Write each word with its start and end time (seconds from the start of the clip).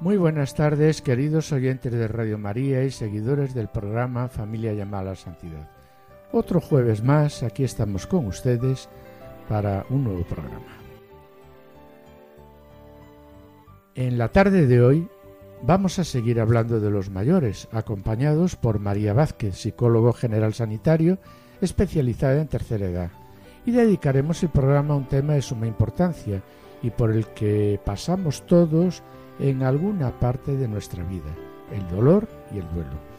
Muy 0.00 0.16
buenas 0.16 0.54
tardes, 0.54 1.02
queridos 1.02 1.52
oyentes 1.52 1.92
de 1.92 2.08
Radio 2.08 2.38
María 2.38 2.82
y 2.84 2.90
seguidores 2.90 3.52
del 3.52 3.68
programa 3.68 4.28
Familia 4.28 4.72
llamada 4.72 5.02
a 5.02 5.06
la 5.10 5.14
Santidad. 5.14 5.68
Otro 6.32 6.58
jueves 6.58 7.04
más, 7.04 7.42
aquí 7.42 7.64
estamos 7.64 8.06
con 8.06 8.24
ustedes 8.24 8.88
para 9.46 9.84
un 9.90 10.04
nuevo 10.04 10.24
programa. 10.24 10.78
En 13.94 14.16
la 14.16 14.28
tarde 14.28 14.66
de 14.66 14.80
hoy 14.80 15.06
vamos 15.60 15.98
a 15.98 16.04
seguir 16.04 16.40
hablando 16.40 16.80
de 16.80 16.90
los 16.90 17.10
mayores, 17.10 17.68
acompañados 17.70 18.56
por 18.56 18.78
María 18.78 19.12
Vázquez, 19.12 19.54
psicólogo 19.54 20.14
general 20.14 20.54
sanitario 20.54 21.18
especializada 21.60 22.40
en 22.40 22.48
tercera 22.48 22.86
edad, 22.86 23.10
y 23.66 23.72
dedicaremos 23.72 24.42
el 24.42 24.48
programa 24.48 24.94
a 24.94 24.96
un 24.96 25.08
tema 25.08 25.34
de 25.34 25.42
suma 25.42 25.66
importancia 25.66 26.42
y 26.82 26.88
por 26.88 27.10
el 27.10 27.26
que 27.26 27.78
pasamos 27.84 28.46
todos 28.46 29.02
en 29.40 29.62
alguna 29.62 30.18
parte 30.18 30.56
de 30.56 30.68
nuestra 30.68 31.02
vida, 31.04 31.34
el 31.72 31.88
dolor 31.88 32.28
y 32.54 32.58
el 32.58 32.68
duelo. 32.70 33.10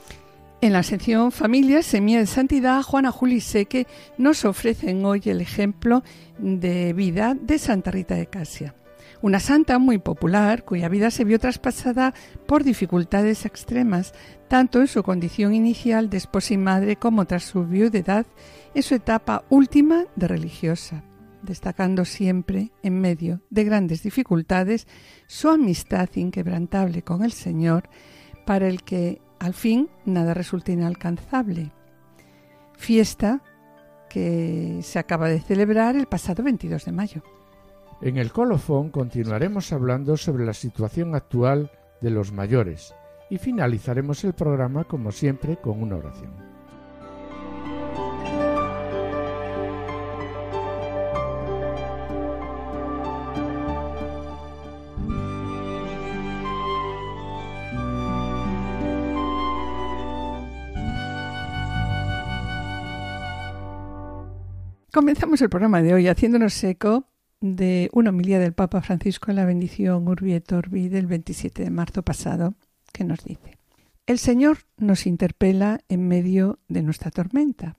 En 0.62 0.74
la 0.74 0.84
sección 0.84 1.32
Familia, 1.32 1.82
Semilla 1.82 2.20
de 2.20 2.28
Santidad, 2.28 2.84
Juana 2.84 3.12
Juli 3.12 3.42
Seque 3.42 3.88
nos 4.20 4.46
ofrecen 4.46 5.04
hoy 5.06 5.22
el 5.26 5.42
ejemplo 5.42 6.04
de 6.38 6.94
vida 6.94 7.36
de 7.40 7.58
Santa 7.58 7.90
Rita 7.90 8.14
de 8.14 8.28
Casia, 8.28 8.76
una 9.24 9.40
santa 9.40 9.80
muy 9.80 9.98
popular 9.98 10.64
cuya 10.64 10.88
vida 10.88 11.10
se 11.10 11.24
vio 11.24 11.40
traspasada 11.40 12.14
por 12.46 12.64
dificultades 12.64 13.46
extremas, 13.46 14.14
tanto 14.48 14.80
en 14.82 14.88
su 14.88 15.02
condición 15.02 15.56
inicial 15.56 16.12
de 16.12 16.18
esposa 16.18 16.54
y 16.54 16.58
madre 16.58 16.96
como 16.96 17.26
tras 17.26 17.44
su 17.44 17.66
viudedad 17.66 18.28
en 18.76 18.84
su 18.84 18.94
etapa 18.94 19.44
última 19.50 20.06
de 20.16 20.28
religiosa, 20.28 21.04
destacando 21.44 22.06
siempre, 22.06 22.72
en 22.84 23.00
medio 23.00 23.42
de 23.50 23.64
grandes 23.64 24.04
dificultades, 24.04 24.88
su 25.28 25.50
amistad 25.50 26.10
inquebrantable 26.16 27.04
con 27.04 27.24
el 27.24 27.32
Señor, 27.32 27.90
para 28.46 28.68
el 28.68 28.84
que 28.84 29.22
al 29.40 29.54
fin 29.54 29.90
nada 30.06 30.34
resulta 30.34 30.72
inalcanzable. 30.72 31.72
Fiesta 32.78 33.42
que 34.10 34.80
se 34.84 35.00
acaba 35.00 35.30
de 35.30 35.40
celebrar 35.40 35.96
el 35.96 36.08
pasado 36.08 36.44
22 36.44 36.86
de 36.86 36.92
mayo. 36.92 37.24
En 38.02 38.18
el 38.18 38.32
colofón 38.32 38.90
continuaremos 38.90 39.72
hablando 39.72 40.18
sobre 40.18 40.46
la 40.46 40.54
situación 40.54 41.16
actual 41.16 41.72
de 42.02 42.10
los 42.10 42.32
mayores 42.32 42.94
y 43.30 43.38
finalizaremos 43.38 44.24
el 44.24 44.34
programa 44.34 44.84
como 44.84 45.12
siempre 45.12 45.58
con 45.58 45.82
una 45.82 45.96
oración. 45.96 46.51
Comenzamos 64.94 65.42
el 65.42 65.50
programa 65.50 65.82
de 65.82 65.94
hoy 65.94 66.10
haciéndonos 66.10 66.62
eco 66.66 67.06
de 67.40 67.90
una 67.94 68.10
homilía 68.10 68.40
del 68.40 68.52
Papa 68.52 68.82
Francisco 68.82 69.32
en 69.32 69.38
la 69.38 69.46
bendición 69.46 70.06
Urbi 70.06 70.34
et 70.34 70.52
Orbi 70.52 70.90
del 70.90 71.08
27 71.08 71.64
de 71.64 71.70
marzo 71.70 72.04
pasado, 72.04 72.56
que 72.92 73.06
nos 73.06 73.24
dice: 73.24 73.58
El 74.06 74.20
Señor 74.20 74.58
nos 74.76 75.06
interpela 75.06 75.80
en 75.88 76.10
medio 76.10 76.60
de 76.68 76.84
nuestra 76.84 77.10
tormenta. 77.10 77.78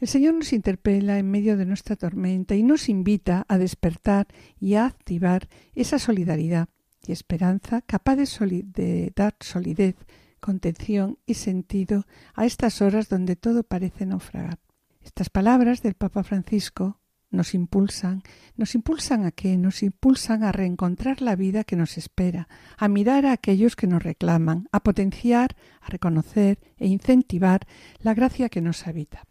El 0.00 0.08
Señor 0.08 0.32
nos 0.32 0.54
interpela 0.54 1.18
en 1.18 1.30
medio 1.30 1.58
de 1.58 1.66
nuestra 1.66 1.96
tormenta 1.96 2.54
y 2.54 2.62
nos 2.62 2.88
invita 2.88 3.44
a 3.46 3.58
despertar 3.58 4.26
y 4.58 4.76
a 4.76 4.86
activar 4.86 5.48
esa 5.74 5.98
solidaridad 5.98 6.70
y 7.06 7.12
esperanza 7.12 7.82
capaz 7.82 8.16
de, 8.16 8.62
de 8.64 9.12
dar 9.14 9.36
solidez, 9.40 9.96
contención 10.40 11.18
y 11.26 11.34
sentido 11.34 12.06
a 12.32 12.46
estas 12.46 12.80
horas 12.80 13.10
donde 13.10 13.36
todo 13.36 13.64
parece 13.64 14.06
naufragar. 14.06 14.58
Estas 15.06 15.30
palabras 15.30 15.82
del 15.82 15.94
Papa 15.94 16.24
Francisco 16.24 17.00
nos 17.30 17.54
impulsan, 17.54 18.24
nos 18.56 18.74
impulsan 18.74 19.24
a 19.24 19.30
qué? 19.30 19.56
Nos 19.56 19.84
impulsan 19.84 20.42
a 20.42 20.50
reencontrar 20.50 21.22
la 21.22 21.36
vida 21.36 21.62
que 21.62 21.76
nos 21.76 21.96
espera, 21.96 22.48
a 22.76 22.88
mirar 22.88 23.24
a 23.24 23.30
aquellos 23.30 23.76
que 23.76 23.86
nos 23.86 24.02
reclaman, 24.02 24.68
a 24.72 24.80
potenciar, 24.80 25.56
a 25.80 25.90
reconocer 25.90 26.58
e 26.76 26.88
incentivar 26.88 27.68
la 28.00 28.14
gracia 28.14 28.48
que 28.48 28.60
nos 28.60 28.88
habita. 28.88 29.22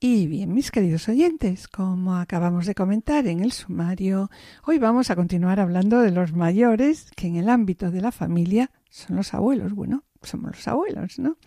Y 0.00 0.26
bien, 0.26 0.52
mis 0.52 0.72
queridos 0.72 1.08
oyentes, 1.08 1.68
como 1.68 2.16
acabamos 2.16 2.66
de 2.66 2.74
comentar 2.74 3.28
en 3.28 3.44
el 3.44 3.52
sumario, 3.52 4.30
hoy 4.64 4.78
vamos 4.78 5.10
a 5.10 5.16
continuar 5.16 5.60
hablando 5.60 6.00
de 6.00 6.10
los 6.10 6.32
mayores 6.32 7.12
que 7.14 7.28
en 7.28 7.36
el 7.36 7.48
ámbito 7.48 7.92
de 7.92 8.00
la 8.00 8.10
familia 8.10 8.72
son 8.90 9.14
los 9.14 9.32
abuelos. 9.32 9.74
Bueno, 9.74 10.02
somos 10.22 10.56
los 10.56 10.66
abuelos, 10.66 11.20
¿no? 11.20 11.38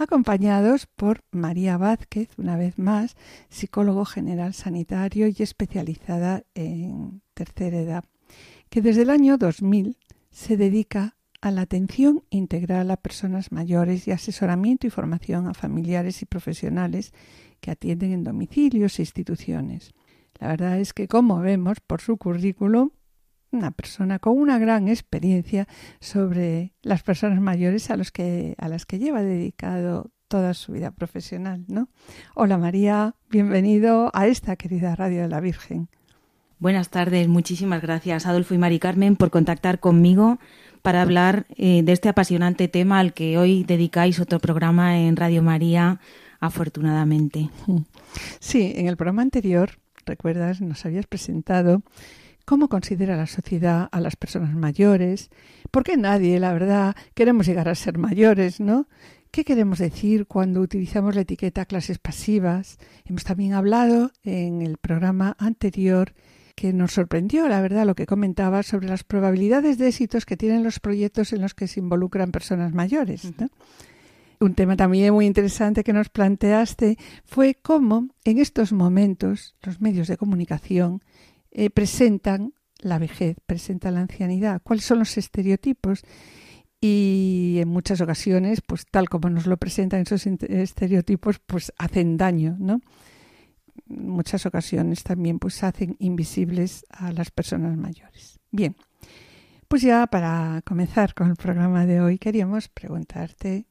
Acompañados 0.00 0.86
por 0.86 1.22
María 1.30 1.76
Vázquez, 1.76 2.28
una 2.38 2.56
vez 2.56 2.78
más, 2.78 3.16
psicólogo 3.48 4.04
general 4.04 4.54
sanitario 4.54 5.28
y 5.28 5.42
especializada 5.42 6.44
en 6.54 7.22
tercera 7.34 7.78
edad, 7.78 8.04
que 8.68 8.82
desde 8.82 9.02
el 9.02 9.10
año 9.10 9.38
2000 9.38 9.96
se 10.30 10.56
dedica 10.56 11.16
a 11.40 11.50
la 11.50 11.62
atención 11.62 12.22
integral 12.30 12.90
a 12.90 12.96
personas 12.96 13.52
mayores 13.52 14.06
y 14.06 14.10
asesoramiento 14.10 14.86
y 14.86 14.90
formación 14.90 15.46
a 15.48 15.54
familiares 15.54 16.22
y 16.22 16.26
profesionales 16.26 17.12
que 17.60 17.70
atienden 17.70 18.12
en 18.12 18.24
domicilios 18.24 18.98
e 18.98 19.02
instituciones. 19.02 19.92
La 20.38 20.48
verdad 20.48 20.78
es 20.78 20.92
que, 20.92 21.08
como 21.08 21.40
vemos 21.40 21.78
por 21.80 22.00
su 22.00 22.16
currículum, 22.16 22.90
una 23.52 23.70
persona 23.70 24.18
con 24.18 24.38
una 24.38 24.58
gran 24.58 24.88
experiencia 24.88 25.66
sobre 26.00 26.72
las 26.82 27.02
personas 27.02 27.40
mayores 27.40 27.90
a, 27.90 27.96
los 27.96 28.10
que, 28.10 28.54
a 28.58 28.68
las 28.68 28.86
que 28.86 28.98
lleva 28.98 29.22
dedicado 29.22 30.10
toda 30.28 30.54
su 30.54 30.72
vida 30.72 30.92
profesional, 30.92 31.64
¿no? 31.66 31.88
Hola 32.34 32.56
María, 32.56 33.16
bienvenido 33.28 34.10
a 34.14 34.28
esta 34.28 34.54
querida 34.56 34.94
Radio 34.94 35.22
de 35.22 35.28
la 35.28 35.40
Virgen. 35.40 35.88
Buenas 36.60 36.90
tardes, 36.90 37.26
muchísimas 37.26 37.82
gracias 37.82 38.26
Adolfo 38.26 38.54
y 38.54 38.58
Mari 38.58 38.78
Carmen 38.78 39.16
por 39.16 39.30
contactar 39.30 39.80
conmigo 39.80 40.38
para 40.82 41.02
hablar 41.02 41.46
eh, 41.56 41.82
de 41.82 41.92
este 41.92 42.08
apasionante 42.08 42.68
tema 42.68 43.00
al 43.00 43.12
que 43.12 43.38
hoy 43.38 43.64
dedicáis 43.64 44.20
otro 44.20 44.38
programa 44.38 44.98
en 44.98 45.16
Radio 45.16 45.42
María, 45.42 46.00
afortunadamente. 46.38 47.50
Sí, 48.38 48.72
en 48.76 48.86
el 48.86 48.96
programa 48.96 49.22
anterior, 49.22 49.78
recuerdas, 50.06 50.60
nos 50.60 50.84
habías 50.86 51.06
presentado 51.06 51.82
cómo 52.50 52.68
considera 52.68 53.16
la 53.16 53.28
sociedad 53.28 53.88
a 53.92 54.00
las 54.00 54.16
personas 54.16 54.56
mayores, 54.56 55.30
porque 55.70 55.96
nadie, 55.96 56.40
la 56.40 56.52
verdad, 56.52 56.96
queremos 57.14 57.46
llegar 57.46 57.68
a 57.68 57.76
ser 57.76 57.96
mayores, 57.96 58.58
¿no? 58.58 58.88
¿Qué 59.30 59.44
queremos 59.44 59.78
decir 59.78 60.26
cuando 60.26 60.60
utilizamos 60.60 61.14
la 61.14 61.20
etiqueta 61.20 61.64
clases 61.64 62.00
pasivas? 62.00 62.78
Hemos 63.04 63.22
también 63.22 63.52
hablado 63.52 64.10
en 64.24 64.62
el 64.62 64.78
programa 64.78 65.36
anterior 65.38 66.12
que 66.56 66.72
nos 66.72 66.90
sorprendió, 66.90 67.46
la 67.46 67.60
verdad, 67.60 67.86
lo 67.86 67.94
que 67.94 68.04
comentaba 68.04 68.64
sobre 68.64 68.88
las 68.88 69.04
probabilidades 69.04 69.78
de 69.78 69.86
éxitos 69.86 70.26
que 70.26 70.36
tienen 70.36 70.64
los 70.64 70.80
proyectos 70.80 71.32
en 71.32 71.42
los 71.42 71.54
que 71.54 71.68
se 71.68 71.78
involucran 71.78 72.32
personas 72.32 72.74
mayores. 72.74 73.32
Un 74.40 74.54
tema 74.56 74.74
también 74.74 75.14
muy 75.14 75.26
interesante 75.26 75.84
que 75.84 75.92
nos 75.92 76.08
planteaste 76.08 76.98
fue 77.24 77.54
cómo 77.54 78.08
en 78.24 78.38
estos 78.38 78.72
momentos 78.72 79.54
los 79.62 79.80
medios 79.80 80.08
de 80.08 80.16
comunicación 80.16 81.00
eh, 81.50 81.70
presentan 81.70 82.54
la 82.78 82.98
vejez, 82.98 83.36
presentan 83.46 83.94
la 83.94 84.00
ancianidad, 84.00 84.62
cuáles 84.62 84.84
son 84.84 85.00
los 85.00 85.16
estereotipos 85.16 86.02
y 86.80 87.58
en 87.60 87.68
muchas 87.68 88.00
ocasiones, 88.00 88.62
pues 88.62 88.86
tal 88.90 89.08
como 89.08 89.28
nos 89.28 89.46
lo 89.46 89.58
presentan 89.58 90.00
esos 90.00 90.26
estereotipos, 90.26 91.38
pues 91.38 91.72
hacen 91.76 92.16
daño, 92.16 92.56
¿no? 92.58 92.80
En 93.88 94.08
muchas 94.08 94.46
ocasiones 94.46 95.02
también 95.02 95.38
pues 95.38 95.62
hacen 95.62 95.96
invisibles 95.98 96.86
a 96.88 97.12
las 97.12 97.30
personas 97.30 97.76
mayores. 97.76 98.40
Bien, 98.50 98.76
pues 99.68 99.82
ya 99.82 100.06
para 100.06 100.62
comenzar 100.64 101.14
con 101.14 101.28
el 101.28 101.36
programa 101.36 101.84
de 101.84 102.00
hoy 102.00 102.18
queríamos 102.18 102.68
preguntarte, 102.68 103.66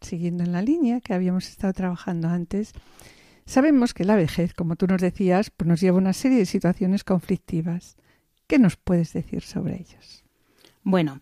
siguiendo 0.00 0.44
en 0.44 0.52
la 0.52 0.62
línea 0.62 1.00
que 1.00 1.14
habíamos 1.14 1.48
estado 1.48 1.72
trabajando 1.72 2.28
antes, 2.28 2.72
Sabemos 3.46 3.94
que 3.94 4.04
la 4.04 4.16
vejez, 4.16 4.54
como 4.54 4.74
tú 4.76 4.86
nos 4.88 5.00
decías, 5.00 5.50
pues 5.50 5.68
nos 5.68 5.80
lleva 5.80 5.96
a 5.96 6.00
una 6.00 6.12
serie 6.12 6.38
de 6.38 6.46
situaciones 6.46 7.04
conflictivas. 7.04 7.96
¿Qué 8.48 8.58
nos 8.58 8.76
puedes 8.76 9.12
decir 9.12 9.42
sobre 9.42 9.76
ellas? 9.76 10.24
Bueno, 10.82 11.20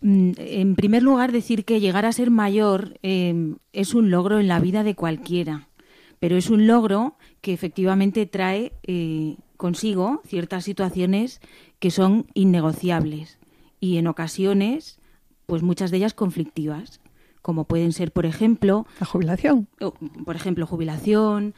mm, 0.00 0.32
en 0.36 0.74
primer 0.74 1.02
lugar 1.02 1.32
decir 1.32 1.64
que 1.64 1.80
llegar 1.80 2.04
a 2.04 2.12
ser 2.12 2.30
mayor 2.30 2.98
em, 3.02 3.56
es 3.72 3.94
un 3.94 4.10
logro 4.10 4.40
en 4.40 4.48
la 4.48 4.60
vida 4.60 4.84
de 4.84 4.94
cualquiera, 4.94 5.68
pero 6.18 6.36
es 6.36 6.50
un 6.50 6.66
logro 6.66 7.16
que 7.40 7.52
efectivamente 7.52 8.26
trae 8.26 8.72
eh, 8.82 9.36
consigo 9.56 10.22
ciertas 10.26 10.64
situaciones 10.64 11.40
que 11.78 11.90
son 11.90 12.26
innegociables 12.34 13.38
y 13.80 13.98
en 13.98 14.06
ocasiones, 14.06 14.98
pues 15.46 15.62
muchas 15.62 15.90
de 15.90 15.98
ellas 15.98 16.14
conflictivas, 16.14 17.00
como 17.46 17.62
pueden 17.62 17.92
ser, 17.92 18.10
por 18.10 18.26
ejemplo, 18.26 18.88
la 18.98 19.06
jubilación, 19.06 19.68
por 20.24 20.34
ejemplo, 20.34 20.66
jubilación, 20.66 21.54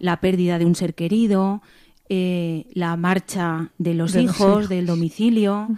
la 0.00 0.20
pérdida 0.20 0.58
de 0.58 0.64
un 0.64 0.74
ser 0.74 0.96
querido, 0.96 1.62
eh, 2.08 2.66
la 2.72 2.96
marcha 2.96 3.70
de 3.78 3.94
los, 3.94 4.16
hijos, 4.16 4.68
del 4.68 4.86
domicilio. 4.86 5.68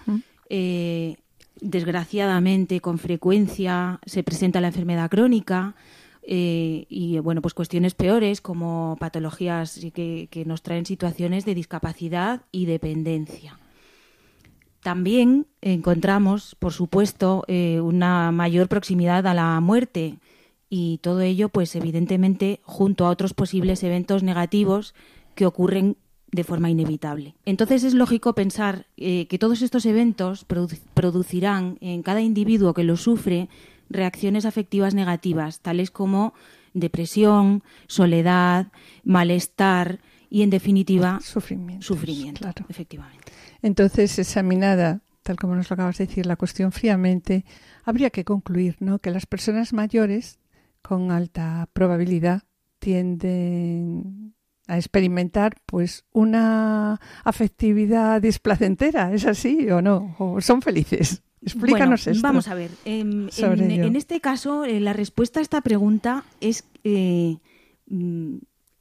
Eh, 0.48 1.16
desgraciadamente, 1.60 2.80
con 2.80 2.98
frecuencia 2.98 4.00
se 4.06 4.22
presenta 4.22 4.62
la 4.62 4.68
enfermedad 4.68 5.10
crónica. 5.10 5.74
Eh, 6.22 6.86
y 6.88 7.18
bueno, 7.18 7.42
pues 7.42 7.52
cuestiones 7.52 7.92
peores 7.92 8.40
como 8.40 8.96
patologías 8.98 9.78
que, 9.92 10.28
que, 10.30 10.44
nos 10.46 10.62
traen 10.62 10.86
situaciones 10.86 11.44
de 11.44 11.54
discapacidad 11.54 12.40
y 12.50 12.64
dependencia. 12.64 13.59
También 14.82 15.46
encontramos, 15.60 16.56
por 16.58 16.72
supuesto, 16.72 17.44
una 17.48 18.32
mayor 18.32 18.68
proximidad 18.68 19.26
a 19.26 19.34
la 19.34 19.60
muerte 19.60 20.18
y 20.70 20.98
todo 20.98 21.20
ello, 21.20 21.48
pues 21.48 21.74
evidentemente, 21.74 22.60
junto 22.62 23.04
a 23.04 23.10
otros 23.10 23.34
posibles 23.34 23.82
eventos 23.82 24.22
negativos 24.22 24.94
que 25.34 25.44
ocurren 25.44 25.96
de 26.32 26.44
forma 26.44 26.70
inevitable. 26.70 27.34
Entonces 27.44 27.82
es 27.82 27.94
lógico 27.94 28.34
pensar 28.34 28.86
eh, 28.96 29.26
que 29.26 29.38
todos 29.38 29.62
estos 29.62 29.84
eventos 29.84 30.46
producirán 30.94 31.76
en 31.80 32.02
cada 32.02 32.20
individuo 32.20 32.72
que 32.72 32.84
lo 32.84 32.96
sufre 32.96 33.48
reacciones 33.88 34.44
afectivas 34.44 34.94
negativas, 34.94 35.60
tales 35.60 35.90
como 35.90 36.32
depresión, 36.72 37.64
soledad, 37.88 38.68
malestar 39.02 39.98
y, 40.30 40.42
en 40.42 40.50
definitiva, 40.50 41.18
sufrimiento. 41.20 41.84
Sufrimiento, 41.84 42.42
claro. 42.42 42.64
efectivamente. 42.68 43.32
Entonces, 43.62 44.18
examinada, 44.18 45.00
tal 45.22 45.36
como 45.36 45.54
nos 45.54 45.70
lo 45.70 45.74
acabas 45.74 45.98
de 45.98 46.06
decir, 46.06 46.26
la 46.26 46.36
cuestión 46.36 46.72
fríamente, 46.72 47.44
habría 47.84 48.10
que 48.10 48.24
concluir 48.24 48.76
¿no? 48.80 48.98
que 48.98 49.10
las 49.10 49.26
personas 49.26 49.72
mayores, 49.72 50.38
con 50.82 51.10
alta 51.10 51.68
probabilidad, 51.72 52.42
tienden 52.78 54.34
a 54.66 54.76
experimentar 54.76 55.56
pues 55.66 56.04
una 56.12 57.00
afectividad 57.24 58.22
displacentera, 58.22 59.12
¿es 59.12 59.26
así 59.26 59.68
o 59.70 59.82
no? 59.82 60.14
¿O 60.18 60.40
son 60.40 60.62
felices? 60.62 61.22
Explícanos 61.42 62.06
esto. 62.06 62.22
Vamos 62.22 62.48
a 62.48 62.54
ver. 62.54 62.70
Em, 62.84 63.28
en, 63.38 63.96
este 63.96 64.20
caso, 64.20 64.64
eh, 64.64 64.78
la 64.78 64.92
respuesta 64.92 65.40
a 65.40 65.42
esta 65.42 65.60
pregunta 65.60 66.24
es 66.40 66.64
eh, 66.84 67.38
mm, 67.86 68.36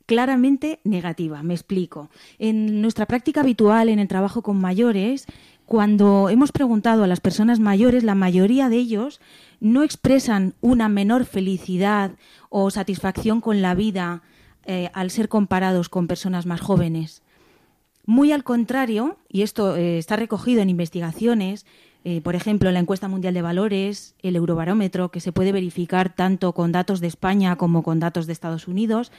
claramente 0.10 0.80
negativa. 0.84 1.44
Me 1.44 1.54
explico. 1.54 2.10
En 2.40 2.82
nuestra 2.82 3.06
práctica 3.06 3.42
habitual, 3.42 3.90
en 3.90 4.00
el 4.00 4.08
trabajo 4.08 4.42
con 4.42 4.60
mayores, 4.60 5.28
cuando 5.68 6.30
hemos 6.30 6.52
preguntado 6.52 7.04
a 7.04 7.08
las 7.08 7.20
personas 7.20 7.60
mayores, 7.60 8.04
la 8.04 8.16
mayoría 8.16 8.70
de 8.70 8.78
ellos 8.78 9.22
no 9.60 9.84
expresan 9.84 10.56
una 10.62 10.90
menor 10.90 11.26
felicidad 11.26 12.14
o 12.50 12.72
satisfacción 12.72 13.40
con 13.40 13.62
la 13.62 13.76
vida 13.76 14.24
eh, 14.66 14.90
al 14.96 15.12
ser 15.12 15.30
comparados 15.30 15.90
con 15.90 16.08
personas 16.08 16.48
más 16.48 16.60
jóvenes. 16.60 17.22
Muy 18.08 18.32
al 18.32 18.44
contrario, 18.44 19.20
y 19.30 19.44
esto 19.44 19.76
eh, 19.76 20.00
está 20.00 20.16
recogido 20.16 20.64
en 20.64 20.72
investigaciones, 20.72 21.68
eh, 22.04 22.22
por 22.22 22.34
ejemplo, 22.34 22.72
la 22.72 22.80
encuesta 22.80 23.08
mundial 23.08 23.36
de 23.36 23.44
valores, 23.44 24.16
el 24.24 24.36
eurobarómetro, 24.36 25.10
que 25.10 25.20
se 25.20 25.32
puede 25.32 25.52
verificar 25.52 26.16
tanto 26.16 26.54
con 26.54 26.72
datos 26.72 27.02
de 27.02 27.08
España 27.08 27.58
como 27.58 27.84
con 27.84 28.00
datos 28.00 28.26
de 28.26 28.34
Estados 28.34 28.68
Unidos, 28.68 29.12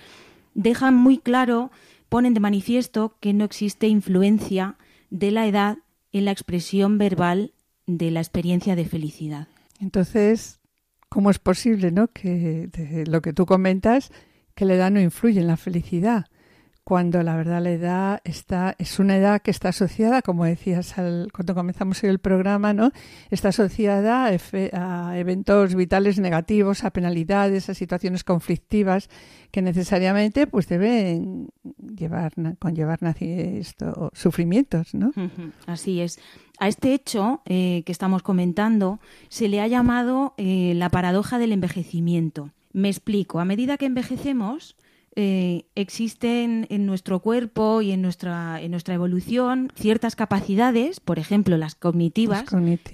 dejan 0.54 0.94
muy 0.94 1.18
claro, 1.18 1.70
ponen 2.08 2.34
de 2.34 2.40
manifiesto 2.40 3.16
que 3.20 3.32
no 3.32 3.44
existe 3.44 3.88
influencia 3.88 4.76
de 5.10 5.30
la 5.30 5.46
edad 5.46 5.78
en 6.12 6.24
la 6.24 6.32
expresión 6.32 6.98
verbal 6.98 7.52
de 7.86 8.10
la 8.10 8.20
experiencia 8.20 8.76
de 8.76 8.84
felicidad. 8.84 9.48
Entonces, 9.80 10.60
¿cómo 11.08 11.30
es 11.30 11.38
posible, 11.38 11.90
no, 11.90 12.08
que 12.08 12.68
de 12.68 13.06
lo 13.06 13.22
que 13.22 13.32
tú 13.32 13.46
comentas 13.46 14.12
que 14.54 14.64
la 14.64 14.74
edad 14.74 14.90
no 14.90 15.00
influye 15.00 15.40
en 15.40 15.46
la 15.46 15.56
felicidad, 15.56 16.26
cuando 16.90 17.22
la 17.22 17.36
verdad 17.36 17.62
la 17.62 17.70
edad 17.70 18.20
está, 18.24 18.74
es 18.80 18.98
una 18.98 19.16
edad 19.16 19.42
que 19.42 19.52
está 19.52 19.68
asociada, 19.68 20.22
como 20.22 20.44
decías 20.44 20.92
cuando 21.32 21.54
comenzamos 21.54 22.02
el 22.02 22.18
programa, 22.18 22.72
¿no? 22.72 22.90
Está 23.30 23.50
asociada 23.50 24.24
a, 24.26 25.16
eventos 25.16 25.76
vitales 25.76 26.18
negativos, 26.18 26.82
a 26.82 26.90
penalidades, 26.90 27.70
a 27.70 27.74
situaciones 27.74 28.24
conflictivas 28.24 29.08
que 29.52 29.62
necesariamente 29.62 30.48
pues 30.48 30.66
deben 30.66 31.50
llevar, 31.78 32.32
conllevar 32.58 32.98
esto, 33.20 34.10
sufrimientos, 34.12 34.92
¿no? 34.92 35.12
Así 35.66 36.00
es. 36.00 36.18
A 36.58 36.66
este 36.66 36.92
hecho 36.92 37.40
eh, 37.44 37.84
que 37.86 37.92
estamos 37.92 38.24
comentando 38.24 38.98
se 39.28 39.46
le 39.46 39.60
ha 39.60 39.68
llamado 39.68 40.34
eh, 40.38 40.72
la 40.74 40.88
paradoja 40.88 41.38
del 41.38 41.52
envejecimiento. 41.52 42.50
Me 42.72 42.88
explico. 42.88 43.38
A 43.38 43.44
medida 43.44 43.76
que 43.76 43.86
envejecemos, 43.86 44.74
eh, 45.16 45.66
existen 45.74 46.66
en 46.70 46.86
nuestro 46.86 47.18
cuerpo 47.18 47.82
y 47.82 47.90
en 47.90 48.00
nuestra, 48.00 48.60
en 48.60 48.70
nuestra 48.70 48.94
evolución 48.94 49.72
ciertas 49.74 50.14
capacidades, 50.14 51.00
por 51.00 51.18
ejemplo, 51.18 51.56
las 51.56 51.74
cognitivas, 51.74 52.44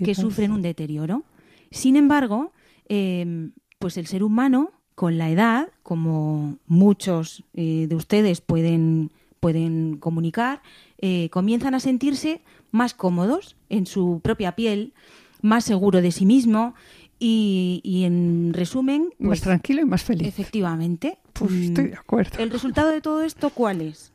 que 0.02 0.14
sufren 0.14 0.52
un 0.52 0.62
deterioro. 0.62 1.24
Sin 1.70 1.94
embargo, 1.94 2.52
em, 2.88 3.52
pues 3.78 3.98
el 3.98 4.06
ser 4.06 4.22
humano, 4.22 4.72
con 4.94 5.18
la 5.18 5.28
edad, 5.30 5.68
como 5.82 6.56
muchos 6.66 7.44
eh, 7.52 7.86
de 7.86 7.94
ustedes 7.94 8.40
pueden, 8.40 9.10
pueden 9.40 9.98
comunicar, 9.98 10.62
eh, 10.98 11.28
comienzan 11.28 11.74
a 11.74 11.80
sentirse 11.80 12.40
más 12.70 12.94
cómodos 12.94 13.56
en 13.68 13.84
su 13.84 14.20
propia 14.22 14.56
piel, 14.56 14.94
más 15.42 15.64
seguro 15.64 16.00
de 16.00 16.12
sí 16.12 16.24
mismo 16.24 16.74
y, 17.18 18.02
en 18.04 18.54
resumen... 18.54 19.10
más 19.18 19.28
pues, 19.28 19.40
tranquilo 19.42 19.82
y 19.82 19.84
más 19.84 20.02
feliz. 20.02 20.26
Efectivamente. 20.26 21.18
Pues 21.38 21.50
mm, 21.50 21.62
estoy 21.62 21.86
de 21.88 21.96
acuerdo. 21.96 22.38
¿El 22.38 22.50
resultado 22.50 22.90
de 22.90 23.00
todo 23.00 23.22
esto 23.22 23.50
cuál 23.50 23.80
es? 23.80 24.12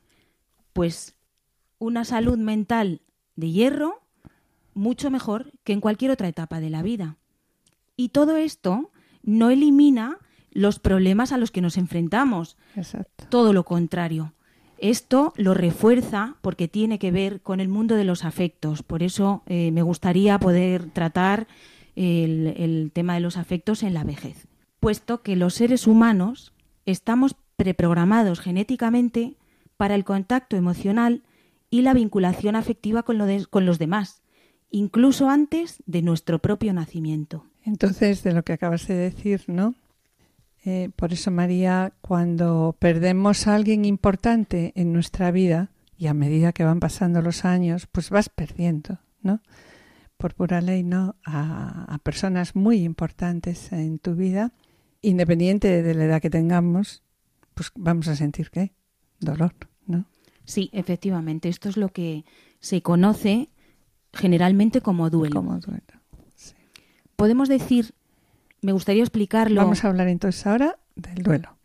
Pues 0.73 1.15
una 1.79 2.05
salud 2.05 2.37
mental 2.37 3.01
de 3.35 3.51
hierro 3.51 4.01
mucho 4.73 5.11
mejor 5.11 5.51
que 5.63 5.73
en 5.73 5.81
cualquier 5.81 6.11
otra 6.11 6.27
etapa 6.27 6.59
de 6.59 6.69
la 6.69 6.81
vida. 6.81 7.17
Y 7.97 8.09
todo 8.09 8.37
esto 8.37 8.91
no 9.23 9.49
elimina 9.49 10.17
los 10.51 10.79
problemas 10.79 11.31
a 11.31 11.37
los 11.37 11.51
que 11.51 11.61
nos 11.61 11.77
enfrentamos. 11.77 12.57
Exacto. 12.75 13.25
Todo 13.29 13.53
lo 13.53 13.63
contrario. 13.63 14.33
Esto 14.77 15.33
lo 15.37 15.53
refuerza 15.53 16.37
porque 16.41 16.67
tiene 16.67 16.97
que 16.97 17.11
ver 17.11 17.41
con 17.41 17.59
el 17.59 17.67
mundo 17.67 17.95
de 17.95 18.03
los 18.03 18.25
afectos. 18.25 18.81
Por 18.81 19.03
eso 19.03 19.43
eh, 19.45 19.71
me 19.71 19.83
gustaría 19.83 20.39
poder 20.39 20.89
tratar 20.89 21.47
el, 21.95 22.91
tema 22.93 23.13
de 23.13 23.19
los 23.19 23.37
afectos 23.37 23.83
en 23.83 23.93
la 23.93 24.03
vejez, 24.03 24.47
puesto 24.79 25.21
que 25.21 25.35
los 25.35 25.53
seres 25.53 25.87
humanos 25.87 26.53
estamos 26.91 27.35
preprogramados 27.55 28.39
genéticamente 28.39 29.35
para 29.77 29.95
el 29.95 30.03
contacto 30.03 30.57
emocional 30.57 31.23
y 31.69 31.81
la 31.81 31.93
vinculación 31.93 32.55
afectiva 32.55 33.03
con, 33.03 33.19
con 33.49 33.65
los 33.65 33.79
demás, 33.79 34.21
incluso 34.69 35.29
antes 35.29 35.81
de 35.85 36.01
nuestro 36.01 36.39
propio 36.39 36.73
nacimiento. 36.73 37.45
Entonces, 37.63 38.23
de 38.23 38.33
lo 38.33 38.43
que 38.43 38.53
acabas 38.53 38.87
de 38.87 38.95
decir, 38.95 39.43
¿no? 39.47 39.75
Eh, 40.65 40.89
por 40.95 41.13
eso, 41.13 41.31
María, 41.31 41.93
cuando 42.01 42.75
perdemos 42.77 43.47
a 43.47 43.55
alguien 43.55 43.85
importante 43.85 44.73
en 44.75 44.93
nuestra 44.93 45.31
vida, 45.31 45.69
y 45.97 46.07
a 46.07 46.15
medida 46.15 46.51
que 46.51 46.63
van 46.63 46.79
pasando 46.79 47.21
los 47.21 47.45
años, 47.45 47.87
pues 47.91 48.09
vas 48.09 48.27
perdiendo, 48.29 48.97
¿no? 49.21 49.39
por 50.21 50.35
pura 50.35 50.61
ley, 50.61 50.83
¿no? 50.83 51.15
A, 51.25 51.97
personas 52.03 52.55
muy 52.55 52.83
importantes 52.83 53.71
en 53.71 53.97
tu 53.97 54.15
vida, 54.15 54.51
independiente 55.01 55.81
de 55.81 55.93
la 55.93 56.05
edad 56.05 56.21
que 56.21 56.29
tengamos, 56.29 57.03
pues 57.53 57.71
vamos 57.75 58.07
a 58.07 58.15
sentir 58.15 58.49
qué? 58.49 58.73
Dolor, 59.19 59.53
¿no? 59.85 60.05
Sí, 60.45 60.69
efectivamente. 60.73 61.49
Esto 61.49 61.69
es 61.69 61.77
lo 61.77 61.89
que 61.89 62.25
se 62.59 62.81
conoce 62.81 63.49
generalmente 64.13 64.81
como 64.81 65.09
duelo. 65.09 65.35
Como 65.35 65.59
duelo. 65.59 65.83
Podemos 67.15 67.49
decir, 67.49 67.93
me 68.61 68.71
gustaría 68.71 69.03
explicarlo. 69.03 69.61
Vamos 69.61 69.83
a 69.83 69.89
hablar 69.89 70.07
entonces 70.07 70.45
ahora 70.45 70.79
del 70.95 71.23
duelo. 71.23 71.55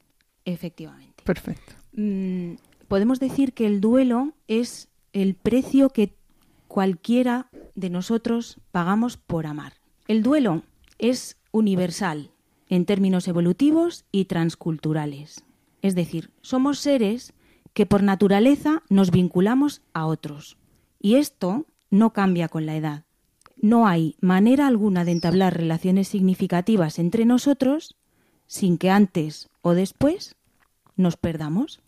Efectivamente. 0.45 1.25
Perfecto. 1.25 1.73
Mm, 1.93 2.55
podemos 2.88 3.21
decir 3.21 3.52
que 3.52 3.66
el 3.66 3.81
duelo 3.81 4.35
es 4.49 4.88
el 5.12 5.35
precio 5.35 5.90
que 5.90 6.14
cualquiera 6.69 7.49
de 7.75 7.90
nosotros 7.90 8.61
pagamos 8.71 9.16
por 9.16 9.47
amar. 9.47 9.75
El 10.09 10.23
duelo 10.23 10.62
es 10.99 11.38
universal 11.52 12.31
en 12.68 12.85
términos 12.85 13.28
evolutivos 13.28 14.04
y 14.12 14.25
transculturales. 14.26 15.44
Es 15.82 15.94
decir, 15.94 16.30
somos 16.40 16.78
seres 16.78 17.32
que 17.73 17.87
por 17.87 18.02
naturaleza 18.02 18.82
nos 18.88 19.11
vinculamos 19.11 19.82
a 19.92 20.06
otros. 20.06 20.56
Y 21.00 21.16
esto 21.16 21.66
no 21.90 22.12
cambia 22.12 22.49
con 22.49 22.66
la 22.66 22.76
edad. 22.76 23.04
no 23.56 23.87
hay 23.87 24.16
manera 24.20 24.66
alguna 24.66 25.04
de 25.04 25.12
entablar 25.12 25.56
relaciones 25.56 26.08
significativas 26.08 26.99
entre 26.99 27.25
nosotros 27.25 27.96
sin 28.46 28.78
que 28.78 28.90
antes 28.90 29.49
o 29.62 29.75
después 29.75 30.37
nos 30.96 31.16
perdamos. 31.16 31.80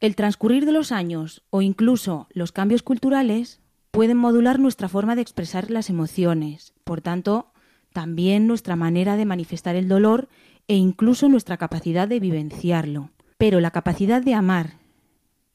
El 0.00 0.16
transcurrir 0.16 0.66
de 0.66 0.72
los 0.72 0.92
años 0.92 1.42
o 1.50 1.62
incluso 1.62 2.28
los 2.30 2.52
cambios 2.52 2.82
culturales 2.82 3.60
pueden 3.90 4.16
modular 4.16 4.58
nuestra 4.58 4.88
forma 4.88 5.14
de 5.14 5.22
expresar 5.22 5.70
las 5.70 5.90
emociones, 5.90 6.74
por 6.84 7.00
tanto, 7.00 7.49
también 7.92 8.46
nuestra 8.46 8.76
manera 8.76 9.16
de 9.16 9.24
manifestar 9.24 9.76
el 9.76 9.88
dolor 9.88 10.28
e 10.68 10.76
incluso 10.76 11.28
nuestra 11.28 11.56
capacidad 11.56 12.08
de 12.08 12.20
vivenciarlo. 12.20 13.10
Pero 13.38 13.60
la 13.60 13.70
capacidad 13.70 14.22
de 14.22 14.34
amar 14.34 14.74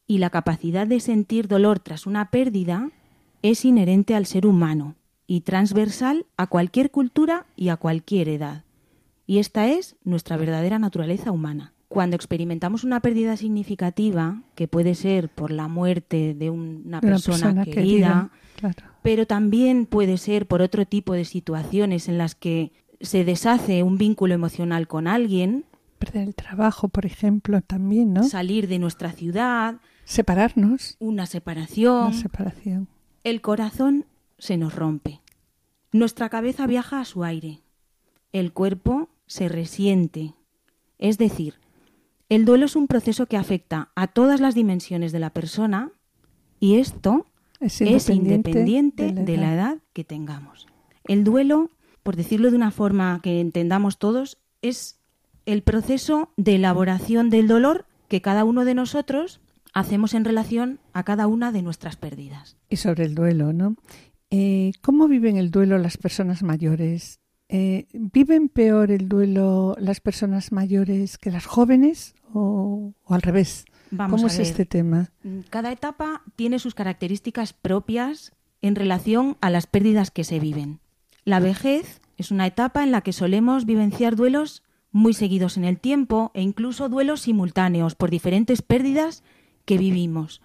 y 0.08 0.18
la 0.18 0.30
capacidad 0.30 0.88
de 0.88 1.00
sentir 1.00 1.48
dolor 1.48 1.80
tras 1.80 2.06
una 2.06 2.32
pérdida 2.32 2.90
es 3.42 3.66
inherente 3.66 4.16
al 4.16 4.26
ser 4.26 4.46
humano 4.46 4.96
y 5.28 5.42
transversal 5.42 6.26
a 6.38 6.48
cualquier 6.48 6.92
cultura 6.92 7.46
y 7.56 7.70
a 7.70 7.78
cualquier 7.78 8.30
edad. 8.30 8.64
Y 9.28 9.40
esta 9.40 9.68
es 9.68 9.96
nuestra 10.04 10.38
verdadera 10.38 10.80
naturaleza 10.80 11.32
humana. 11.32 11.74
Cuando 11.88 12.16
experimentamos 12.16 12.84
una 12.84 13.00
pérdida 13.00 13.38
significativa, 13.38 14.42
que 14.56 14.68
puede 14.68 14.96
ser 14.96 15.30
por 15.30 15.52
la 15.52 15.68
muerte 15.68 16.34
de 16.34 16.50
una, 16.50 17.00
persona, 17.00 17.64
querida, 17.64 18.32
pero 19.06 19.28
también 19.28 19.86
puede 19.86 20.18
ser 20.18 20.48
por 20.48 20.64
otro 20.64 20.88
tipo 20.88 21.14
de 21.14 21.26
situaciones 21.26 22.10
en 22.10 22.18
las 22.18 22.34
que 22.34 22.72
se 23.00 23.24
deshace 23.24 23.84
un 23.84 24.00
vínculo 24.00 24.34
emocional 24.34 24.88
con 24.88 25.06
alguien. 25.06 25.66
Perder 26.00 26.24
el 26.24 26.34
trabajo, 26.34 26.88
por 26.88 27.06
ejemplo, 27.06 27.62
también, 27.62 28.14
¿no? 28.14 28.24
Salir 28.24 28.68
de 28.68 28.80
nuestra 28.80 29.12
ciudad. 29.12 29.76
Separarnos. 30.06 30.96
Una 30.98 31.28
separación. 31.28 32.08
Una 32.08 32.20
separación. 32.20 32.88
El 33.24 33.42
corazón 33.42 34.08
se 34.40 34.58
nos 34.58 34.74
rompe. 34.74 35.22
Nuestra 35.92 36.30
cabeza 36.30 36.66
viaja 36.66 37.00
a 37.00 37.06
su 37.06 37.24
aire. 37.24 37.62
El 38.32 38.54
cuerpo 38.54 39.10
se 39.28 39.50
resiente. 39.50 40.34
Es 40.98 41.20
decir, 41.20 41.60
el 42.28 42.44
duelo 42.44 42.66
es 42.66 42.76
un 42.76 42.88
proceso 42.88 43.28
que 43.28 43.38
afecta 43.38 43.92
a 43.94 44.08
todas 44.08 44.40
las 44.40 44.56
dimensiones 44.56 45.12
de 45.12 45.20
la 45.20 45.30
persona 45.30 45.92
y 46.60 46.80
esto 46.80 47.28
es 47.66 48.10
independiente, 48.10 49.12
de, 49.12 49.38
la 49.38 49.54
edad 49.54 49.78
que 49.94 50.04
tengamos. 50.04 50.68
El 51.06 51.24
duelo, 51.24 51.72
por 52.04 52.16
decirlo 52.16 52.50
de 52.50 52.56
una 52.56 52.72
forma 52.72 53.20
que 53.24 53.40
entendamos 53.40 53.98
todos, 53.98 54.38
es 54.62 55.00
el 55.46 55.62
proceso 55.62 56.32
de 56.38 56.56
elaboración 56.56 57.30
del 57.30 57.48
dolor 57.48 57.86
que 58.08 58.22
cada 58.22 58.44
uno 58.44 58.66
de 58.66 58.76
nosotros 58.76 59.42
hacemos 59.74 60.14
en 60.14 60.26
relación 60.26 60.80
a 60.94 61.04
cada 61.04 61.28
una 61.28 61.52
de 61.52 61.62
nuestras 61.62 61.98
pérdidas. 61.98 62.58
Y 62.70 62.78
sobre 62.78 63.06
el 63.06 63.14
duelo, 63.14 63.54
¿no? 63.54 63.76
Eh, 64.32 64.72
¿Cómo 64.82 65.08
viven 65.08 65.38
el 65.38 65.52
duelo 65.52 65.78
las 65.78 65.98
personas 65.98 66.44
mayores? 66.44 67.20
Eh, 67.48 67.88
¿Viven 67.94 68.50
peor 68.50 68.90
el 68.90 69.08
duelo 69.08 69.76
las 69.80 70.00
personas 70.00 70.52
mayores 70.52 71.18
que 71.18 71.30
las 71.30 71.46
jóvenes 71.46 72.16
o, 72.34 72.94
al 73.08 73.22
revés? 73.22 73.66
¿Cómo 73.98 74.28
es 74.28 74.40
este 74.40 74.66
tema? 74.66 75.10
Cada 75.50 75.72
etapa 75.72 76.22
tiene 76.36 76.60
sus 76.60 76.76
características 76.76 77.54
propias 77.54 78.34
en 78.62 78.76
relación 78.76 79.38
a 79.42 79.50
las 79.50 79.68
pérdidas 79.68 80.12
que 80.12 80.24
se 80.24 80.40
viven. 80.40 80.80
La 81.24 81.40
vejez 81.40 82.02
es 82.18 82.32
una 82.32 82.48
etapa 82.48 82.84
en 82.84 82.92
la 82.92 83.02
que 83.02 83.14
solemos 83.14 83.66
vivenciar 83.66 84.16
duelos 84.16 84.64
muy 84.92 85.14
seguidos 85.14 85.58
en 85.58 85.66
el 85.66 85.80
tiempo 85.80 86.32
e 86.34 86.42
incluso 86.42 86.88
duelos 86.88 87.22
simultáneos 87.22 87.96
por 87.96 88.10
diferentes 88.10 88.62
pérdidas 88.62 89.24
que 89.66 89.78
vivimos. 89.78 90.42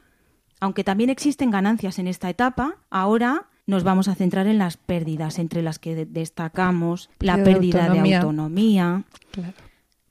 Aunque 0.60 0.84
también 0.84 1.08
existen 1.08 1.50
ganancias 1.50 1.98
en 1.98 2.08
esta 2.08 2.28
etapa, 2.28 2.76
ahora 2.90 3.46
nos 3.66 3.84
vamos 3.84 4.08
a 4.08 4.14
centrar 4.14 4.46
en 4.46 4.58
las 4.58 4.76
pérdidas, 4.76 5.38
entre 5.38 5.62
las 5.62 5.78
que 5.78 6.04
destacamos 6.04 7.08
la 7.20 7.42
pérdida 7.42 7.88
de 7.88 8.16
autonomía, 8.16 9.04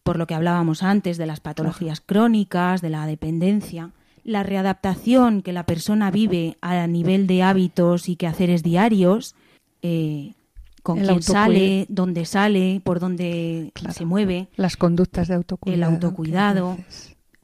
por 0.09 0.17
lo 0.17 0.25
que 0.25 0.33
hablábamos 0.33 0.81
antes 0.81 1.19
de 1.19 1.27
las 1.27 1.39
patologías 1.39 2.01
crónicas, 2.01 2.81
de 2.81 2.89
la 2.89 3.05
dependencia, 3.05 3.91
la 4.23 4.41
readaptación 4.41 5.43
que 5.43 5.53
la 5.53 5.67
persona 5.67 6.09
vive 6.09 6.57
a 6.61 6.87
nivel 6.87 7.27
de 7.27 7.43
hábitos 7.43 8.09
y 8.09 8.15
quehaceres 8.15 8.63
diarios, 8.63 9.35
eh, 9.83 10.33
con 10.81 10.97
quién 10.97 11.21
sale, 11.21 11.85
dónde 11.89 12.25
sale, 12.25 12.81
por 12.83 12.99
dónde 12.99 13.71
se 13.91 14.03
mueve. 14.03 14.47
Las 14.55 14.77
conductas 14.77 15.27
de 15.27 15.35
autocuidado. 15.35 15.75
El 15.75 15.83
autocuidado. 15.83 16.77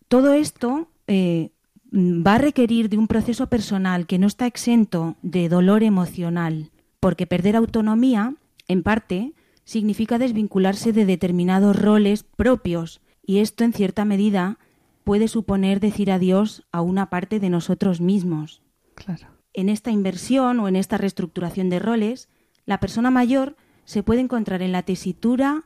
Todo 0.08 0.34
esto 0.34 0.88
eh, 1.06 1.52
va 1.94 2.34
a 2.34 2.40
requerir 2.40 2.90
de 2.90 2.98
un 2.98 3.06
proceso 3.06 3.46
personal 3.46 4.08
que 4.08 4.18
no 4.18 4.26
está 4.26 4.48
exento 4.48 5.18
de 5.22 5.50
dolor 5.50 5.84
emocional, 5.84 6.72
porque 7.00 7.28
perder 7.28 7.58
autonomía, 7.58 8.34
en 8.68 8.82
parte, 8.82 9.34
significa 9.66 10.18
desvincularse 10.18 10.94
de 10.94 11.06
determinados 11.06 11.76
roles 11.76 12.24
propios, 12.24 13.02
y 13.22 13.40
esto 13.40 13.64
en 13.64 13.74
cierta 13.74 14.06
medida 14.06 14.58
puede 15.04 15.28
suponer 15.28 15.80
decir 15.80 16.12
adiós 16.12 16.64
a 16.72 16.82
una 16.82 17.10
parte 17.10 17.40
de 17.40 17.50
nosotros 17.50 18.00
mismos. 18.00 18.62
Claro. 18.96 19.28
En 19.54 19.70
esta 19.70 19.92
inversión 19.92 20.60
o 20.60 20.68
en 20.68 20.76
esta 20.76 20.98
reestructuración 20.98 21.70
de 21.70 21.80
roles, 21.80 22.30
la 22.66 22.80
persona 22.80 23.12
mayor 23.12 23.56
se 23.84 24.04
puede 24.04 24.22
encontrar 24.22 24.62
en 24.62 24.72
la 24.72 24.84
tesitura 24.84 25.64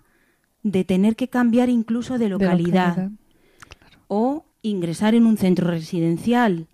de 0.63 0.83
tener 0.83 1.15
que 1.15 1.29
cambiar 1.29 1.69
incluso 1.69 2.17
de 2.17 2.29
localidad, 2.29 3.11
o 4.07 4.45
ingresar 4.61 5.15
en 5.15 5.25
un 5.25 5.37
centro 5.37 5.69
residencial 5.69 6.67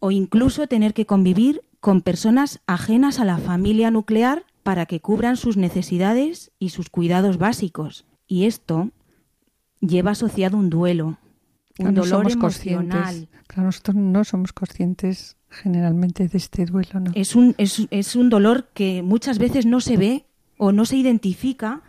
o 0.00 0.10
incluso 0.10 0.66
tener 0.66 0.92
que 0.92 1.06
convivir 1.06 1.62
con 1.80 2.02
personas 2.02 2.60
ajenas 2.66 3.20
a 3.20 3.24
la 3.24 3.38
familia 3.38 3.90
nuclear 3.90 4.44
para 4.66 4.86
que 4.86 4.98
cubran 4.98 5.36
sus 5.36 5.56
necesidades 5.56 6.50
y 6.58 6.70
sus 6.70 6.90
cuidados 6.90 7.38
básicos. 7.38 8.04
Y 8.26 8.46
esto 8.46 8.90
lleva 9.78 10.10
asociado 10.10 10.56
un 10.56 10.70
duelo, 10.70 11.18
un 11.78 11.94
dolor 11.94 12.28
emocional. 12.28 13.28
Claro, 13.46 13.66
nosotros 13.66 13.94
no 13.94 14.24
somos 14.24 14.52
conscientes 14.52 15.36
generalmente 15.50 16.26
de 16.26 16.36
este 16.36 16.66
duelo, 16.66 16.98
¿no? 16.98 17.12
Es 17.14 17.36
un, 17.36 17.54
es, 17.58 17.86
es 17.92 18.16
un 18.16 18.28
dolor 18.28 18.66
que 18.74 19.02
muchas 19.04 19.38
veces 19.38 19.66
no 19.66 19.80
se 19.80 19.96
ve 19.96 20.24
o 20.58 20.72
no 20.72 20.84
se 20.84 20.96
identifica 20.96 21.82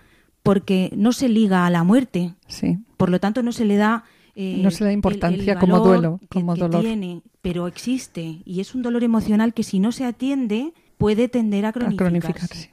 porque 0.43 0.91
no 0.95 1.13
se 1.13 1.29
liga 1.29 1.65
a 1.65 1.71
la 1.71 1.83
muerte. 1.83 2.35
Sí. 2.47 2.77
Por 2.95 3.09
lo 3.09 3.19
tanto, 3.19 3.41
no 3.41 3.53
se 3.53 3.65
le 3.65 3.77
da 3.77 4.03
eh, 4.35 4.59
no 4.61 4.69
se 4.69 4.83
da 4.83 4.91
importancia 4.91 5.57
como 5.57 5.79
duelo, 5.79 6.19
como 6.29 6.55
dolor. 6.55 6.81
tiene, 6.81 7.23
pero 7.41 7.65
existe 7.65 8.43
y 8.45 8.59
es 8.59 8.75
un 8.75 8.83
dolor 8.83 9.03
emocional 9.03 9.55
que 9.55 9.63
si 9.63 9.79
no 9.79 9.91
se 9.91 10.05
atiende 10.05 10.75
puede 10.97 11.27
tender 11.29 11.65
a 11.65 11.73
cronificarse. 11.73 12.71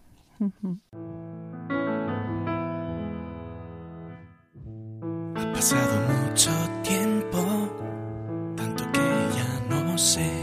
Ha 5.37 5.53
pasado 5.53 6.01
mucho 6.29 6.51
tiempo, 6.83 7.39
tanto 8.57 8.85
que 8.93 9.01
ya 9.37 9.67
no 9.69 9.99
sé 9.99 10.34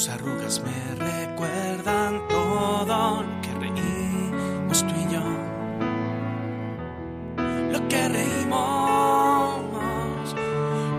Tus 0.00 0.08
arrugas 0.08 0.62
me 0.62 0.94
recuerdan 0.94 2.26
todo 2.26 3.22
lo 3.22 3.40
que 3.42 3.52
reímos 3.52 4.86
tú 4.86 4.94
y 4.96 5.12
yo. 5.12 5.20
Lo 7.70 7.86
que 7.86 8.08
reímos 8.08 9.60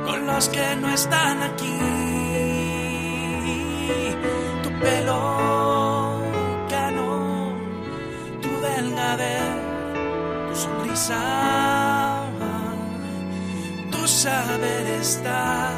con 0.05 0.27
los 0.27 0.50
que 0.50 0.75
no 0.75 0.88
están 0.89 1.41
aquí. 1.41 1.79
Tu 4.62 4.70
pelo 4.79 6.22
cano, 6.70 7.55
tu 8.39 8.50
delgadez, 8.67 9.62
tu 10.48 10.55
sonrisa, 10.55 12.29
tu 13.89 14.08
saber 14.08 14.86
estar, 15.01 15.74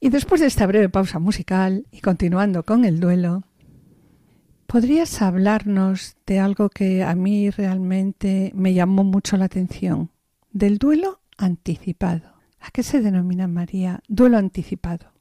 Y 0.00 0.10
después 0.10 0.40
de 0.40 0.46
esta 0.46 0.66
breve 0.66 0.88
pausa 0.88 1.18
musical 1.18 1.86
y 1.90 2.00
continuando 2.00 2.62
con 2.62 2.84
el 2.84 3.00
duelo, 3.00 3.42
¿podrías 4.66 5.20
hablarnos 5.22 6.16
de 6.24 6.38
algo 6.38 6.70
que 6.70 7.02
a 7.02 7.16
mí 7.16 7.50
realmente 7.50 8.52
me 8.54 8.74
llamó 8.74 9.02
mucho 9.02 9.36
la 9.36 9.46
atención? 9.46 10.10
Del 10.52 10.78
duelo 10.78 11.20
anticipado. 11.36 12.32
¿A 12.60 12.70
qué 12.70 12.84
se 12.84 13.02
denomina, 13.02 13.48
María? 13.48 14.00
Duelo 14.08 14.38
anticipado. 14.38 15.17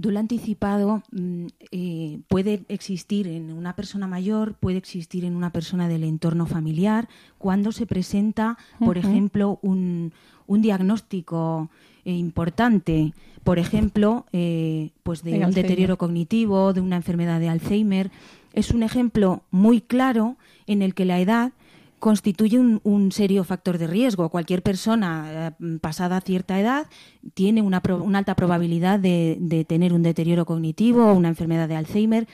Duelo 0.00 0.18
anticipado 0.18 1.02
mm, 1.12 1.46
eh, 1.72 2.20
puede 2.28 2.62
existir 2.68 3.28
en 3.28 3.52
una 3.52 3.76
persona 3.76 4.06
mayor, 4.06 4.54
puede 4.54 4.78
existir 4.78 5.26
en 5.26 5.36
una 5.36 5.50
persona 5.52 5.88
del 5.88 6.04
entorno 6.04 6.46
familiar, 6.46 7.06
cuando 7.36 7.70
se 7.70 7.84
presenta, 7.84 8.56
por 8.78 8.96
ejemplo, 8.96 9.58
un, 9.60 10.12
un 10.46 10.62
diagnóstico 10.62 11.68
eh, 12.06 12.12
importante, 12.14 13.12
por 13.44 13.58
ejemplo, 13.58 14.24
eh, 14.32 14.90
pues 15.02 15.22
de 15.22 15.32
De 15.32 15.36
un 15.36 15.44
Alzheimer. 15.44 15.64
deterioro 15.68 15.98
cognitivo, 15.98 16.72
de 16.72 16.80
una 16.80 16.96
enfermedad 16.96 17.38
de 17.38 17.50
Alzheimer. 17.50 18.10
Es 18.54 18.70
un 18.70 18.82
ejemplo 18.82 19.42
muy 19.50 19.82
claro 19.82 20.36
en 20.66 20.80
el 20.80 20.94
que 20.94 21.04
la 21.04 21.20
edad 21.20 21.52
constituye 22.00 22.58
un, 22.58 22.80
un 22.82 23.12
serio 23.12 23.44
factor 23.44 23.78
de 23.78 23.86
riesgo. 23.86 24.28
Cualquier 24.30 24.62
persona 24.62 25.54
eh, 25.60 25.78
pasada 25.80 26.20
cierta 26.20 26.58
edad 26.58 26.88
tiene 27.34 27.62
una, 27.62 27.80
pro- 27.80 28.02
una 28.02 28.18
alta 28.18 28.34
probabilidad 28.34 28.98
de, 28.98 29.36
de 29.38 29.64
tener 29.64 29.92
un 29.92 30.02
deterioro 30.02 30.44
cognitivo 30.44 31.06
o 31.06 31.14
una 31.14 31.28
enfermedad 31.28 31.68
de 31.68 31.76
Alzheimer. 31.76 32.26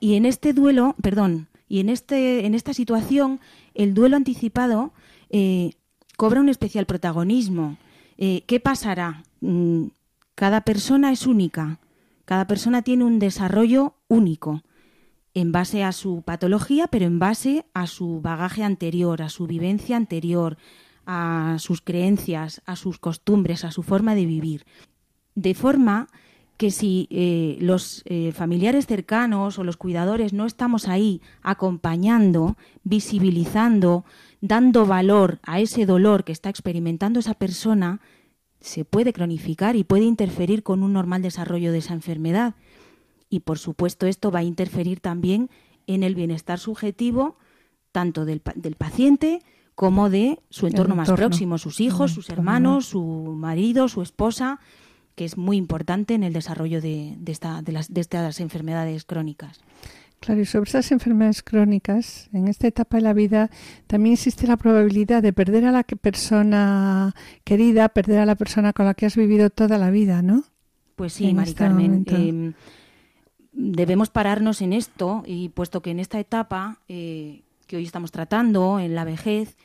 Y 0.00 0.14
en 0.14 0.24
este 0.24 0.52
duelo, 0.54 0.94
perdón, 1.02 1.48
y 1.68 1.80
en, 1.80 1.88
este, 1.90 2.46
en 2.46 2.54
esta 2.54 2.72
situación, 2.72 3.40
el 3.74 3.92
duelo 3.92 4.16
anticipado 4.16 4.92
eh, 5.30 5.72
cobra 6.16 6.40
un 6.40 6.48
especial 6.48 6.86
protagonismo. 6.86 7.76
Eh, 8.18 8.44
¿Qué 8.46 8.60
pasará? 8.60 9.24
Mm, 9.40 9.88
Cada 10.34 10.62
persona 10.62 11.12
es 11.12 11.26
única, 11.26 11.78
cada 12.24 12.46
persona 12.46 12.82
tiene 12.82 13.04
un 13.04 13.18
desarrollo 13.18 13.94
único 14.08 14.62
en 15.34 15.52
base 15.52 15.84
a 15.84 15.92
su 15.92 16.22
patología, 16.22 16.86
pero 16.88 17.06
en 17.06 17.18
base 17.18 17.64
a 17.74 17.86
su 17.86 18.20
bagaje 18.20 18.64
anterior, 18.64 19.22
a 19.22 19.28
su 19.28 19.46
vivencia 19.46 19.96
anterior, 19.96 20.58
a 21.06 21.56
sus 21.58 21.80
creencias, 21.80 22.62
a 22.66 22.76
sus 22.76 22.98
costumbres, 22.98 23.64
a 23.64 23.70
su 23.70 23.82
forma 23.82 24.14
de 24.14 24.26
vivir. 24.26 24.64
De 25.34 25.54
forma 25.54 26.08
que 26.56 26.70
si 26.70 27.08
eh, 27.10 27.56
los 27.60 28.02
eh, 28.04 28.32
familiares 28.32 28.86
cercanos 28.86 29.58
o 29.58 29.64
los 29.64 29.76
cuidadores 29.76 30.32
no 30.32 30.46
estamos 30.46 30.86
ahí 30.86 31.20
acompañando, 31.42 32.56
visibilizando, 32.84 34.04
dando 34.40 34.86
valor 34.86 35.40
a 35.42 35.60
ese 35.60 35.86
dolor 35.86 36.24
que 36.24 36.32
está 36.32 36.50
experimentando 36.50 37.20
esa 37.20 37.34
persona, 37.34 38.00
se 38.60 38.84
puede 38.84 39.12
cronificar 39.12 39.74
y 39.76 39.84
puede 39.84 40.04
interferir 40.04 40.62
con 40.62 40.82
un 40.82 40.92
normal 40.92 41.22
desarrollo 41.22 41.72
de 41.72 41.78
esa 41.78 41.94
enfermedad. 41.94 42.54
Y 43.32 43.40
por 43.40 43.58
supuesto 43.58 44.06
esto 44.06 44.30
va 44.30 44.40
a 44.40 44.42
interferir 44.44 45.00
también 45.00 45.48
en 45.86 46.02
el 46.02 46.14
bienestar 46.14 46.58
subjetivo 46.58 47.36
tanto 47.90 48.24
del, 48.26 48.42
del 48.56 48.76
paciente 48.76 49.40
como 49.74 50.10
de 50.10 50.38
su 50.50 50.66
entorno, 50.66 50.94
más 50.96 51.10
próximo, 51.10 51.56
sus 51.56 51.80
hijos, 51.80 52.12
sus 52.12 52.28
hermanos, 52.28 52.84
su 52.86 53.02
marido, 53.02 53.88
su 53.88 54.02
esposa, 54.02 54.60
que 55.14 55.24
es 55.24 55.38
muy 55.38 55.56
importante 55.56 56.12
en 56.12 56.24
el 56.24 56.34
desarrollo 56.34 56.80
de, 56.82 57.14
de 57.18 57.32
esta- 57.32 57.62
de 57.62 57.72
las, 57.72 57.92
de 57.92 58.02
estas 58.02 58.38
enfermedades 58.40 59.04
crónicas. 59.04 59.60
Claro, 60.20 60.40
y 60.42 60.44
sobre 60.44 60.68
esas 60.68 60.92
enfermedades 60.92 61.42
crónicas, 61.42 62.28
en 62.34 62.48
esta 62.48 62.66
etapa 62.68 62.98
de 62.98 63.02
la 63.02 63.12
vida 63.14 63.50
también 63.86 64.12
existe 64.12 64.46
la 64.46 64.56
probabilidad 64.58 65.22
de 65.22 65.32
perder 65.32 65.64
a 65.64 65.72
la 65.72 65.82
persona 65.84 67.14
querida, 67.44 67.88
perder 67.88 68.18
a 68.20 68.26
la 68.26 68.34
persona 68.36 68.72
con 68.74 68.84
la 68.86 68.92
que 68.94 69.06
has 69.06 69.16
vivido 69.16 69.48
toda 69.50 69.78
la 69.78 69.90
vida, 69.90 70.20
¿no? 70.22 70.44
Pues 70.96 71.14
sí, 71.14 71.28
En 71.28 71.36
Mari 71.36 71.48
este 71.50 71.58
Carmen. 71.58 72.04
eh, 72.08 72.52
debemos 73.52 74.10
pararnos 74.10 74.62
en 74.62 74.72
esto 74.72 75.22
y 75.26 75.50
puesto 75.50 75.82
que 75.82 75.90
en 75.90 76.00
esta 76.00 76.18
etapa 76.18 76.78
eh, 76.88 77.42
que 77.66 77.76
hoy 77.76 77.84
estamos 77.84 78.10
tratando, 78.10 78.80
en 78.80 78.94
la 78.94 79.04
vejez, 79.04 79.56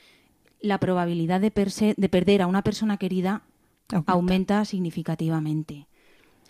la 0.61 0.79
probabilidad 0.79 1.41
de, 1.41 1.51
perder 1.51 2.41
a 2.41 2.47
una 2.47 2.61
persona 2.61 2.97
querida 2.97 3.41
Aumenta. 3.89 4.11
aumenta 4.11 4.65
significativamente. 4.65 5.87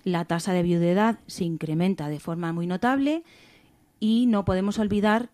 La 0.03 0.25
tasa 0.25 0.53
de 0.53 0.63
viudedad 0.63 1.19
se 1.27 1.43
incrementa 1.43 2.09
de 2.09 2.19
forma 2.19 2.53
muy 2.53 2.67
notable 2.67 3.23
y 3.99 4.25
no 4.27 4.45
podemos 4.45 4.79
olvidar 4.79 5.29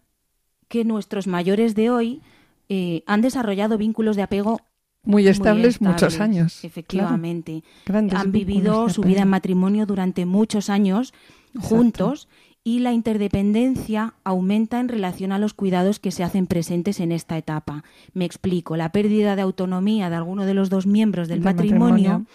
que 0.67 0.83
nuestros 0.85 1.27
mayores 1.27 1.75
de 1.75 1.89
hoy 1.89 2.21
eh, 2.69 3.03
han 3.05 3.21
desarrollado 3.21 3.77
vínculos 3.77 4.15
de 4.15 4.23
apego 4.23 4.61
Muy 5.03 5.23
muy 5.23 5.27
estables, 5.27 5.81
muchos 5.81 6.19
años. 6.19 6.63
Efectivamente. 6.63 7.63
Claro, 7.83 8.07
Han 8.17 8.31
vivido 8.31 8.89
su 8.89 9.01
vida 9.01 9.21
en 9.21 9.27
matrimonio 9.27 9.85
durante 9.85 10.25
muchos 10.25 10.69
años 10.69 11.13
Exacto. 11.55 11.75
juntos 11.75 12.27
y 12.63 12.79
la 12.79 12.93
interdependencia 12.93 14.13
aumenta 14.23 14.79
en 14.79 14.87
relación 14.87 15.31
a 15.33 15.39
los 15.39 15.53
cuidados 15.53 15.99
que 15.99 16.11
se 16.11 16.23
hacen 16.23 16.47
presentes 16.47 16.99
en 16.99 17.11
esta 17.11 17.37
etapa. 17.37 17.83
Me 18.13 18.25
explico, 18.25 18.77
la 18.77 18.91
pérdida 18.91 19.35
de 19.35 19.41
autonomía 19.41 20.09
de 20.09 20.15
alguno 20.15 20.45
de 20.45 20.53
los 20.53 20.69
dos 20.69 20.87
miembros 20.87 21.27
del, 21.27 21.39
Del 21.39 21.53
matrimonio, 21.53 22.25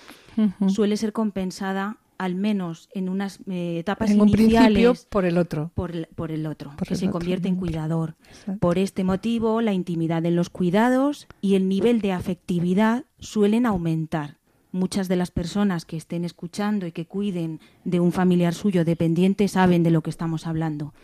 suele 0.69 0.97
ser 0.97 1.13
compensada 1.13 1.97
al 2.19 2.35
menos 2.35 2.89
en 2.93 3.09
unas 3.09 3.39
eh, 3.49 3.79
etapas 3.79 4.11
En 4.11 4.21
un 4.21 4.31
principio 4.31 4.61
iniciales 4.61 5.07
por 5.09 5.25
el 5.25 5.39
otro. 5.39 5.71
por 5.75 5.93
el, 5.93 6.09
por 6.15 6.33
el 6.33 6.47
otro, 6.47 6.73
Por 6.77 6.89
que 6.89 6.95
el 6.95 7.01
se 7.01 7.07
otro, 7.07 7.21
convierte 7.21 7.49
en 7.49 7.57
cuidador. 7.57 8.17
Exacto. 8.29 8.59
Por 8.59 8.77
este 8.79 9.05
motivo, 9.05 9.61
la 9.63 9.73
intimidad 9.73 10.27
en 10.27 10.35
los 10.35 10.51
cuidados 10.51 11.29
y 11.41 11.55
el 11.55 11.69
nivel 11.69 12.01
de 12.01 12.13
afectividad 12.13 13.05
suelen 13.21 13.67
aumentar. 13.67 14.38
Muchas 14.79 15.09
de 15.09 15.17
las 15.17 15.33
personas 15.33 15.85
que 15.85 15.97
estén 15.97 16.25
escuchando 16.25 16.87
y 16.87 16.93
que 16.93 17.05
cuiden 17.05 17.59
de 17.83 17.99
un 17.99 18.13
familiar 18.13 18.55
suyo 18.55 18.85
dependiente 18.85 19.49
saben 19.49 19.83
de 19.83 19.91
lo 19.91 20.03
que 20.03 20.11
estamos 20.11 20.47
hablando. 20.47 20.95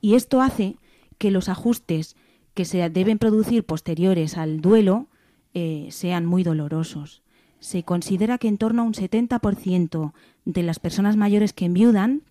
Y 0.00 0.16
esto 0.16 0.42
hace 0.42 0.74
que 1.16 1.30
los 1.30 1.48
ajustes 1.48 2.16
que 2.54 2.64
se 2.64 2.90
deben 2.90 3.18
producir 3.18 3.62
posteriores 3.62 4.36
al 4.36 4.60
duelo 4.60 5.06
eh, 5.54 5.86
sean 5.92 6.26
muy 6.26 6.42
dolorosos. 6.42 7.22
Se 7.60 7.84
considera 7.84 8.36
que 8.38 8.48
en 8.48 8.58
torno 8.58 8.82
a 8.82 8.84
un 8.84 8.94
70% 8.94 10.12
de 10.44 10.62
las 10.64 10.80
personas 10.80 11.16
mayores 11.16 11.52
que 11.52 11.66
enviudan 11.66 12.22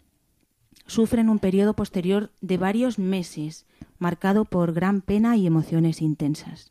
sufren 0.86 1.30
un 1.30 1.40
periodo 1.40 1.76
posterior 1.76 2.30
de 2.42 2.58
varios 2.58 3.00
meses, 3.00 3.66
marcado 4.00 4.44
por 4.44 4.74
gran 4.74 5.00
pena 5.00 5.38
y 5.38 5.48
emociones 5.48 6.02
intensas. 6.02 6.68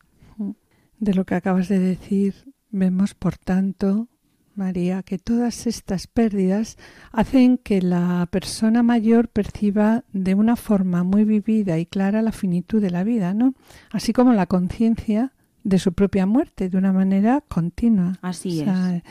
De 0.99 1.15
lo 1.15 1.25
que 1.25 1.33
acabas 1.33 1.67
de 1.67 1.79
decir, 1.79 2.52
vemos, 2.73 3.13
por 3.13 3.37
tanto, 3.37 4.09
María, 4.55 5.03
que 5.03 5.17
todas 5.17 5.67
estas 5.67 6.07
pérdidas 6.07 6.77
hacen 7.11 7.57
que 7.57 7.81
la 7.81 8.27
persona 8.29 8.83
mayor 8.83 9.29
perciba 9.29 10.03
de 10.11 10.35
una 10.35 10.55
forma 10.55 11.03
muy 11.03 11.23
vivida 11.23 11.79
y 11.79 11.85
clara 11.85 12.21
la 12.21 12.31
finitud 12.31 12.81
de 12.81 12.91
la 12.91 13.03
vida, 13.03 13.33
¿no? 13.33 13.53
Así 13.91 14.11
como 14.11 14.33
la 14.33 14.47
conciencia 14.47 15.33
de 15.63 15.79
su 15.79 15.93
propia 15.93 16.25
muerte 16.25 16.69
de 16.69 16.77
una 16.77 16.91
manera 16.91 17.41
continua. 17.47 18.17
Así 18.21 18.61
O 18.61 18.65
sea, 18.65 19.01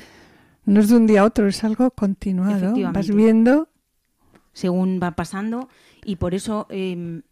No 0.66 0.80
es 0.80 0.88
de 0.88 0.96
un 0.96 1.06
día 1.06 1.22
a 1.22 1.24
otro, 1.24 1.48
es 1.48 1.64
algo 1.64 1.90
continuado. 1.92 2.74
Vas 2.92 3.08
viendo 3.14 3.68
según 4.52 5.00
va 5.02 5.12
pasando 5.12 5.68
y 6.04 6.16
por 6.16 6.34
eso 6.34 6.66
eh, 6.68 7.22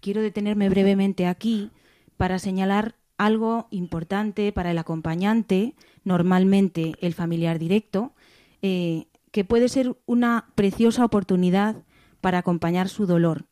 quiero 0.00 0.20
detenerme 0.20 0.68
brevemente 0.68 1.26
aquí 1.26 1.70
para 2.18 2.38
señalar 2.38 2.94
algo 3.18 3.66
importante 3.70 4.52
para 4.52 4.70
el 4.70 4.78
acompañante, 4.78 5.74
normalmente 6.04 6.94
el 7.00 7.12
familiar 7.12 7.58
directo, 7.58 8.14
eh, 8.62 9.06
que 9.32 9.44
puede 9.44 9.68
ser 9.68 9.96
una 10.06 10.46
preciosa 10.54 11.04
oportunidad 11.04 11.76
para 12.20 12.38
acompañar 12.38 12.88
su 12.88 13.06
dolor 13.06 13.44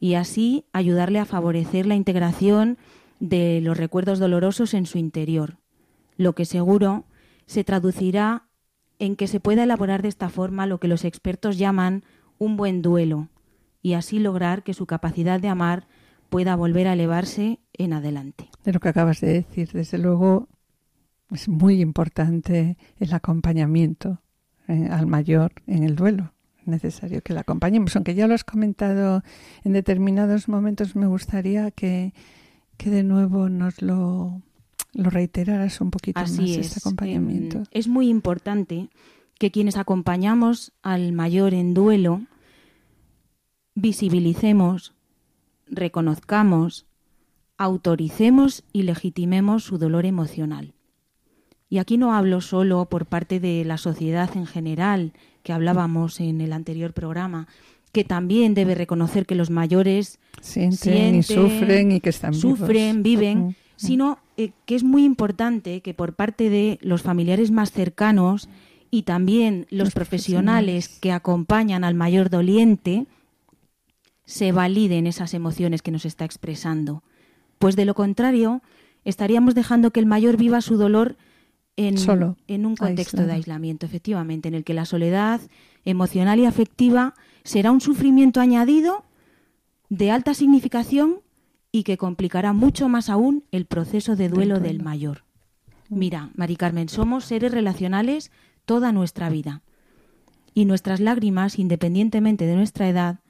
y 0.00 0.14
así 0.14 0.64
ayudarle 0.72 1.18
a 1.18 1.26
favorecer 1.26 1.86
la 1.86 1.96
integración 1.96 2.78
de 3.20 3.60
los 3.60 3.76
recuerdos 3.76 4.18
dolorosos 4.18 4.74
en 4.74 4.86
su 4.86 4.98
interior, 4.98 5.58
lo 6.16 6.34
que 6.34 6.44
seguro 6.44 7.04
se 7.46 7.64
traducirá 7.64 8.44
en 8.98 9.16
que 9.16 9.26
se 9.26 9.40
pueda 9.40 9.64
elaborar 9.64 10.02
de 10.02 10.08
esta 10.08 10.28
forma 10.28 10.66
lo 10.66 10.78
que 10.78 10.88
los 10.88 11.04
expertos 11.04 11.58
llaman 11.58 12.04
un 12.38 12.56
buen 12.56 12.82
duelo 12.82 13.28
y 13.82 13.94
así 13.94 14.18
lograr 14.18 14.62
que 14.62 14.74
su 14.74 14.86
capacidad 14.86 15.40
de 15.40 15.48
amar 15.48 15.86
pueda 16.28 16.56
volver 16.56 16.86
a 16.88 16.92
elevarse 16.92 17.60
en 17.72 17.92
adelante. 17.92 18.50
De 18.64 18.72
lo 18.72 18.80
que 18.80 18.88
acabas 18.88 19.20
de 19.20 19.32
decir, 19.32 19.70
desde 19.72 19.98
luego 19.98 20.48
es 21.30 21.48
muy 21.48 21.80
importante 21.80 22.76
el 22.98 23.12
acompañamiento 23.12 24.20
eh, 24.66 24.88
al 24.90 25.06
mayor 25.06 25.52
en 25.66 25.82
el 25.82 25.96
duelo. 25.96 26.32
Es 26.60 26.66
necesario 26.66 27.22
que 27.22 27.32
le 27.34 27.40
acompañemos, 27.40 27.94
aunque 27.96 28.14
ya 28.14 28.26
lo 28.26 28.34
has 28.34 28.44
comentado 28.44 29.22
en 29.64 29.72
determinados 29.72 30.48
momentos, 30.48 30.96
me 30.96 31.06
gustaría 31.06 31.70
que, 31.70 32.12
que 32.76 32.90
de 32.90 33.02
nuevo 33.02 33.48
nos 33.48 33.80
lo 33.82 34.42
lo 34.94 35.10
reiteraras 35.10 35.80
un 35.80 35.90
poquito 35.90 36.20
Así 36.20 36.40
más 36.40 36.50
es. 36.50 36.66
este 36.66 36.78
acompañamiento. 36.80 37.58
Em, 37.58 37.64
es 37.70 37.88
muy 37.88 38.08
importante 38.08 38.88
que 39.38 39.50
quienes 39.50 39.76
acompañamos 39.76 40.72
al 40.82 41.12
mayor 41.12 41.54
en 41.54 41.74
duelo 41.74 42.22
visibilicemos, 43.74 44.94
reconozcamos, 45.70 46.86
autoricemos 47.56 48.64
y 48.72 48.82
legitimemos 48.82 49.64
su 49.64 49.78
dolor 49.78 50.06
emocional. 50.06 50.74
Y 51.70 51.78
aquí 51.78 51.98
no 51.98 52.14
hablo 52.14 52.40
solo 52.40 52.86
por 52.86 53.06
parte 53.06 53.40
de 53.40 53.64
la 53.64 53.76
sociedad 53.76 54.30
en 54.36 54.46
general, 54.46 55.12
que 55.42 55.52
hablábamos 55.52 56.20
en 56.20 56.40
el 56.40 56.52
anterior 56.52 56.92
programa, 56.92 57.46
que 57.92 58.04
también 58.04 58.54
debe 58.54 58.74
reconocer 58.74 59.26
que 59.26 59.34
los 59.34 59.50
mayores 59.50 60.18
sienten, 60.40 61.16
y 61.16 61.22
sufren 61.22 61.92
y 61.92 62.00
que 62.00 62.10
están 62.10 62.34
sufren, 62.34 63.02
vivos. 63.02 63.20
viven, 63.20 63.56
sino 63.76 64.18
eh, 64.36 64.52
que 64.66 64.74
es 64.76 64.84
muy 64.84 65.04
importante 65.04 65.80
que 65.80 65.94
por 65.94 66.14
parte 66.14 66.48
de 66.48 66.78
los 66.80 67.02
familiares 67.02 67.50
más 67.50 67.72
cercanos 67.72 68.48
y 68.90 69.02
también 69.02 69.66
los, 69.70 69.86
Los 69.86 69.94
profesionales, 69.94 70.86
profesionales. 70.86 70.98
que 71.00 71.12
acompañan 71.12 71.84
al 71.84 71.94
mayor 71.94 72.30
doliente 72.30 73.06
se 74.28 74.52
validen 74.52 75.06
esas 75.06 75.32
emociones 75.32 75.80
que 75.80 75.90
nos 75.90 76.04
está 76.04 76.26
expresando. 76.26 77.02
Pues 77.58 77.76
de 77.76 77.86
lo 77.86 77.94
contrario, 77.94 78.60
estaríamos 79.06 79.54
dejando 79.54 79.90
que 79.90 80.00
el 80.00 80.06
mayor 80.06 80.36
viva 80.36 80.60
su 80.60 80.76
dolor 80.76 81.16
en, 81.76 81.96
Solo, 81.96 82.36
en 82.46 82.66
un 82.66 82.76
contexto 82.76 83.24
de 83.24 83.32
aislamiento, 83.32 83.86
efectivamente, 83.86 84.46
en 84.48 84.54
el 84.54 84.64
que 84.64 84.74
la 84.74 84.84
soledad 84.84 85.40
emocional 85.86 86.38
y 86.38 86.44
afectiva 86.44 87.14
será 87.42 87.72
un 87.72 87.80
sufrimiento 87.80 88.42
añadido 88.42 89.02
de 89.88 90.10
alta 90.10 90.34
significación 90.34 91.20
y 91.72 91.84
que 91.84 91.96
complicará 91.96 92.52
mucho 92.52 92.90
más 92.90 93.08
aún 93.08 93.44
el 93.50 93.64
proceso 93.64 94.14
de 94.14 94.28
duelo 94.28 94.56
duelo. 94.56 94.68
del 94.68 94.82
mayor. 94.82 95.24
Mira, 95.88 96.32
Mari 96.34 96.56
Carmen, 96.56 96.90
somos 96.90 97.24
seres 97.24 97.50
relacionales 97.50 98.30
toda 98.66 98.92
nuestra 98.92 99.30
vida. 99.30 99.62
Y 100.52 100.66
nuestras 100.66 101.00
lágrimas, 101.00 101.58
independientemente 101.58 102.44
de 102.44 102.56
nuestra 102.56 102.90
edad, 102.90 103.20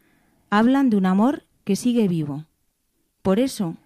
hablan 0.50 0.90
de 0.90 0.96
un 0.96 1.06
amor 1.06 1.44
que 1.64 1.76
sigue 1.76 2.08
vivo. 2.08 2.44
Por 3.22 3.38
eso 3.38 3.76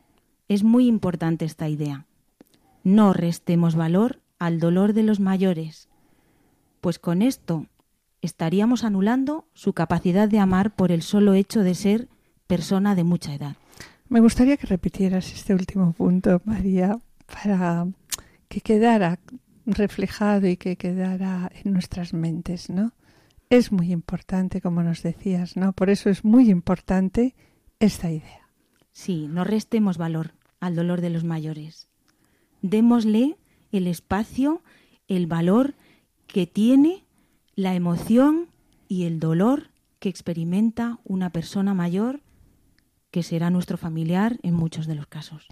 es 0.49 0.63
muy 0.63 0.87
importante 0.87 1.45
esta 1.45 1.69
idea. 1.69 2.07
No 2.85 3.13
restemos 3.13 3.75
valor 3.75 4.21
al 4.39 4.61
dolor 4.61 4.93
de 4.93 5.03
los 5.03 5.21
mayores, 5.21 5.89
pues 6.81 6.99
con 6.99 7.23
esto 7.23 7.67
estaríamos 8.23 8.85
anulando 8.85 9.47
su 9.55 9.73
capacidad 9.73 10.29
de 10.29 10.39
amar 10.39 10.75
por 10.75 10.93
el 10.93 11.03
solo 11.03 11.35
hecho 11.35 11.61
de 11.61 11.75
ser 11.75 12.09
persona 12.47 12.95
de 12.95 13.05
mucha 13.05 13.35
edad. 13.35 13.57
Me 14.09 14.21
gustaría 14.21 14.57
que 14.57 14.67
repitieras 14.67 15.33
este 15.33 15.55
último 15.55 15.93
punto, 15.93 16.43
María, 16.45 16.99
para 17.27 17.87
que 18.49 18.61
quedara 18.61 19.19
reflejado 19.65 20.47
y 20.49 20.57
que 20.57 20.77
quedara 20.77 21.51
en 21.65 21.73
nuestras 21.73 22.13
mentes, 22.13 22.69
¿no? 22.69 22.93
Es 23.53 23.71
muy 23.71 23.93
importante, 23.93 24.63
como 24.63 24.83
nos 24.83 25.03
decías, 25.03 25.59
¿no? 25.59 25.75
Por 25.75 25.91
eso 25.91 26.09
es 26.09 26.25
muy 26.25 26.49
importante 26.49 27.35
esta 27.81 28.11
idea. 28.11 28.49
Sí, 28.93 29.29
no 29.29 29.45
restemos 29.45 29.99
valor 29.99 30.33
al 30.59 30.75
dolor 30.75 31.03
de 31.03 31.11
los 31.11 31.23
mayores. 31.23 31.87
Démosle 32.63 33.37
el 33.71 33.89
espacio, 33.89 34.63
el 35.07 35.27
valor 35.27 35.75
que 36.27 36.47
tiene 36.47 37.05
la 37.55 37.75
emoción 37.75 38.49
y 38.89 39.05
el 39.05 39.21
dolor 39.21 39.69
que 39.99 40.09
experimenta 40.09 40.99
una 41.05 41.29
persona 41.29 41.75
mayor 41.75 42.23
que 43.11 43.23
será 43.23 43.51
nuestro 43.51 43.77
familiar 43.77 44.39
en 44.43 44.55
muchos 44.55 44.87
de 44.87 44.95
los 44.95 45.09
casos. 45.09 45.47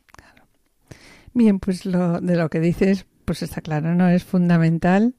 Bien, 1.35 1.61
pues 1.61 1.85
lo, 1.85 2.19
de 2.23 2.37
lo 2.37 2.49
que 2.49 2.61
dices, 2.61 3.05
pues 3.27 3.43
está 3.43 3.61
claro, 3.61 3.95
¿no? 3.95 4.09
Es 4.09 4.25
fundamental 4.25 5.17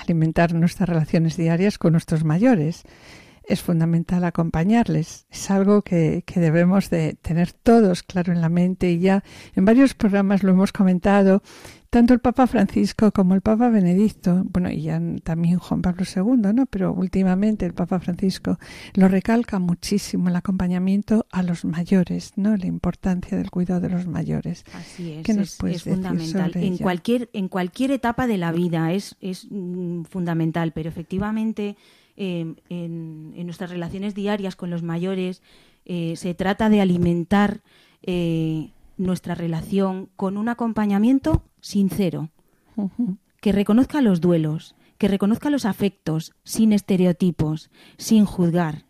alimentar 0.00 0.54
nuestras 0.54 0.88
relaciones 0.88 1.36
diarias 1.36 1.78
con 1.78 1.92
nuestros 1.92 2.24
mayores. 2.24 2.82
Es 3.50 3.62
fundamental 3.62 4.24
acompañarles. 4.24 5.26
Es 5.28 5.50
algo 5.50 5.82
que, 5.82 6.22
que 6.24 6.38
debemos 6.38 6.88
de 6.88 7.14
tener 7.20 7.52
todos 7.52 8.02
claro 8.02 8.32
en 8.32 8.40
la 8.40 8.48
mente 8.48 8.92
y 8.92 9.00
ya 9.00 9.24
en 9.56 9.64
varios 9.64 9.94
programas 9.94 10.42
lo 10.42 10.52
hemos 10.52 10.72
comentado, 10.72 11.42
tanto 11.90 12.14
el 12.14 12.20
Papa 12.20 12.46
Francisco 12.46 13.10
como 13.10 13.34
el 13.34 13.40
Papa 13.40 13.68
Benedicto, 13.68 14.44
bueno, 14.48 14.70
y 14.70 14.82
ya 14.82 15.00
también 15.24 15.58
Juan 15.58 15.82
Pablo 15.82 16.04
II, 16.04 16.52
¿no? 16.54 16.66
Pero 16.66 16.92
últimamente 16.92 17.66
el 17.66 17.74
Papa 17.74 17.98
Francisco 17.98 18.58
lo 18.94 19.08
recalca 19.08 19.58
muchísimo 19.58 20.28
el 20.28 20.36
acompañamiento 20.36 21.26
a 21.32 21.42
los 21.42 21.64
mayores, 21.64 22.32
¿no? 22.36 22.56
La 22.56 22.66
importancia 22.66 23.36
del 23.36 23.50
cuidado 23.50 23.80
de 23.80 23.90
los 23.90 24.06
mayores. 24.06 24.64
Así 24.72 25.12
es, 25.12 25.26
¿Qué 25.26 25.34
nos 25.34 25.58
es, 25.64 25.76
es 25.76 25.82
fundamental. 25.82 26.52
En 26.54 26.78
cualquier, 26.78 27.28
en 27.32 27.48
cualquier 27.48 27.90
etapa 27.90 28.28
de 28.28 28.38
la 28.38 28.52
vida 28.52 28.92
es, 28.92 29.16
es 29.20 29.48
mm, 29.50 30.04
fundamental, 30.04 30.72
pero 30.72 30.88
efectivamente 30.88 31.76
eh, 32.22 32.54
en, 32.68 33.32
en 33.34 33.46
nuestras 33.46 33.70
relaciones 33.70 34.14
diarias 34.14 34.54
con 34.54 34.68
los 34.68 34.82
mayores 34.82 35.40
eh, 35.86 36.16
se 36.16 36.34
trata 36.34 36.68
de 36.68 36.82
alimentar 36.82 37.62
eh, 38.02 38.72
nuestra 38.98 39.34
relación 39.34 40.10
con 40.16 40.36
un 40.36 40.50
acompañamiento 40.50 41.42
sincero, 41.62 42.28
que 43.40 43.52
reconozca 43.52 44.02
los 44.02 44.20
duelos, 44.20 44.74
que 44.98 45.08
reconozca 45.08 45.48
los 45.48 45.64
afectos, 45.64 46.34
sin 46.44 46.74
estereotipos, 46.74 47.70
sin 47.96 48.26
juzgar. 48.26 48.84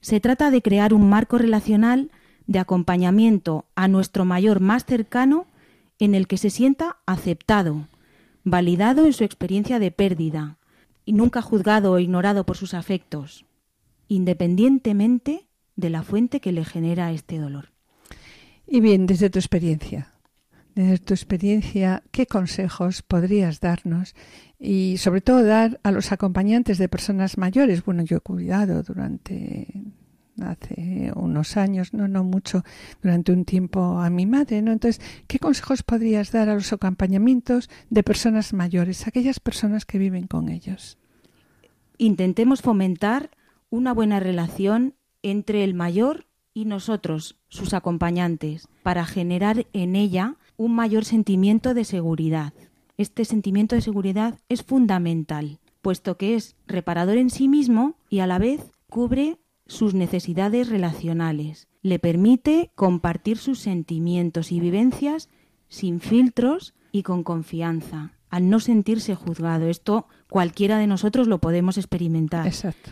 Se 0.00 0.20
trata 0.20 0.52
de 0.52 0.62
crear 0.62 0.94
un 0.94 1.08
marco 1.08 1.38
relacional 1.38 2.12
de 2.46 2.60
acompañamiento 2.60 3.66
a 3.74 3.88
nuestro 3.88 4.24
mayor 4.24 4.60
más 4.60 4.84
cercano 4.84 5.48
en 5.98 6.14
el 6.14 6.28
que 6.28 6.36
se 6.36 6.50
sienta 6.50 6.98
aceptado, 7.04 7.88
validado 8.44 9.06
en 9.06 9.12
su 9.12 9.24
experiencia 9.24 9.80
de 9.80 9.90
pérdida 9.90 10.59
y 11.04 11.12
nunca 11.12 11.42
juzgado 11.42 11.92
o 11.92 11.98
ignorado 11.98 12.44
por 12.44 12.56
sus 12.56 12.74
afectos, 12.74 13.46
independientemente 14.08 15.48
de 15.76 15.90
la 15.90 16.02
fuente 16.02 16.40
que 16.40 16.52
le 16.52 16.64
genera 16.64 17.12
este 17.12 17.38
dolor. 17.38 17.72
Y 18.66 18.80
bien, 18.80 19.06
desde 19.06 19.30
tu 19.30 19.38
experiencia, 19.38 20.12
desde 20.74 20.98
tu 20.98 21.14
experiencia, 21.14 22.02
¿qué 22.10 22.26
consejos 22.26 23.02
podrías 23.02 23.60
darnos? 23.60 24.14
Y 24.58 24.98
sobre 24.98 25.20
todo 25.20 25.42
dar 25.42 25.80
a 25.82 25.90
los 25.90 26.12
acompañantes 26.12 26.78
de 26.78 26.88
personas 26.88 27.38
mayores. 27.38 27.84
Bueno, 27.84 28.02
yo 28.02 28.18
he 28.18 28.20
cuidado 28.20 28.82
durante 28.82 29.66
hace 30.42 31.12
unos 31.14 31.56
años, 31.56 31.92
no, 31.92 32.08
no 32.08 32.24
mucho, 32.24 32.64
durante 33.02 33.32
un 33.32 33.44
tiempo 33.44 33.98
a 34.00 34.10
mi 34.10 34.26
madre. 34.26 34.58
Entonces, 34.58 35.00
¿qué 35.26 35.38
consejos 35.38 35.82
podrías 35.82 36.32
dar 36.32 36.48
a 36.48 36.54
los 36.54 36.72
acompañamientos 36.72 37.70
de 37.90 38.02
personas 38.02 38.52
mayores, 38.52 39.06
aquellas 39.06 39.40
personas 39.40 39.84
que 39.84 39.98
viven 39.98 40.26
con 40.26 40.48
ellos? 40.48 40.98
intentemos 42.00 42.62
fomentar 42.62 43.30
una 43.68 43.92
buena 43.92 44.20
relación 44.20 44.94
entre 45.22 45.64
el 45.64 45.74
mayor 45.74 46.24
y 46.54 46.64
nosotros, 46.64 47.36
sus 47.48 47.74
acompañantes, 47.74 48.68
para 48.82 49.04
generar 49.04 49.66
en 49.74 49.94
ella 49.96 50.36
un 50.56 50.74
mayor 50.74 51.04
sentimiento 51.04 51.74
de 51.74 51.84
seguridad. 51.84 52.54
Este 52.96 53.26
sentimiento 53.26 53.74
de 53.74 53.82
seguridad 53.82 54.38
es 54.48 54.62
fundamental, 54.62 55.58
puesto 55.82 56.16
que 56.16 56.36
es 56.36 56.56
reparador 56.66 57.18
en 57.18 57.28
sí 57.28 57.48
mismo 57.48 57.96
y 58.08 58.20
a 58.20 58.26
la 58.26 58.38
vez 58.38 58.72
cubre 58.88 59.36
sus 59.70 59.94
necesidades 59.94 60.68
relacionales. 60.68 61.68
Le 61.80 62.00
permite 62.00 62.72
compartir 62.74 63.38
sus 63.38 63.60
sentimientos 63.60 64.50
y 64.50 64.58
vivencias 64.58 65.28
sin 65.68 66.00
filtros 66.00 66.74
y 66.90 67.04
con 67.04 67.22
confianza, 67.22 68.12
al 68.30 68.50
no 68.50 68.58
sentirse 68.58 69.14
juzgado. 69.14 69.68
Esto 69.68 70.08
cualquiera 70.28 70.76
de 70.78 70.88
nosotros 70.88 71.28
lo 71.28 71.38
podemos 71.38 71.78
experimentar. 71.78 72.48
Exacto. 72.48 72.90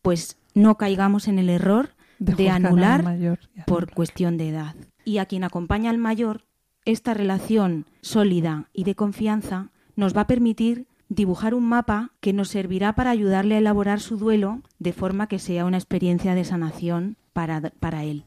Pues 0.00 0.38
no 0.54 0.76
caigamos 0.76 1.26
en 1.26 1.40
el 1.40 1.50
error 1.50 1.90
de, 2.20 2.50
anular 2.50 3.02
mayor 3.02 3.40
por 3.66 3.92
cuestión 3.92 4.36
de 4.36 4.50
edad. 4.50 4.76
Y 5.04 5.18
a 5.18 5.26
quien 5.26 5.42
acompaña 5.42 5.90
al 5.90 5.98
mayor, 5.98 6.46
esta 6.84 7.14
relación 7.14 7.84
sólida 8.00 8.70
y 8.72 8.84
de 8.84 8.94
confianza 8.94 9.70
nos 9.96 10.16
va 10.16 10.20
a 10.20 10.26
permitir 10.28 10.86
dibujar 11.08 11.54
un 11.54 11.68
mapa 11.68 12.12
que 12.20 12.32
nos 12.32 12.48
servirá 12.48 12.94
para 12.94 13.10
ayudarle 13.10 13.54
a 13.54 13.58
elaborar 13.58 14.00
su 14.00 14.16
duelo 14.16 14.62
de 14.78 14.92
forma 14.92 15.28
que 15.28 15.38
sea 15.38 15.64
una 15.64 15.78
experiencia 15.78 16.34
de 16.34 16.44
sanación 16.44 17.16
para, 17.32 17.60
para 17.80 18.04
él. 18.04 18.24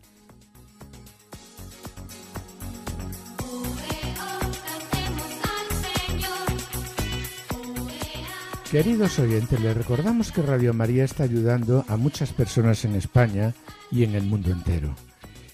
Queridos 8.72 9.18
oyentes, 9.18 9.60
les 9.62 9.76
recordamos 9.76 10.32
que 10.32 10.44
Radio 10.44 10.76
María 10.76 11.04
está 11.04 11.24
ayudando 11.24 11.86
a 11.88 11.98
muchas 11.98 12.34
personas 12.34 12.86
en 12.86 12.94
España 12.94 13.56
y 13.92 14.04
en 14.04 14.14
el 14.14 14.26
mundo 14.26 14.52
entero. 14.52 14.94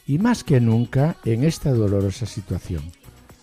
Y 0.05 0.17
más 0.17 0.43
que 0.43 0.59
nunca 0.59 1.15
en 1.23 1.45
esta 1.45 1.71
dolorosa 1.71 2.25
situación. 2.25 2.91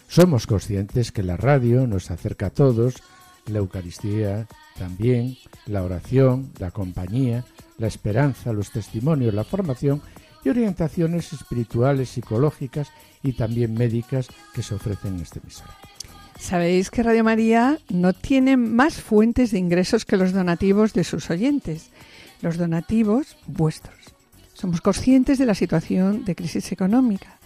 Somos 0.09 0.47
conscientes 0.47 1.11
que 1.11 1.23
la 1.23 1.39
radio 1.39 1.87
nos 1.87 2.11
acerca 2.11 2.49
a 2.49 2.51
todos 2.51 3.03
la 3.47 3.59
Eucaristía 3.59 4.47
también, 4.79 5.37
la 5.67 5.83
oración, 5.83 6.53
la 6.59 6.71
compañía, 6.71 7.45
la 7.79 7.87
esperanza, 7.87 8.53
los 8.53 8.71
testimonios, 8.71 9.35
la 9.35 9.45
formación 9.45 10.01
y 10.45 10.49
orientaciones 10.49 11.33
espirituales, 11.33 12.11
psicológicas 12.11 12.91
y 13.23 13.33
también 13.33 13.75
médicas 13.75 14.29
que 14.55 14.63
se 14.63 14.75
ofrecen 14.75 15.17
en 15.17 15.21
este 15.21 15.41
emisora. 15.41 15.77
Sabéis 16.39 16.91
que 16.91 17.05
Radio 17.05 17.23
María 17.23 17.79
no 17.89 18.13
tiene 18.13 18.57
más 18.57 18.95
fuentes 19.01 19.53
de 19.53 19.59
ingresos 19.59 20.05
que 20.05 20.17
los 20.17 20.33
donativos 20.33 20.93
de 20.93 21.05
sus 21.05 21.31
oyentes, 21.31 21.91
los 22.41 22.57
donativos 22.57 23.37
vuestros. 23.47 23.95
Somos 24.53 24.81
conscientes 24.81 25.39
de 25.39 25.47
la 25.47 25.55
situación 25.55 26.25
de 26.25 26.35
crisis 26.35 26.73
económica, 26.73 27.39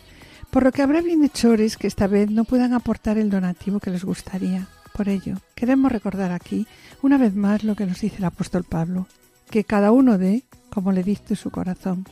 por 0.50 0.64
lo 0.64 0.72
que 0.72 0.80
habrá 0.80 1.02
bienhechores 1.02 1.76
que 1.76 1.86
esta 1.86 2.06
vez 2.06 2.30
no 2.30 2.44
puedan 2.44 2.72
aportar 2.72 3.18
el 3.18 3.28
donativo 3.28 3.80
que 3.80 3.90
les 3.90 4.04
gustaría. 4.04 4.66
Por 4.96 5.08
ello, 5.10 5.36
queremos 5.54 5.92
recordar 5.92 6.32
aquí 6.32 6.66
una 7.02 7.18
vez 7.18 7.34
más 7.34 7.64
lo 7.64 7.76
que 7.76 7.84
nos 7.84 8.00
dice 8.00 8.16
el 8.16 8.24
apóstol 8.24 8.64
Pablo, 8.64 9.06
que 9.50 9.64
cada 9.64 9.92
uno 9.92 10.16
dé 10.16 10.44
como 10.70 10.92
le 10.92 11.02
dicte 11.02 11.36
su 11.36 11.50
corazón, 11.50 12.06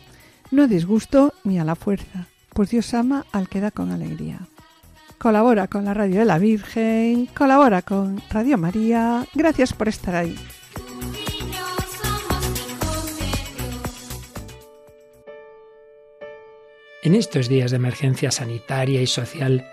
no 0.50 0.68
disgusto 0.68 1.32
ni 1.44 1.58
a 1.58 1.64
la 1.64 1.76
fuerza, 1.76 2.26
pues 2.50 2.70
Dios 2.70 2.92
ama 2.92 3.24
al 3.32 3.48
que 3.48 3.60
da 3.60 3.70
con 3.70 3.90
alegría 3.90 4.40
colabora 5.24 5.68
con 5.68 5.86
la 5.86 5.94
Radio 5.94 6.18
de 6.18 6.26
la 6.26 6.38
Virgen, 6.38 7.24
colabora 7.26 7.80
con 7.80 8.22
Radio 8.28 8.58
María. 8.58 9.26
Gracias 9.32 9.72
por 9.72 9.88
estar 9.88 10.14
ahí. 10.14 10.36
En 17.02 17.14
estos 17.14 17.48
días 17.48 17.70
de 17.70 17.78
emergencia 17.78 18.30
sanitaria 18.30 19.00
y 19.00 19.06
social, 19.06 19.66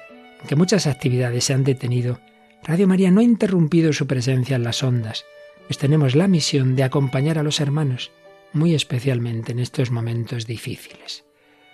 que 0.48 0.56
muchas 0.56 0.88
actividades 0.88 1.44
se 1.44 1.54
han 1.54 1.66
detenido, 1.66 2.18
Radio 2.64 2.88
María 2.88 3.10
no 3.10 3.22
ha 3.22 3.24
interrumpido 3.24 3.92
su 3.92 4.06
presencia 4.06 4.56
en 4.56 4.64
las 4.64 4.84
ondas, 4.84 5.26
pues 5.66 5.80
tenemos 5.80 6.16
la 6.16 6.28
misión 6.28 6.76
de 6.76 6.84
acompañar 6.84 7.40
a 7.40 7.44
los 7.44 7.60
hermanos, 7.60 8.12
muy 8.54 8.76
especialmente 8.76 9.52
en 9.52 9.60
estos 9.60 9.90
momentos 9.90 10.46
difíciles. 10.46 11.24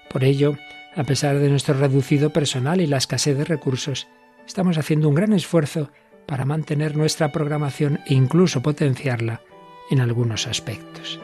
Por 0.10 0.24
ello, 0.24 0.58
a 0.96 1.04
pesar 1.04 1.40
de 1.40 1.50
nuestro 1.50 1.76
reducido 1.76 2.32
personal 2.32 2.80
y 2.80 2.88
la 2.88 2.98
escasez 2.98 3.38
de 3.38 3.44
recursos, 3.44 4.08
estamos 4.46 4.78
haciendo 4.78 5.10
un 5.10 5.16
gran 5.16 5.34
esfuerzo 5.34 5.92
para 6.26 6.46
mantener 6.46 6.96
nuestra 6.96 7.32
programación 7.32 8.00
e 8.06 8.14
incluso 8.14 8.62
potenciarla 8.62 9.42
en 9.92 10.00
algunos 10.00 10.48
aspectos. 10.48 11.20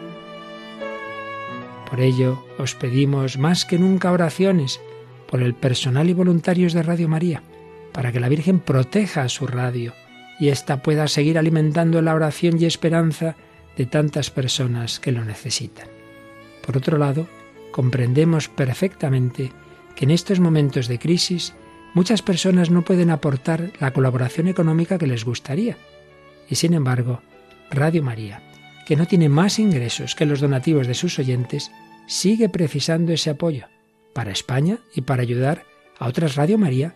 Por 1.90 2.02
ello, 2.02 2.44
os 2.58 2.76
pedimos 2.76 3.38
más 3.38 3.66
que 3.66 3.78
nunca 3.78 4.12
oraciones 4.12 4.82
por 5.28 5.42
el 5.42 5.54
personal 5.54 6.10
y 6.10 6.14
voluntarios 6.14 6.74
de 6.74 6.84
Radio 6.84 7.08
María, 7.08 7.44
para 7.94 8.12
que 8.12 8.20
la 8.20 8.30
Virgen 8.30 8.60
proteja 8.60 9.22
a 9.24 9.30
su 9.30 9.48
radio 9.48 9.94
y 10.40 10.50
ésta 10.50 10.82
pueda 10.82 11.08
seguir 11.08 11.38
alimentando 11.38 12.02
la 12.02 12.16
oración 12.16 12.60
y 12.60 12.66
esperanza 12.66 13.36
de 13.78 13.86
tantas 13.86 14.30
personas 14.30 15.00
que 15.00 15.12
lo 15.12 15.24
necesitan. 15.24 15.88
Por 16.66 16.78
otro 16.78 16.98
lado, 16.98 17.28
comprendemos 17.72 18.50
perfectamente 18.50 19.52
que 19.96 20.06
en 20.06 20.12
estos 20.12 20.40
momentos 20.40 20.88
de 20.88 21.00
crisis 21.00 21.54
muchas 21.94 22.22
personas 22.22 22.70
no 22.70 22.84
pueden 22.84 23.10
aportar 23.10 23.72
la 23.80 23.92
colaboración 23.94 24.48
económica 24.48 24.98
que 24.98 25.08
les 25.08 25.26
gustaría. 25.26 25.78
Y 26.50 26.56
sin 26.56 26.74
embargo, 26.74 27.22
Radio 27.70 28.04
María, 28.04 28.42
que 28.86 28.96
no 28.96 29.08
tiene 29.08 29.30
más 29.30 29.60
ingresos 29.60 30.16
que 30.16 30.26
los 30.26 30.42
donativos 30.42 30.88
de 30.88 30.94
sus 30.94 31.20
oyentes, 31.20 31.72
sigue 32.08 32.50
precisando 32.50 33.14
ese 33.14 33.30
apoyo 33.30 33.68
para 34.14 34.32
España 34.32 34.80
y 34.96 35.02
para 35.02 35.22
ayudar 35.22 35.64
a 36.00 36.08
otras 36.08 36.36
Radio 36.36 36.58
María 36.58 36.96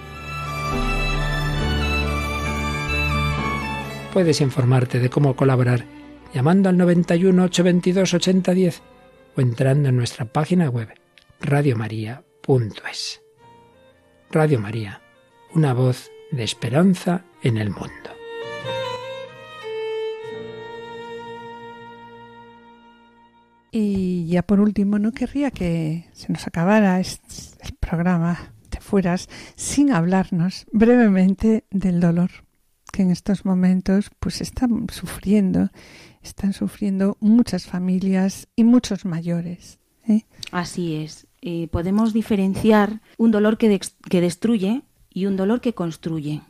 Puedes 4.13 4.41
informarte 4.41 4.99
de 4.99 5.09
cómo 5.09 5.37
colaborar 5.37 5.85
llamando 6.33 6.67
al 6.67 6.77
91 6.77 7.43
822 7.43 8.13
8010 8.13 8.81
o 9.37 9.41
entrando 9.41 9.87
en 9.87 9.95
nuestra 9.95 10.25
página 10.25 10.69
web 10.69 10.89
radiomaria.es. 11.39 13.21
Radio 14.29 14.59
María, 14.59 15.01
una 15.53 15.73
voz 15.73 16.11
de 16.29 16.43
esperanza 16.43 17.23
en 17.41 17.55
el 17.55 17.69
mundo. 17.69 17.89
Y 23.71 24.27
ya 24.27 24.41
por 24.41 24.59
último, 24.59 24.99
no 24.99 25.13
querría 25.13 25.51
que 25.51 26.09
se 26.11 26.33
nos 26.33 26.45
acabara 26.47 26.99
el 26.99 27.07
programa, 27.79 28.51
te 28.69 28.81
fueras, 28.81 29.29
sin 29.55 29.93
hablarnos 29.93 30.65
brevemente 30.73 31.63
del 31.71 32.01
dolor 32.01 32.31
que 33.01 33.05
en 33.05 33.11
estos 33.11 33.45
momentos 33.45 34.11
pues 34.19 34.41
están 34.41 34.87
sufriendo, 34.91 35.69
están 36.21 36.53
sufriendo 36.53 37.17
muchas 37.19 37.65
familias 37.65 38.47
y 38.55 38.63
muchos 38.63 39.05
mayores. 39.05 39.79
¿eh? 40.07 40.25
Así 40.51 40.95
es. 40.95 41.25
Eh, 41.41 41.67
podemos 41.69 42.13
diferenciar 42.13 43.01
un 43.17 43.31
dolor 43.31 43.57
que, 43.57 43.79
que 44.07 44.21
destruye 44.21 44.83
y 45.09 45.25
un 45.25 45.35
dolor 45.35 45.61
que 45.61 45.73
construye. 45.73 46.41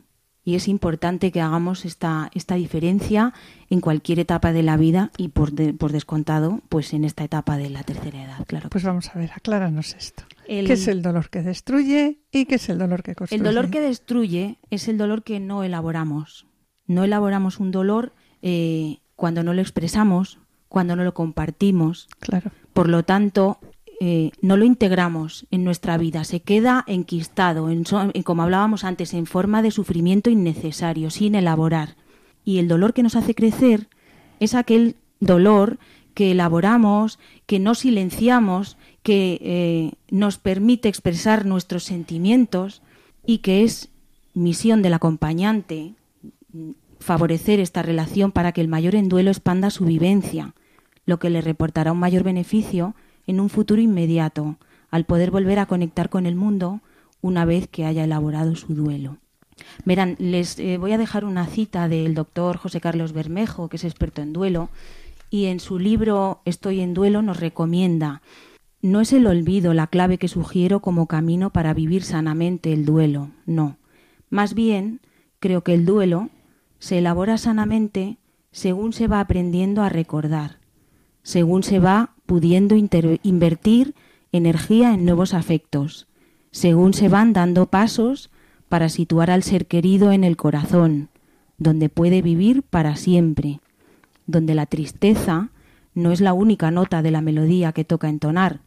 Y 0.44 0.56
es 0.56 0.68
importante 0.68 1.30
que 1.30 1.40
hagamos 1.40 1.84
esta, 1.84 2.30
esta 2.34 2.56
diferencia 2.56 3.32
en 3.70 3.80
cualquier 3.80 4.18
etapa 4.18 4.52
de 4.52 4.62
la 4.62 4.76
vida 4.76 5.10
y 5.16 5.28
por, 5.28 5.52
por 5.78 5.92
descontado, 5.92 6.60
pues 6.68 6.92
en 6.92 7.04
esta 7.04 7.24
etapa 7.24 7.56
de 7.56 7.70
la 7.70 7.84
tercera 7.84 8.24
edad, 8.24 8.44
claro. 8.46 8.68
Pues 8.68 8.84
vamos 8.84 9.08
a 9.14 9.18
ver, 9.18 9.30
acláranos 9.32 9.94
esto. 9.94 10.24
¿Qué 10.60 10.72
es 10.74 10.88
el 10.88 11.02
dolor 11.02 11.30
que 11.30 11.42
destruye 11.42 12.18
y 12.30 12.44
qué 12.44 12.56
es 12.56 12.68
el 12.68 12.78
dolor 12.78 13.02
que 13.02 13.14
construye? 13.14 13.38
El 13.38 13.44
dolor 13.44 13.70
que 13.70 13.80
destruye 13.80 14.58
es 14.70 14.88
el 14.88 14.98
dolor 14.98 15.22
que 15.22 15.40
no 15.40 15.64
elaboramos. 15.64 16.46
No 16.86 17.04
elaboramos 17.04 17.58
un 17.58 17.70
dolor 17.70 18.12
eh, 18.42 18.98
cuando 19.16 19.42
no 19.42 19.54
lo 19.54 19.62
expresamos, 19.62 20.38
cuando 20.68 20.96
no 20.96 21.04
lo 21.04 21.14
compartimos. 21.14 22.08
Claro. 22.20 22.50
Por 22.72 22.88
lo 22.88 23.02
tanto, 23.02 23.58
eh, 24.00 24.32
no 24.40 24.56
lo 24.56 24.64
integramos 24.64 25.46
en 25.52 25.62
nuestra 25.62 25.96
vida, 25.96 26.24
se 26.24 26.40
queda 26.40 26.82
enquistado, 26.88 27.70
en, 27.70 27.84
como 28.24 28.42
hablábamos 28.42 28.82
antes, 28.82 29.14
en 29.14 29.26
forma 29.26 29.62
de 29.62 29.70
sufrimiento 29.70 30.28
innecesario, 30.28 31.10
sin 31.10 31.36
elaborar. 31.36 31.96
Y 32.44 32.58
el 32.58 32.66
dolor 32.66 32.94
que 32.94 33.04
nos 33.04 33.14
hace 33.14 33.34
crecer 33.34 33.88
es 34.40 34.56
aquel 34.56 34.96
dolor 35.20 35.78
que 36.14 36.32
elaboramos, 36.32 37.18
que 37.46 37.58
no 37.58 37.74
silenciamos, 37.74 38.76
que 39.02 39.38
eh, 39.42 39.92
nos 40.10 40.38
permite 40.38 40.88
expresar 40.88 41.46
nuestros 41.46 41.84
sentimientos 41.84 42.82
y 43.26 43.38
que 43.38 43.64
es 43.64 43.90
misión 44.34 44.82
del 44.82 44.94
acompañante 44.94 45.94
favorecer 47.02 47.60
esta 47.60 47.82
relación 47.82 48.32
para 48.32 48.52
que 48.52 48.60
el 48.60 48.68
mayor 48.68 48.94
en 48.94 49.08
duelo 49.08 49.30
expanda 49.30 49.70
su 49.70 49.84
vivencia, 49.84 50.54
lo 51.04 51.18
que 51.18 51.30
le 51.30 51.40
reportará 51.40 51.92
un 51.92 51.98
mayor 51.98 52.22
beneficio 52.22 52.94
en 53.26 53.40
un 53.40 53.50
futuro 53.50 53.82
inmediato, 53.82 54.56
al 54.90 55.04
poder 55.04 55.30
volver 55.30 55.58
a 55.58 55.66
conectar 55.66 56.08
con 56.08 56.26
el 56.26 56.36
mundo 56.36 56.80
una 57.20 57.44
vez 57.44 57.68
que 57.68 57.84
haya 57.84 58.04
elaborado 58.04 58.54
su 58.56 58.74
duelo. 58.74 59.18
Verán, 59.84 60.16
les 60.18 60.58
eh, 60.58 60.78
voy 60.78 60.92
a 60.92 60.98
dejar 60.98 61.24
una 61.24 61.46
cita 61.46 61.88
del 61.88 62.14
doctor 62.14 62.56
José 62.56 62.80
Carlos 62.80 63.12
Bermejo, 63.12 63.68
que 63.68 63.76
es 63.76 63.84
experto 63.84 64.22
en 64.22 64.32
duelo, 64.32 64.70
y 65.32 65.46
en 65.46 65.58
su 65.58 65.80
libro 65.80 66.42
Estoy 66.44 66.80
en 66.80 66.94
duelo 66.94 67.22
nos 67.22 67.40
recomienda 67.40 68.22
no 68.82 69.00
es 69.00 69.12
el 69.12 69.28
olvido 69.28 69.74
la 69.74 69.86
clave 69.86 70.18
que 70.18 70.26
sugiero 70.26 70.80
como 70.80 71.06
camino 71.06 71.50
para 71.50 71.72
vivir 71.72 72.02
sanamente 72.02 72.72
el 72.72 72.84
duelo, 72.84 73.30
no. 73.46 73.76
Más 74.28 74.54
bien, 74.54 75.00
creo 75.38 75.62
que 75.62 75.72
el 75.72 75.86
duelo 75.86 76.30
se 76.80 76.98
elabora 76.98 77.38
sanamente 77.38 78.18
según 78.50 78.92
se 78.92 79.06
va 79.06 79.20
aprendiendo 79.20 79.82
a 79.82 79.88
recordar, 79.88 80.58
según 81.22 81.62
se 81.62 81.78
va 81.78 82.10
pudiendo 82.26 82.74
invertir 82.74 83.94
energía 84.32 84.92
en 84.92 85.04
nuevos 85.04 85.32
afectos, 85.32 86.08
según 86.50 86.92
se 86.92 87.08
van 87.08 87.32
dando 87.32 87.66
pasos 87.66 88.30
para 88.68 88.88
situar 88.88 89.30
al 89.30 89.44
ser 89.44 89.66
querido 89.66 90.10
en 90.10 90.24
el 90.24 90.36
corazón, 90.36 91.08
donde 91.56 91.88
puede 91.88 92.20
vivir 92.20 92.64
para 92.64 92.96
siempre, 92.96 93.60
donde 94.26 94.54
la 94.54 94.66
tristeza 94.66 95.50
no 95.94 96.12
es 96.12 96.20
la 96.20 96.32
única 96.32 96.70
nota 96.70 97.02
de 97.02 97.10
la 97.10 97.20
melodía 97.20 97.72
que 97.72 97.84
toca 97.84 98.08
entonar, 98.08 98.60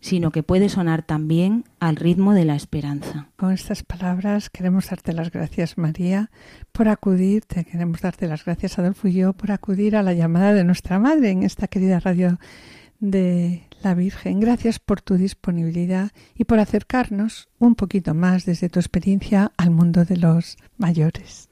sino 0.00 0.30
que 0.30 0.42
puede 0.42 0.68
sonar 0.68 1.02
también 1.02 1.64
al 1.80 1.96
ritmo 1.96 2.34
de 2.34 2.44
la 2.44 2.56
esperanza. 2.56 3.28
Con 3.36 3.52
estas 3.52 3.82
palabras 3.82 4.50
queremos 4.50 4.90
darte 4.90 5.12
las 5.12 5.30
gracias, 5.30 5.78
María, 5.78 6.30
por 6.72 6.88
acudir, 6.88 7.44
te 7.46 7.64
queremos 7.64 8.02
darte 8.02 8.26
las 8.26 8.44
gracias, 8.44 8.78
Adolfo 8.78 9.08
y 9.08 9.14
yo, 9.14 9.32
por 9.32 9.50
acudir 9.50 9.96
a 9.96 10.02
la 10.02 10.12
llamada 10.12 10.52
de 10.52 10.64
nuestra 10.64 10.98
madre 10.98 11.30
en 11.30 11.42
esta 11.42 11.68
querida 11.68 12.00
radio 12.00 12.38
de 13.00 13.62
la 13.82 13.94
Virgen. 13.94 14.40
Gracias 14.40 14.78
por 14.78 15.00
tu 15.00 15.14
disponibilidad 15.16 16.10
y 16.34 16.44
por 16.44 16.58
acercarnos 16.58 17.48
un 17.58 17.74
poquito 17.74 18.14
más 18.14 18.44
desde 18.44 18.68
tu 18.68 18.80
experiencia 18.80 19.52
al 19.56 19.70
mundo 19.70 20.04
de 20.04 20.16
los 20.16 20.58
mayores. 20.76 21.48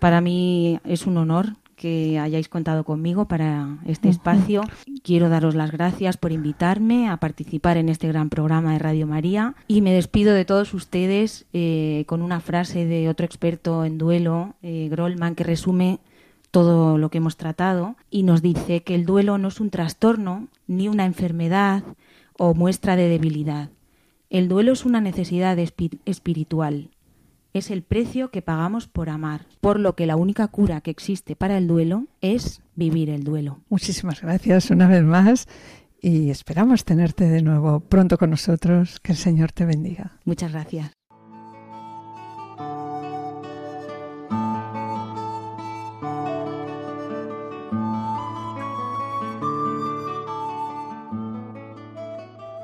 Para 0.00 0.20
mí 0.20 0.80
es 0.84 1.06
un 1.06 1.16
honor 1.16 1.56
que 1.80 2.18
hayáis 2.18 2.50
contado 2.50 2.84
conmigo 2.84 3.24
para 3.24 3.78
este 3.86 4.10
espacio. 4.10 4.60
Quiero 5.02 5.30
daros 5.30 5.54
las 5.54 5.70
gracias 5.70 6.18
por 6.18 6.30
invitarme 6.30 7.08
a 7.08 7.16
participar 7.16 7.78
en 7.78 7.88
este 7.88 8.06
gran 8.06 8.28
programa 8.28 8.74
de 8.74 8.80
Radio 8.80 9.06
María 9.06 9.54
y 9.66 9.80
me 9.80 9.94
despido 9.94 10.34
de 10.34 10.44
todos 10.44 10.74
ustedes 10.74 11.46
eh, 11.54 12.04
con 12.06 12.20
una 12.20 12.40
frase 12.40 12.84
de 12.84 13.08
otro 13.08 13.24
experto 13.24 13.86
en 13.86 13.96
duelo, 13.96 14.56
eh, 14.60 14.88
Grolman, 14.90 15.34
que 15.34 15.42
resume 15.42 16.00
todo 16.50 16.98
lo 16.98 17.08
que 17.08 17.16
hemos 17.16 17.38
tratado 17.38 17.96
y 18.10 18.24
nos 18.24 18.42
dice 18.42 18.82
que 18.82 18.94
el 18.94 19.06
duelo 19.06 19.38
no 19.38 19.48
es 19.48 19.58
un 19.58 19.70
trastorno 19.70 20.48
ni 20.66 20.86
una 20.86 21.06
enfermedad 21.06 21.82
o 22.36 22.52
muestra 22.52 22.94
de 22.94 23.08
debilidad. 23.08 23.70
El 24.28 24.48
duelo 24.48 24.72
es 24.72 24.84
una 24.84 25.00
necesidad 25.00 25.58
espiritual, 25.58 26.90
es 27.52 27.70
el 27.70 27.82
precio 27.82 28.30
que 28.30 28.42
pagamos 28.42 28.86
por 28.86 29.08
amar, 29.08 29.46
por 29.60 29.78
lo 29.78 29.94
que 29.96 30.06
la 30.06 30.16
única 30.16 30.48
cura 30.48 30.80
que 30.80 30.90
existe 30.90 31.36
para 31.36 31.58
el 31.58 31.66
duelo 31.66 32.06
es 32.20 32.62
vivir 32.76 33.10
el 33.10 33.24
duelo. 33.24 33.60
Muchísimas 33.68 34.20
gracias 34.22 34.70
una 34.70 34.88
vez 34.88 35.02
más 35.02 35.48
y 36.00 36.30
esperamos 36.30 36.84
tenerte 36.84 37.28
de 37.28 37.42
nuevo 37.42 37.80
pronto 37.80 38.18
con 38.18 38.30
nosotros. 38.30 39.00
Que 39.00 39.12
el 39.12 39.18
Señor 39.18 39.52
te 39.52 39.64
bendiga. 39.64 40.18
Muchas 40.24 40.52
gracias. 40.52 40.99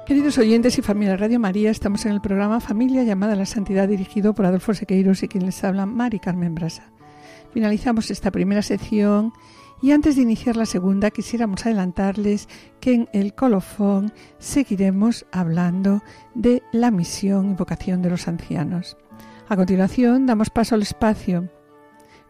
Queridos 0.07 0.39
oyentes 0.39 0.79
y 0.79 0.83
familia 0.83 1.17
Radio 1.17 1.41
María, 1.41 1.69
estamos 1.69 2.07
en 2.07 2.13
el 2.13 2.21
programa 2.21 2.61
Familia 2.61 3.03
llamada 3.03 3.33
a 3.33 3.37
la 3.37 3.45
Santidad 3.45 3.89
dirigido 3.89 4.35
por 4.35 4.47
Adolfo 4.47 4.73
Sequeiros 4.73 5.25
y 5.25 5.29
quien 5.29 5.45
les 5.45 5.65
habla 5.65 5.85
Mari 5.85 6.21
Carmen 6.21 6.55
Brasa. 6.55 6.93
Finalizamos 7.53 8.13
esta 8.13 8.31
primera 8.31 8.63
sección 8.63 9.33
y 9.83 9.91
antes 9.91 10.15
de 10.15 10.23
iniciar 10.23 10.55
la 10.55 10.65
segunda 10.65 11.11
quisiéramos 11.11 11.67
adelantarles 11.67 12.49
que 12.79 12.95
en 12.95 13.09
el 13.13 13.35
colofón 13.35 14.13
seguiremos 14.39 15.27
hablando 15.33 16.05
de 16.37 16.63
la 16.71 16.93
misión 16.93 17.51
y 17.51 17.55
vocación 17.55 18.01
de 18.01 18.11
los 18.11 18.29
ancianos. 18.29 18.97
A 19.49 19.57
continuación 19.57 20.25
damos 20.25 20.51
paso 20.51 20.77
al 20.77 20.83
espacio 20.83 21.51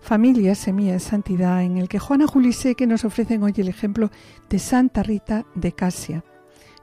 Familia 0.00 0.54
Semilla 0.54 0.94
de 0.94 1.00
Santidad 1.00 1.62
en 1.62 1.76
el 1.76 1.90
que 1.90 1.98
Juana 1.98 2.26
Juliseque 2.26 2.86
nos 2.86 3.04
ofrecen 3.04 3.42
hoy 3.42 3.52
el 3.58 3.68
ejemplo 3.68 4.10
de 4.48 4.58
Santa 4.58 5.02
Rita 5.02 5.44
de 5.54 5.72
Casia 5.72 6.24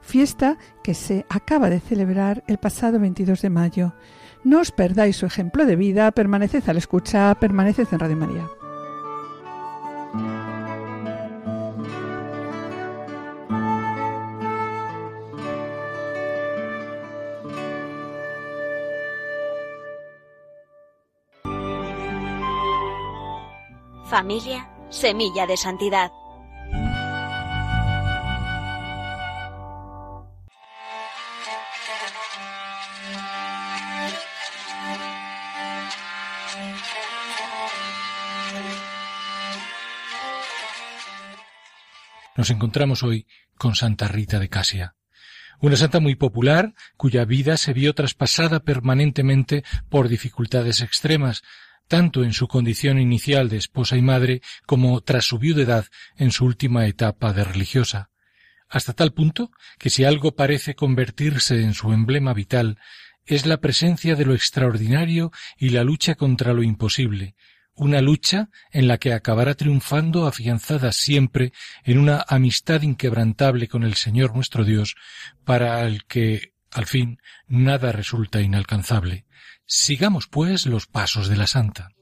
fiesta 0.04 0.58
que 0.82 0.94
se 0.94 1.26
acaba 1.28 1.70
de 1.70 1.80
celebrar 1.80 2.44
el 2.46 2.58
pasado 2.58 3.00
22 3.00 3.42
de 3.42 3.50
mayo. 3.50 3.94
No 4.44 4.60
os 4.60 4.70
perdáis 4.70 5.16
su 5.16 5.26
ejemplo 5.26 5.64
de 5.64 5.76
vida, 5.76 6.10
permaneced 6.12 6.68
al 6.68 6.76
escucha, 6.76 7.34
permaneced 7.36 7.88
en 7.90 7.98
Radio 7.98 8.16
María. 8.16 8.46
Familia, 24.10 24.68
semilla 24.90 25.46
de 25.46 25.56
santidad. 25.56 26.12
Nos 42.36 42.50
encontramos 42.50 43.02
hoy 43.02 43.26
con 43.56 43.76
Santa 43.76 44.08
Rita 44.08 44.40
de 44.40 44.48
Casia, 44.48 44.96
una 45.60 45.76
santa 45.76 46.00
muy 46.00 46.16
popular 46.16 46.74
cuya 46.96 47.24
vida 47.24 47.56
se 47.56 47.72
vio 47.72 47.94
traspasada 47.94 48.60
permanentemente 48.60 49.62
por 49.88 50.08
dificultades 50.08 50.80
extremas, 50.80 51.42
tanto 51.86 52.24
en 52.24 52.32
su 52.32 52.48
condición 52.48 52.98
inicial 52.98 53.48
de 53.48 53.58
esposa 53.58 53.96
y 53.96 54.02
madre 54.02 54.42
como 54.66 55.00
tras 55.00 55.26
su 55.26 55.38
viudedad 55.38 55.86
en 56.16 56.32
su 56.32 56.44
última 56.44 56.86
etapa 56.86 57.32
de 57.32 57.44
religiosa, 57.44 58.10
hasta 58.68 58.94
tal 58.94 59.12
punto 59.12 59.52
que 59.78 59.90
si 59.90 60.04
algo 60.04 60.34
parece 60.34 60.74
convertirse 60.74 61.62
en 61.62 61.74
su 61.74 61.92
emblema 61.92 62.34
vital 62.34 62.78
es 63.26 63.46
la 63.46 63.58
presencia 63.58 64.16
de 64.16 64.26
lo 64.26 64.34
extraordinario 64.34 65.30
y 65.56 65.70
la 65.70 65.84
lucha 65.84 66.16
contra 66.16 66.52
lo 66.52 66.62
imposible, 66.62 67.36
una 67.76 68.00
lucha 68.00 68.50
en 68.70 68.88
la 68.88 68.98
que 68.98 69.12
acabará 69.12 69.54
triunfando 69.54 70.26
afianzada 70.26 70.92
siempre 70.92 71.52
en 71.84 71.98
una 71.98 72.24
amistad 72.28 72.82
inquebrantable 72.82 73.68
con 73.68 73.82
el 73.82 73.94
Señor 73.94 74.34
nuestro 74.34 74.64
Dios, 74.64 74.96
para 75.44 75.82
el 75.86 76.04
que, 76.04 76.52
al 76.70 76.86
fin, 76.86 77.18
nada 77.46 77.92
resulta 77.92 78.40
inalcanzable. 78.40 79.26
Sigamos, 79.66 80.26
pues, 80.26 80.66
los 80.66 80.86
pasos 80.86 81.28
de 81.28 81.36
la 81.36 81.46
Santa. 81.46 81.93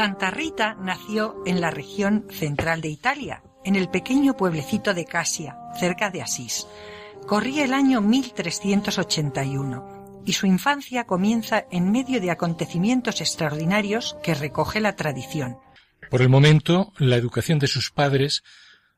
Santa 0.00 0.30
Rita 0.30 0.78
nació 0.80 1.36
en 1.44 1.60
la 1.60 1.70
región 1.70 2.24
central 2.30 2.80
de 2.80 2.88
Italia, 2.88 3.42
en 3.66 3.76
el 3.76 3.90
pequeño 3.90 4.34
pueblecito 4.34 4.94
de 4.94 5.04
Casia, 5.04 5.58
cerca 5.78 6.08
de 6.08 6.22
Asís. 6.22 6.66
Corría 7.26 7.66
el 7.66 7.74
año 7.74 8.00
1381 8.00 10.22
y 10.24 10.32
su 10.32 10.46
infancia 10.46 11.04
comienza 11.04 11.66
en 11.70 11.92
medio 11.92 12.18
de 12.18 12.30
acontecimientos 12.30 13.20
extraordinarios 13.20 14.16
que 14.22 14.32
recoge 14.32 14.80
la 14.80 14.96
tradición. 14.96 15.58
Por 16.08 16.22
el 16.22 16.30
momento, 16.30 16.94
la 16.96 17.16
educación 17.16 17.58
de 17.58 17.66
sus 17.66 17.90
padres 17.90 18.42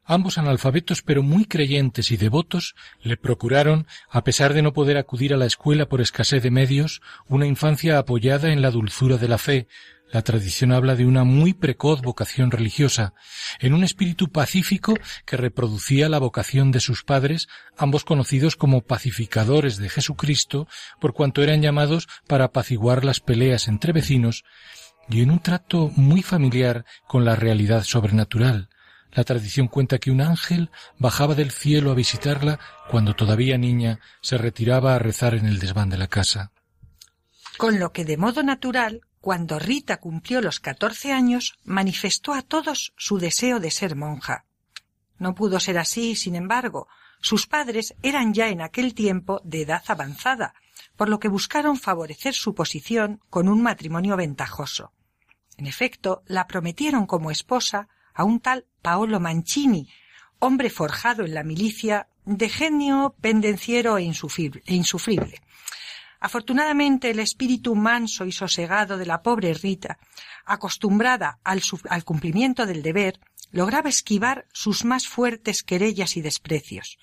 Ambos 0.05 0.36
analfabetos 0.36 1.03
pero 1.03 1.22
muy 1.22 1.44
creyentes 1.44 2.11
y 2.11 2.16
devotos 2.16 2.74
le 3.03 3.16
procuraron, 3.16 3.86
a 4.11 4.24
pesar 4.24 4.53
de 4.53 4.61
no 4.61 4.72
poder 4.72 4.96
acudir 4.96 5.32
a 5.32 5.36
la 5.36 5.46
escuela 5.46 5.86
por 5.86 6.00
escasez 6.00 6.42
de 6.42 6.50
medios, 6.50 7.00
una 7.28 7.46
infancia 7.46 7.98
apoyada 7.98 8.53
en 8.53 8.62
la 8.62 8.72
dulzura 8.72 9.16
de 9.16 9.28
la 9.28 9.38
fe, 9.38 9.68
la 10.12 10.22
tradición 10.22 10.72
habla 10.72 10.94
de 10.94 11.06
una 11.06 11.24
muy 11.24 11.54
precoz 11.54 12.02
vocación 12.02 12.50
religiosa, 12.50 13.14
en 13.58 13.72
un 13.72 13.82
espíritu 13.82 14.30
pacífico 14.30 14.94
que 15.24 15.38
reproducía 15.38 16.10
la 16.10 16.18
vocación 16.18 16.70
de 16.70 16.80
sus 16.80 17.02
padres, 17.02 17.48
ambos 17.78 18.04
conocidos 18.04 18.54
como 18.54 18.82
pacificadores 18.82 19.78
de 19.78 19.88
Jesucristo, 19.88 20.68
por 21.00 21.14
cuanto 21.14 21.42
eran 21.42 21.62
llamados 21.62 22.08
para 22.28 22.44
apaciguar 22.44 23.06
las 23.06 23.20
peleas 23.20 23.68
entre 23.68 23.94
vecinos, 23.94 24.44
y 25.08 25.22
en 25.22 25.30
un 25.30 25.40
trato 25.40 25.90
muy 25.96 26.22
familiar 26.22 26.84
con 27.08 27.24
la 27.24 27.34
realidad 27.34 27.82
sobrenatural. 27.82 28.68
La 29.12 29.24
tradición 29.24 29.66
cuenta 29.66 29.98
que 29.98 30.10
un 30.10 30.20
ángel 30.20 30.70
bajaba 30.98 31.34
del 31.34 31.50
cielo 31.50 31.90
a 31.90 31.94
visitarla 31.94 32.60
cuando 32.90 33.14
todavía 33.14 33.56
niña 33.56 33.98
se 34.20 34.36
retiraba 34.36 34.94
a 34.94 34.98
rezar 34.98 35.34
en 35.34 35.46
el 35.46 35.58
desván 35.58 35.88
de 35.88 35.98
la 35.98 36.06
casa. 36.06 36.52
Con 37.56 37.78
lo 37.78 37.92
que 37.92 38.04
de 38.04 38.16
modo 38.16 38.42
natural 38.42 39.02
cuando 39.22 39.60
Rita 39.60 39.98
cumplió 39.98 40.40
los 40.40 40.58
catorce 40.58 41.12
años, 41.12 41.56
manifestó 41.62 42.34
a 42.34 42.42
todos 42.42 42.92
su 42.96 43.18
deseo 43.18 43.60
de 43.60 43.70
ser 43.70 43.94
monja. 43.94 44.46
No 45.16 45.36
pudo 45.36 45.60
ser 45.60 45.78
así, 45.78 46.16
sin 46.16 46.34
embargo. 46.34 46.88
Sus 47.20 47.46
padres 47.46 47.94
eran 48.02 48.34
ya 48.34 48.48
en 48.48 48.60
aquel 48.60 48.94
tiempo 48.94 49.40
de 49.44 49.62
edad 49.62 49.84
avanzada, 49.86 50.54
por 50.96 51.08
lo 51.08 51.20
que 51.20 51.28
buscaron 51.28 51.78
favorecer 51.78 52.34
su 52.34 52.52
posición 52.56 53.20
con 53.30 53.48
un 53.48 53.62
matrimonio 53.62 54.16
ventajoso. 54.16 54.92
En 55.56 55.66
efecto, 55.68 56.24
la 56.26 56.48
prometieron 56.48 57.06
como 57.06 57.30
esposa 57.30 57.88
a 58.14 58.24
un 58.24 58.40
tal 58.40 58.66
Paolo 58.82 59.20
Mancini, 59.20 59.88
hombre 60.40 60.68
forjado 60.68 61.24
en 61.24 61.34
la 61.34 61.44
milicia, 61.44 62.08
de 62.24 62.48
genio 62.48 63.14
pendenciero 63.20 63.98
e 63.98 64.02
insufrible. 64.02 65.42
Afortunadamente 66.24 67.10
el 67.10 67.18
espíritu 67.18 67.74
manso 67.74 68.24
y 68.24 68.30
sosegado 68.30 68.96
de 68.96 69.06
la 69.06 69.22
pobre 69.22 69.54
Rita, 69.54 69.98
acostumbrada 70.44 71.40
al, 71.42 71.60
cumplimiento 72.04 72.64
del 72.64 72.80
deber, 72.80 73.18
lograba 73.50 73.88
esquivar 73.88 74.46
sus 74.52 74.84
más 74.84 75.08
fuertes 75.08 75.64
querellas 75.64 76.16
y 76.16 76.22
desprecios. 76.22 76.98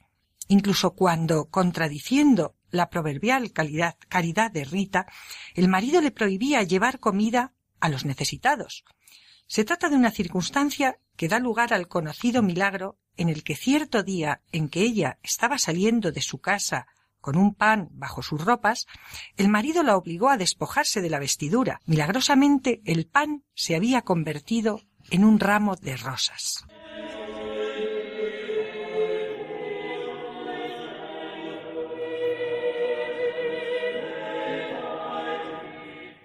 Incluso 0.47 0.91
cuando, 0.91 1.49
contradiciendo 1.49 2.55
la 2.71 2.89
proverbial 2.89 3.51
caridad 3.51 4.51
de 4.53 4.63
Rita, 4.63 5.05
el 5.53 5.67
marido 5.67 5.99
le 5.99 6.11
prohibía 6.11 6.63
llevar 6.63 7.01
comida 7.01 7.51
a 7.81 7.89
los 7.89 8.05
necesitados. 8.05 8.85
Se 9.47 9.65
trata 9.65 9.89
de 9.89 9.97
una 9.97 10.11
circunstancia 10.11 10.97
que 11.17 11.27
da 11.27 11.39
lugar 11.39 11.73
al 11.73 11.89
conocido 11.89 12.41
milagro 12.41 12.97
en 13.17 13.27
el 13.27 13.43
que 13.43 13.57
cierto 13.57 14.01
día 14.01 14.39
en 14.53 14.69
que 14.69 14.79
ella 14.79 15.19
estaba 15.23 15.57
saliendo 15.57 16.13
de 16.13 16.21
su 16.21 16.39
casa 16.39 16.87
con 17.21 17.37
un 17.37 17.53
pan 17.53 17.89
bajo 17.91 18.21
sus 18.21 18.43
ropas, 18.43 18.85
el 19.37 19.49
marido 19.49 19.83
la 19.83 19.97
obligó 19.97 20.29
a 20.29 20.37
despojarse 20.37 21.01
de 21.01 21.09
la 21.09 21.19
vestidura. 21.19 21.81
Milagrosamente 21.85 22.81
el 22.85 23.07
pan 23.07 23.43
se 23.53 23.75
había 23.75 24.01
convertido 24.01 24.81
en 25.09 25.23
un 25.23 25.39
ramo 25.39 25.75
de 25.75 25.97
rosas. 25.97 26.63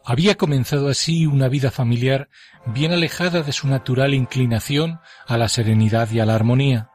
Había 0.07 0.36
comenzado 0.36 0.88
así 0.88 1.24
una 1.24 1.49
vida 1.49 1.70
familiar 1.70 2.28
bien 2.66 2.92
alejada 2.92 3.42
de 3.42 3.53
su 3.53 3.68
natural 3.68 4.12
inclinación 4.12 5.01
a 5.26 5.38
la 5.38 5.49
serenidad 5.49 6.11
y 6.11 6.20
a 6.20 6.26
la 6.26 6.34
armonía. 6.34 6.90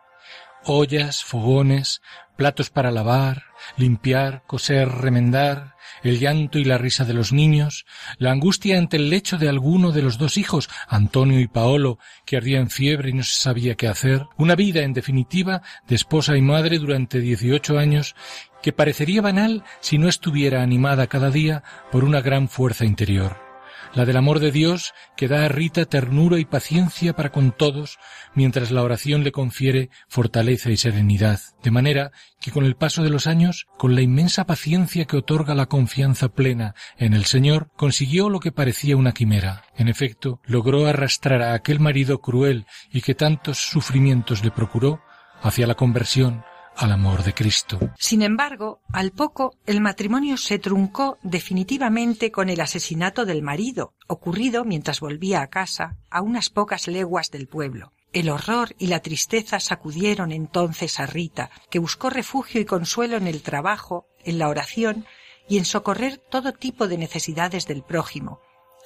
Ollas, 0.65 1.23
fogones, 1.23 2.01
platos 2.35 2.69
para 2.69 2.91
lavar, 2.91 3.43
limpiar, 3.77 4.43
coser, 4.47 4.87
remendar, 4.87 5.75
el 6.03 6.19
llanto 6.19 6.59
y 6.59 6.63
la 6.63 6.77
risa 6.77 7.05
de 7.05 7.13
los 7.13 7.33
niños, 7.33 7.85
la 8.17 8.31
angustia 8.31 8.77
ante 8.77 8.97
el 8.97 9.09
lecho 9.09 9.37
de 9.37 9.49
alguno 9.49 9.91
de 9.91 10.01
los 10.01 10.17
dos 10.17 10.37
hijos, 10.37 10.69
Antonio 10.87 11.39
y 11.39 11.47
Paolo, 11.47 11.99
que 12.25 12.37
ardía 12.37 12.59
en 12.59 12.69
fiebre 12.69 13.09
y 13.09 13.13
no 13.13 13.23
se 13.23 13.41
sabía 13.41 13.75
qué 13.75 13.87
hacer, 13.87 14.25
una 14.37 14.55
vida, 14.55 14.81
en 14.83 14.93
definitiva, 14.93 15.61
de 15.87 15.95
esposa 15.95 16.37
y 16.37 16.41
madre 16.41 16.79
durante 16.79 17.19
dieciocho 17.19 17.77
años 17.77 18.15
que 18.61 18.73
parecería 18.73 19.21
banal 19.21 19.63
si 19.79 19.97
no 19.97 20.09
estuviera 20.09 20.61
animada 20.61 21.07
cada 21.07 21.31
día 21.31 21.63
por 21.91 22.03
una 22.03 22.21
gran 22.21 22.49
fuerza 22.49 22.85
interior, 22.85 23.48
la 23.93 24.05
del 24.05 24.17
amor 24.17 24.39
de 24.39 24.51
Dios 24.51 24.93
que 25.17 25.27
da 25.27 25.45
a 25.45 25.49
Rita 25.49 25.85
ternura 25.85 26.39
y 26.39 26.45
paciencia 26.45 27.13
para 27.13 27.31
con 27.31 27.51
todos, 27.51 27.97
mientras 28.35 28.71
la 28.71 28.83
oración 28.83 29.23
le 29.23 29.31
confiere 29.31 29.89
fortaleza 30.07 30.69
y 30.69 30.77
serenidad, 30.77 31.39
de 31.63 31.71
manera 31.71 32.11
que 32.39 32.51
con 32.51 32.65
el 32.65 32.75
paso 32.75 33.03
de 33.03 33.09
los 33.09 33.27
años, 33.27 33.67
con 33.77 33.95
la 33.95 34.01
inmensa 34.01 34.45
paciencia 34.45 35.05
que 35.05 35.17
otorga 35.17 35.55
la 35.55 35.65
confianza 35.65 36.29
plena 36.29 36.75
en 36.97 37.13
el 37.13 37.25
Señor, 37.25 37.69
consiguió 37.75 38.29
lo 38.29 38.39
que 38.39 38.51
parecía 38.51 38.97
una 38.97 39.11
quimera. 39.11 39.63
En 39.75 39.87
efecto, 39.87 40.39
logró 40.45 40.85
arrastrar 40.87 41.41
a 41.41 41.53
aquel 41.53 41.79
marido 41.79 42.21
cruel 42.21 42.65
y 42.91 43.01
que 43.01 43.15
tantos 43.15 43.57
sufrimientos 43.57 44.43
le 44.43 44.51
procuró 44.51 45.01
hacia 45.41 45.67
la 45.67 45.75
conversión, 45.75 46.43
amor 46.79 47.23
de 47.23 47.33
Cristo. 47.33 47.77
Sin 47.97 48.21
embargo, 48.21 48.81
al 48.93 49.11
poco 49.11 49.55
el 49.65 49.81
matrimonio 49.81 50.37
se 50.37 50.59
truncó 50.59 51.17
definitivamente 51.21 52.31
con 52.31 52.49
el 52.49 52.61
asesinato 52.61 53.25
del 53.25 53.41
marido, 53.41 53.93
ocurrido 54.07 54.63
mientras 54.63 55.01
volvía 55.01 55.41
a 55.41 55.47
casa, 55.47 55.97
a 56.09 56.21
unas 56.21 56.49
pocas 56.49 56.87
leguas 56.87 57.31
del 57.31 57.47
pueblo. 57.47 57.91
El 58.11 58.29
horror 58.29 58.75
y 58.79 58.87
la 58.87 59.01
tristeza 59.01 59.59
sacudieron 59.59 60.31
entonces 60.31 60.99
a 60.99 61.05
Rita, 61.05 61.51
que 61.69 61.79
buscó 61.79 62.09
refugio 62.09 62.59
y 62.59 62.65
consuelo 62.65 63.17
en 63.17 63.27
el 63.27 63.43
trabajo, 63.43 64.07
en 64.23 64.39
la 64.39 64.47
oración 64.47 65.05
y 65.47 65.57
en 65.57 65.65
socorrer 65.65 66.17
todo 66.17 66.53
tipo 66.53 66.87
de 66.87 66.97
necesidades 66.97 67.67
del 67.67 67.83
prójimo. 67.83 68.39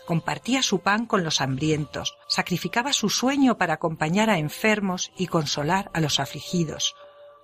Compartía 0.05 0.61
su 0.61 0.79
pan 0.79 1.05
con 1.05 1.23
los 1.23 1.39
hambrientos, 1.39 2.17
sacrificaba 2.27 2.91
su 2.91 3.09
sueño 3.09 3.57
para 3.57 3.75
acompañar 3.75 4.29
a 4.29 4.39
enfermos 4.39 5.11
y 5.15 5.27
consolar 5.27 5.89
a 5.93 6.01
los 6.01 6.19
afligidos, 6.19 6.95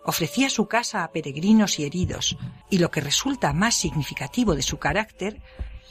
ofrecía 0.05 0.49
su 0.49 0.67
casa 0.67 1.03
a 1.03 1.11
peregrinos 1.11 1.79
y 1.79 1.85
heridos, 1.85 2.37
y 2.69 2.79
lo 2.79 2.91
que 2.91 3.01
resulta 3.01 3.53
más 3.53 3.75
significativo 3.75 4.55
de 4.55 4.61
su 4.61 4.77
carácter, 4.77 5.41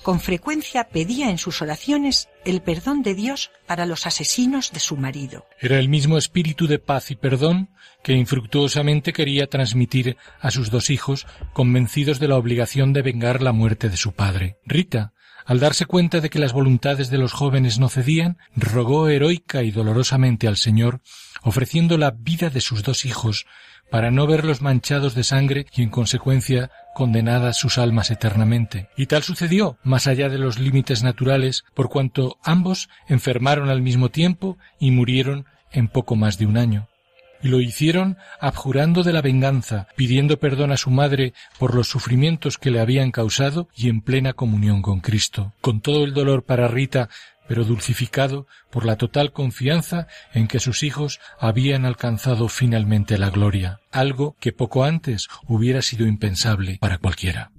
con 0.03 0.21
frecuencia 0.21 0.89
pedía 0.89 1.29
en 1.31 1.39
sus 1.39 1.61
oraciones 1.61 2.29
el 2.45 2.63
perdón 2.63 3.03
de 3.03 3.15
Dios 3.15 3.51
para 3.67 3.85
los 3.85 4.07
asesinos 4.07 4.73
de 4.73 4.81
su 4.81 4.97
marido. 4.97 5.45
Era 5.61 5.79
el 5.79 5.89
mismo 5.89 6.17
espíritu 6.17 6.67
de 6.67 6.79
paz 6.79 7.11
y 7.11 7.17
perdón 7.17 7.71
que 8.03 8.13
infructuosamente 8.13 9.13
quería 9.13 9.49
transmitir 9.49 10.17
a 10.41 10.51
sus 10.51 10.71
dos 10.71 10.91
hijos, 10.91 11.27
convencidos 11.53 12.21
de 12.21 12.29
la 12.29 12.37
obligación 12.37 12.93
de 12.93 13.03
vengar 13.03 13.43
la 13.43 13.53
muerte 13.53 13.89
de 13.89 13.97
su 13.97 14.13
padre. 14.13 14.59
Rita, 14.65 15.13
al 15.45 15.61
darse 15.61 15.87
cuenta 15.87 16.21
de 16.21 16.31
que 16.31 16.39
las 16.39 16.53
voluntades 16.53 17.11
de 17.11 17.19
los 17.19 17.33
jóvenes 17.33 17.79
no 17.79 17.89
cedían, 17.89 18.37
rogó 18.55 19.09
heroica 19.09 19.63
y 19.63 19.71
dolorosamente 19.71 20.47
al 20.47 20.57
Señor, 20.57 21.01
ofreciendo 21.43 21.99
la 21.99 22.11
vida 22.11 22.51
de 22.51 22.61
sus 22.61 22.83
dos 22.83 23.05
hijos 23.05 23.47
para 23.91 24.11
no 24.11 24.27
verlos 24.27 24.61
manchados 24.61 25.15
de 25.15 25.25
sangre 25.25 25.67
y 25.75 25.83
en 25.83 25.91
consecuencia 25.91 26.71
condenadas 26.95 27.57
sus 27.57 27.79
almas 27.79 28.11
eternamente. 28.11 28.89
Y 28.97 29.07
tal 29.07 29.23
sucedió, 29.23 29.79
más 29.83 30.07
allá 30.07 30.29
de 30.29 30.39
los 30.39 30.59
límites 30.59 31.03
naturales, 31.03 31.65
por 31.75 31.89
cuanto 31.89 32.39
ambos 32.43 32.89
enfermaron 33.09 33.71
al 33.71 33.81
mismo 33.81 34.11
tiempo 34.11 34.59
y 34.79 34.91
murieron 34.91 35.47
en 35.73 35.89
poco 35.89 36.17
más 36.17 36.39
de 36.39 36.47
un 36.47 36.57
año. 36.57 36.89
Y 37.41 37.49
lo 37.49 37.61
hicieron 37.61 38.17
abjurando 38.41 39.05
de 39.05 39.13
la 39.13 39.23
venganza, 39.23 39.87
pidiendo 39.95 40.41
perdón 40.41 40.73
a 40.73 40.77
su 40.77 40.91
madre 40.91 41.35
por 41.59 41.75
los 41.75 41.87
sufrimientos 41.87 42.59
que 42.59 42.73
le 42.73 42.81
habían 42.81 43.13
causado 43.13 43.69
y 43.77 43.89
en 43.89 44.01
plena 44.01 44.33
comunión 44.33 44.83
con 44.83 44.99
Cristo. 45.01 45.53
Con 45.61 45.81
todo 45.81 46.05
el 46.05 46.15
dolor 46.15 46.45
para 46.45 46.67
Rita 46.67 47.09
pero 47.49 47.65
dulcificado 47.65 48.47
por 48.71 48.85
la 48.85 48.97
total 48.97 49.33
confianza 49.33 50.07
en 50.33 50.47
que 50.47 50.61
sus 50.61 50.85
hijos 50.85 51.19
habían 51.41 51.85
alcanzado 51.85 52.49
finalmente 52.49 53.19
la 53.19 53.31
gloria, 53.31 53.81
algo 53.91 54.37
que 54.39 54.53
poco 54.53 54.85
antes 54.85 55.27
hubiera 55.47 55.83
sido 55.83 56.07
impensable 56.07 56.79
para 56.81 56.99
cualquiera. 56.99 57.51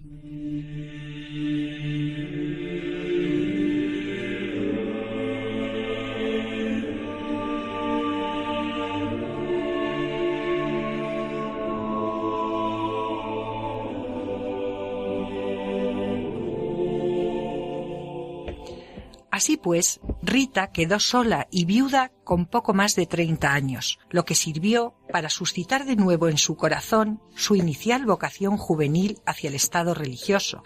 Así 19.40 19.56
pues, 19.56 20.02
Rita 20.22 20.74
quedó 20.74 21.00
sola 21.00 21.48
y 21.50 21.64
viuda 21.64 22.12
con 22.26 22.46
poco 22.46 22.74
más 22.74 22.98
de 22.98 23.06
treinta 23.06 23.54
años, 23.54 23.98
lo 24.10 24.26
que 24.26 24.36
sirvió 24.36 24.96
para 25.14 25.30
suscitar 25.30 25.86
de 25.86 25.96
nuevo 25.96 26.28
en 26.28 26.38
su 26.38 26.58
corazón 26.58 27.22
su 27.38 27.56
inicial 27.56 28.06
vocación 28.06 28.58
juvenil 28.58 29.22
hacia 29.26 29.48
el 29.48 29.56
estado 29.56 29.94
religioso, 29.94 30.64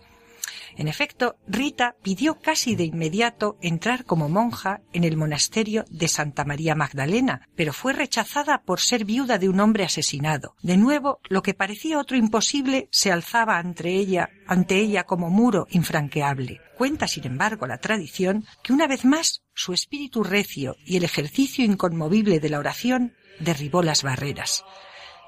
en 0.75 0.87
efecto, 0.87 1.37
Rita 1.47 1.95
pidió 2.01 2.39
casi 2.39 2.75
de 2.75 2.85
inmediato 2.85 3.57
entrar 3.61 4.05
como 4.05 4.29
monja 4.29 4.81
en 4.91 5.03
el 5.03 5.17
monasterio 5.17 5.85
de 5.89 6.07
Santa 6.07 6.45
María 6.45 6.75
Magdalena, 6.75 7.47
pero 7.55 7.73
fue 7.73 7.93
rechazada 7.93 8.63
por 8.63 8.79
ser 8.79 9.05
viuda 9.05 9.37
de 9.37 9.49
un 9.49 9.59
hombre 9.59 9.83
asesinado. 9.83 10.55
De 10.61 10.77
nuevo, 10.77 11.19
lo 11.29 11.41
que 11.41 11.53
parecía 11.53 11.99
otro 11.99 12.17
imposible 12.17 12.87
se 12.91 13.11
alzaba 13.11 13.57
ante 13.57 13.89
ella, 13.89 14.29
ante 14.47 14.77
ella 14.77 15.03
como 15.03 15.29
muro 15.29 15.67
infranqueable. 15.69 16.61
Cuenta, 16.77 17.07
sin 17.07 17.25
embargo, 17.25 17.67
la 17.67 17.77
tradición 17.77 18.45
que 18.63 18.73
una 18.73 18.87
vez 18.87 19.05
más 19.05 19.43
su 19.53 19.73
espíritu 19.73 20.23
recio 20.23 20.75
y 20.85 20.97
el 20.97 21.03
ejercicio 21.03 21.63
inconmovible 21.63 22.39
de 22.39 22.49
la 22.49 22.59
oración 22.59 23.13
derribó 23.39 23.83
las 23.83 24.03
barreras. 24.03 24.63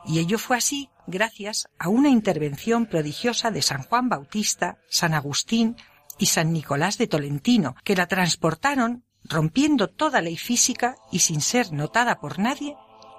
Y 0.08 0.20
ello 0.20 0.38
fue 0.38 0.58
así 0.58 0.90
gracias 1.08 1.68
a 1.80 1.90
una 1.90 2.10
intervención 2.10 2.86
prodigiosa 2.86 3.52
de 3.52 3.62
San 3.62 3.84
Juan 3.84 4.10
Bautista, 4.10 4.78
San 4.90 5.14
Agustín 5.14 5.76
y 6.18 6.28
San 6.28 6.54
Nicolás 6.54 6.98
de 6.98 7.08
Tolentino, 7.08 7.76
que 7.84 7.96
la 7.96 8.08
transportaron, 8.08 9.04
rompiendo 9.24 9.88
toda 9.88 10.22
ley 10.22 10.38
física 10.38 10.96
y 11.12 11.20
sin 11.20 11.42
ser 11.42 11.72
notada 11.72 12.20
por 12.20 12.40
nadie, 12.40 12.76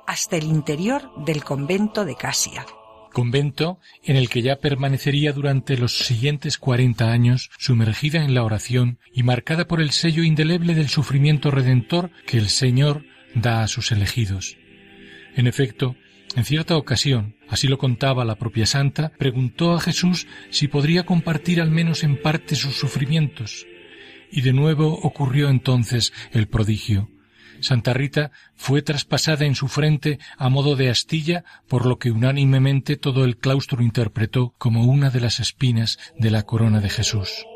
hasta 0.07 0.37
el 0.37 0.45
interior 0.45 1.11
del 1.25 1.43
convento 1.45 2.05
de 2.05 2.17
Casia. 2.17 2.65
Convento 3.13 3.81
en 4.03 4.17
el 4.17 4.29
que 4.29 4.43
ya 4.43 4.57
permanecería 4.57 5.33
durante 5.33 5.79
los 5.79 5.97
siguientes 5.99 6.59
cuarenta 6.59 7.13
años 7.13 7.51
sumergida 7.59 8.23
en 8.23 8.35
la 8.35 8.45
oración 8.45 8.99
y 9.11 9.23
marcada 9.23 9.67
por 9.67 9.81
el 9.81 9.91
sello 9.93 10.23
indeleble 10.23 10.75
del 10.75 10.89
sufrimiento 10.89 11.51
redentor 11.51 12.11
que 12.27 12.37
el 12.37 12.51
Señor 12.51 13.05
da 13.35 13.63
a 13.63 13.69
sus 13.69 13.91
elegidos. 13.91 14.59
En 15.35 15.47
efecto, 15.47 15.97
en 16.37 16.45
cierta 16.45 16.77
ocasión, 16.77 17.35
así 17.49 17.67
lo 17.67 17.79
contaba 17.79 18.27
la 18.27 18.37
propia 18.37 18.67
santa, 18.67 19.11
preguntó 19.19 19.73
a 19.73 19.81
Jesús 19.81 20.27
si 20.51 20.69
podría 20.69 21.07
compartir 21.07 21.63
al 21.63 21.71
menos 21.71 22.05
en 22.05 22.21
parte 22.21 22.57
sus 22.57 22.77
sufrimientos. 22.77 23.67
Y 24.31 24.43
de 24.43 24.53
nuevo 24.53 24.93
ocurrió 24.93 25.49
entonces 25.49 26.13
el 26.33 26.47
prodigio. 26.47 27.09
Santa 27.61 27.95
Rita 27.95 28.33
fue 28.55 28.83
traspasada 28.83 29.47
en 29.47 29.55
su 29.55 29.69
frente 29.69 30.19
a 30.37 30.51
modo 30.51 30.77
de 30.77 30.91
astilla, 30.91 31.43
por 31.69 31.87
lo 31.87 31.99
que 31.99 32.11
unánimemente 32.11 32.97
todo 32.99 33.25
el 33.25 33.39
claustro 33.39 33.83
interpretó 33.83 34.55
como 34.59 34.85
una 34.85 35.09
de 35.09 35.21
las 35.21 35.41
espinas 35.41 35.99
de 36.19 36.31
la 36.31 36.43
corona 36.43 36.81
de 36.81 36.91
Jesús. 36.91 37.47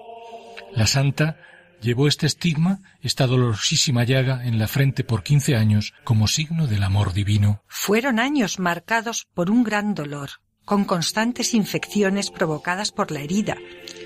La 0.74 0.87
santa 0.87 1.37
llevó 1.81 2.09
este 2.09 2.26
estigma, 2.26 2.81
esta 3.01 3.26
dolorosísima 3.26 4.05
llaga 4.05 4.47
en 4.47 4.59
la 4.59 4.68
frente 4.68 5.05
por 5.05 5.22
quince 5.22 5.57
años 5.57 5.95
como 6.05 6.28
signo 6.28 6.66
del 6.66 6.83
amor 6.83 7.12
divino. 7.12 7.62
Fueron 7.68 8.18
años 8.18 8.59
marcados 8.59 9.26
por 9.35 9.51
un 9.51 9.64
gran 9.64 9.95
dolor, 9.95 10.31
con 10.64 10.85
constantes 10.85 11.55
infecciones 11.55 12.31
provocadas 12.31 12.93
por 12.93 13.11
la 13.11 13.20
herida, 13.20 13.57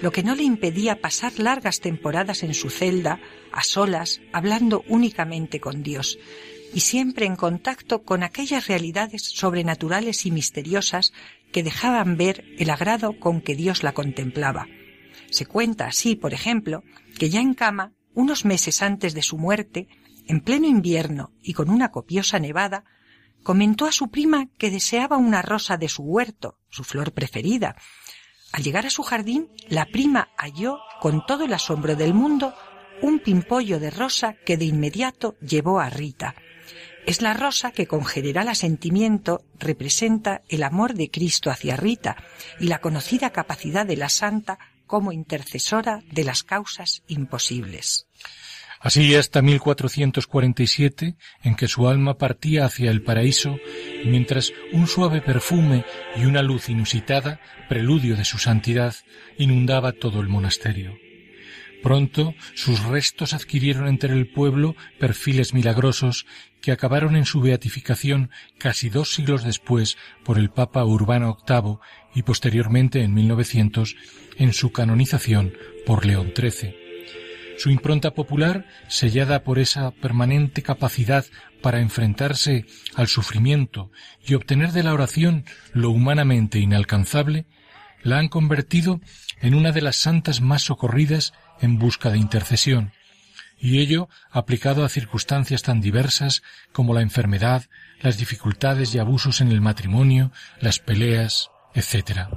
lo 0.00 0.12
que 0.12 0.22
no 0.22 0.34
le 0.34 0.44
impedía 0.44 1.00
pasar 1.00 1.38
largas 1.38 1.80
temporadas 1.80 2.42
en 2.42 2.54
su 2.54 2.70
celda, 2.70 3.20
a 3.52 3.62
solas, 3.62 4.20
hablando 4.32 4.82
únicamente 4.88 5.60
con 5.60 5.82
Dios, 5.82 6.18
y 6.72 6.80
siempre 6.80 7.26
en 7.26 7.36
contacto 7.36 8.02
con 8.02 8.22
aquellas 8.22 8.66
realidades 8.66 9.22
sobrenaturales 9.22 10.26
y 10.26 10.30
misteriosas 10.30 11.12
que 11.52 11.62
dejaban 11.62 12.16
ver 12.16 12.44
el 12.58 12.70
agrado 12.70 13.18
con 13.20 13.40
que 13.40 13.54
Dios 13.54 13.82
la 13.82 13.92
contemplaba. 13.92 14.66
Se 15.30 15.46
cuenta 15.46 15.86
así, 15.86 16.16
por 16.16 16.32
ejemplo, 16.34 16.82
que 17.18 17.30
ya 17.30 17.40
en 17.40 17.54
cama, 17.54 17.92
unos 18.14 18.44
meses 18.44 18.82
antes 18.82 19.14
de 19.14 19.22
su 19.22 19.38
muerte, 19.38 19.88
en 20.26 20.40
pleno 20.40 20.66
invierno 20.66 21.32
y 21.42 21.52
con 21.52 21.70
una 21.70 21.90
copiosa 21.90 22.38
nevada, 22.38 22.84
comentó 23.42 23.86
a 23.86 23.92
su 23.92 24.08
prima 24.08 24.48
que 24.58 24.70
deseaba 24.70 25.16
una 25.16 25.42
rosa 25.42 25.76
de 25.76 25.88
su 25.88 26.02
huerto, 26.02 26.58
su 26.70 26.82
flor 26.82 27.12
preferida. 27.12 27.76
Al 28.52 28.62
llegar 28.62 28.86
a 28.86 28.90
su 28.90 29.02
jardín, 29.02 29.50
la 29.68 29.86
prima 29.86 30.30
halló, 30.36 30.78
con 31.00 31.26
todo 31.26 31.44
el 31.44 31.52
asombro 31.52 31.96
del 31.96 32.14
mundo, 32.14 32.54
un 33.02 33.18
pimpollo 33.18 33.80
de 33.80 33.90
rosa 33.90 34.34
que 34.46 34.56
de 34.56 34.64
inmediato 34.64 35.36
llevó 35.40 35.80
a 35.80 35.90
Rita. 35.90 36.34
Es 37.06 37.20
la 37.20 37.34
rosa 37.34 37.70
que 37.70 37.86
con 37.86 38.04
general 38.04 38.48
asentimiento 38.48 39.44
representa 39.58 40.40
el 40.48 40.62
amor 40.62 40.94
de 40.94 41.10
Cristo 41.10 41.50
hacia 41.50 41.76
Rita 41.76 42.16
y 42.58 42.68
la 42.68 42.80
conocida 42.80 43.30
capacidad 43.30 43.84
de 43.84 43.98
la 43.98 44.08
santa 44.08 44.58
como 44.94 45.10
intercesora 45.10 46.04
de 46.12 46.22
las 46.22 46.44
causas 46.44 47.02
imposibles. 47.08 48.06
Así 48.78 49.16
hasta 49.16 49.42
1447, 49.42 51.16
en 51.42 51.56
que 51.56 51.66
su 51.66 51.88
alma 51.88 52.16
partía 52.16 52.64
hacia 52.64 52.92
el 52.92 53.02
paraíso, 53.02 53.58
mientras 54.04 54.52
un 54.72 54.86
suave 54.86 55.20
perfume 55.20 55.84
y 56.14 56.26
una 56.26 56.42
luz 56.42 56.68
inusitada, 56.68 57.40
preludio 57.68 58.14
de 58.14 58.24
su 58.24 58.38
santidad, 58.38 58.94
inundaba 59.36 59.90
todo 59.90 60.20
el 60.20 60.28
monasterio. 60.28 60.96
Pronto 61.84 62.34
sus 62.54 62.82
restos 62.82 63.34
adquirieron 63.34 63.88
entre 63.88 64.14
el 64.14 64.26
pueblo 64.26 64.74
perfiles 64.98 65.52
milagrosos 65.52 66.24
que 66.62 66.72
acabaron 66.72 67.14
en 67.14 67.26
su 67.26 67.42
beatificación 67.42 68.30
casi 68.56 68.88
dos 68.88 69.12
siglos 69.12 69.44
después 69.44 69.98
por 70.24 70.38
el 70.38 70.48
Papa 70.48 70.82
Urbano 70.86 71.36
VIII 71.46 71.76
y 72.14 72.22
posteriormente 72.22 73.02
en 73.02 73.12
1900 73.12 73.96
en 74.38 74.54
su 74.54 74.72
canonización 74.72 75.52
por 75.84 76.06
León 76.06 76.32
XIII. 76.34 76.74
Su 77.58 77.68
impronta 77.68 78.14
popular, 78.14 78.66
sellada 78.88 79.44
por 79.44 79.58
esa 79.58 79.90
permanente 79.90 80.62
capacidad 80.62 81.26
para 81.60 81.80
enfrentarse 81.80 82.64
al 82.94 83.08
sufrimiento 83.08 83.90
y 84.26 84.32
obtener 84.32 84.72
de 84.72 84.84
la 84.84 84.94
oración 84.94 85.44
lo 85.74 85.90
humanamente 85.90 86.60
inalcanzable, 86.60 87.44
la 88.02 88.18
han 88.18 88.28
convertido 88.28 89.02
en 89.42 89.54
una 89.54 89.70
de 89.70 89.82
las 89.82 89.96
santas 89.96 90.40
más 90.40 90.62
socorridas 90.62 91.34
en 91.60 91.78
busca 91.78 92.10
de 92.10 92.18
intercesión, 92.18 92.92
y 93.58 93.78
ello 93.78 94.08
aplicado 94.30 94.84
a 94.84 94.88
circunstancias 94.88 95.62
tan 95.62 95.80
diversas 95.80 96.42
como 96.72 96.92
la 96.92 97.02
enfermedad, 97.02 97.64
las 98.00 98.18
dificultades 98.18 98.94
y 98.94 98.98
abusos 98.98 99.40
en 99.40 99.50
el 99.50 99.60
matrimonio, 99.60 100.32
las 100.60 100.80
peleas, 100.80 101.50
etc. 101.74 102.28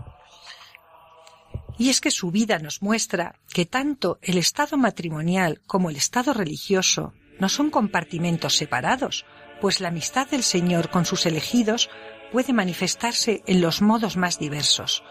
Y 1.77 1.89
es 1.89 2.01
que 2.01 2.11
su 2.11 2.31
vida 2.31 2.59
nos 2.59 2.81
muestra 2.81 3.35
que 3.53 3.65
tanto 3.65 4.19
el 4.21 4.37
estado 4.37 4.77
matrimonial 4.77 5.61
como 5.67 5.89
el 5.89 5.95
estado 5.95 6.33
religioso 6.33 7.13
no 7.39 7.49
son 7.49 7.69
compartimentos 7.69 8.55
separados, 8.55 9.25
pues 9.61 9.79
la 9.81 9.89
amistad 9.89 10.27
del 10.27 10.43
Señor 10.43 10.89
con 10.89 11.05
sus 11.05 11.25
elegidos 11.25 11.89
puede 12.31 12.53
manifestarse 12.53 13.43
en 13.45 13.61
los 13.61 13.81
modos 13.81 14.17
más 14.17 14.39
diversos. 14.39 15.03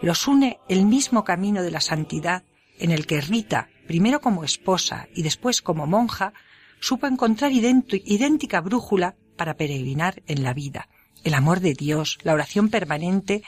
Los 0.00 0.26
une 0.26 0.58
el 0.68 0.84
mismo 0.84 1.24
camino 1.24 1.62
de 1.62 1.70
la 1.70 1.80
santidad 1.80 2.44
en 2.82 2.90
el 2.90 3.06
que 3.06 3.20
Rita, 3.20 3.68
primero 3.86 4.20
como 4.20 4.44
esposa 4.44 5.08
y 5.14 5.22
después 5.22 5.62
como 5.62 5.86
monja, 5.86 6.34
supo 6.80 7.06
encontrar 7.06 7.52
idéntica 7.52 8.60
brújula 8.60 9.14
para 9.36 9.56
peregrinar 9.56 10.22
en 10.26 10.42
la 10.42 10.52
vida. 10.52 10.88
El 11.22 11.34
amor 11.34 11.60
de 11.60 11.74
Dios, 11.74 12.18
la 12.24 12.34
oración 12.34 12.68
permanente 12.68 13.44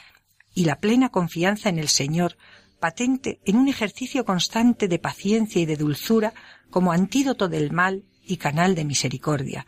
y 0.54 0.66
la 0.66 0.78
plena 0.78 1.08
confianza 1.10 1.68
en 1.68 1.80
el 1.80 1.88
Señor 1.88 2.36
patente 2.78 3.40
en 3.44 3.56
un 3.56 3.68
ejercicio 3.68 4.24
constante 4.24 4.86
de 4.86 4.98
paciencia 5.00 5.60
y 5.60 5.66
de 5.66 5.76
dulzura 5.76 6.32
como 6.70 6.92
antídoto 6.92 7.48
del 7.48 7.72
mal 7.72 8.04
y 8.24 8.36
canal 8.36 8.74
de 8.76 8.84
misericordia. 8.84 9.66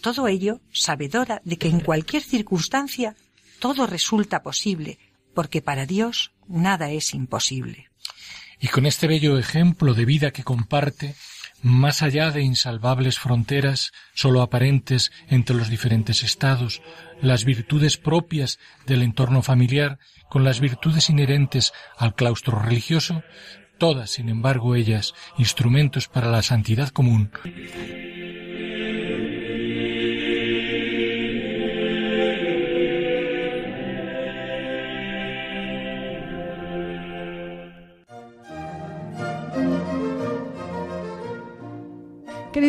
Todo 0.00 0.26
ello 0.26 0.60
sabedora 0.72 1.42
de 1.44 1.58
que 1.58 1.68
en 1.68 1.80
cualquier 1.80 2.22
circunstancia 2.22 3.14
todo 3.58 3.86
resulta 3.86 4.42
posible, 4.42 4.98
porque 5.34 5.60
para 5.60 5.84
Dios 5.84 6.32
nada 6.48 6.90
es 6.90 7.12
imposible. 7.12 7.90
Y 8.60 8.68
con 8.68 8.86
este 8.86 9.06
bello 9.06 9.38
ejemplo 9.38 9.94
de 9.94 10.04
vida 10.04 10.30
que 10.30 10.44
comparte, 10.44 11.14
más 11.62 12.02
allá 12.02 12.30
de 12.30 12.42
insalvables 12.42 13.18
fronteras 13.18 13.92
sólo 14.14 14.42
aparentes 14.42 15.10
entre 15.28 15.56
los 15.56 15.68
diferentes 15.68 16.22
estados, 16.22 16.82
las 17.20 17.44
virtudes 17.44 17.96
propias 17.96 18.58
del 18.86 19.02
entorno 19.02 19.42
familiar 19.42 19.98
con 20.28 20.44
las 20.44 20.60
virtudes 20.60 21.10
inherentes 21.10 21.72
al 21.96 22.14
claustro 22.14 22.58
religioso, 22.58 23.22
todas, 23.78 24.10
sin 24.10 24.28
embargo, 24.28 24.74
ellas 24.74 25.14
instrumentos 25.38 26.08
para 26.08 26.30
la 26.30 26.42
santidad 26.42 26.88
común. 26.88 27.30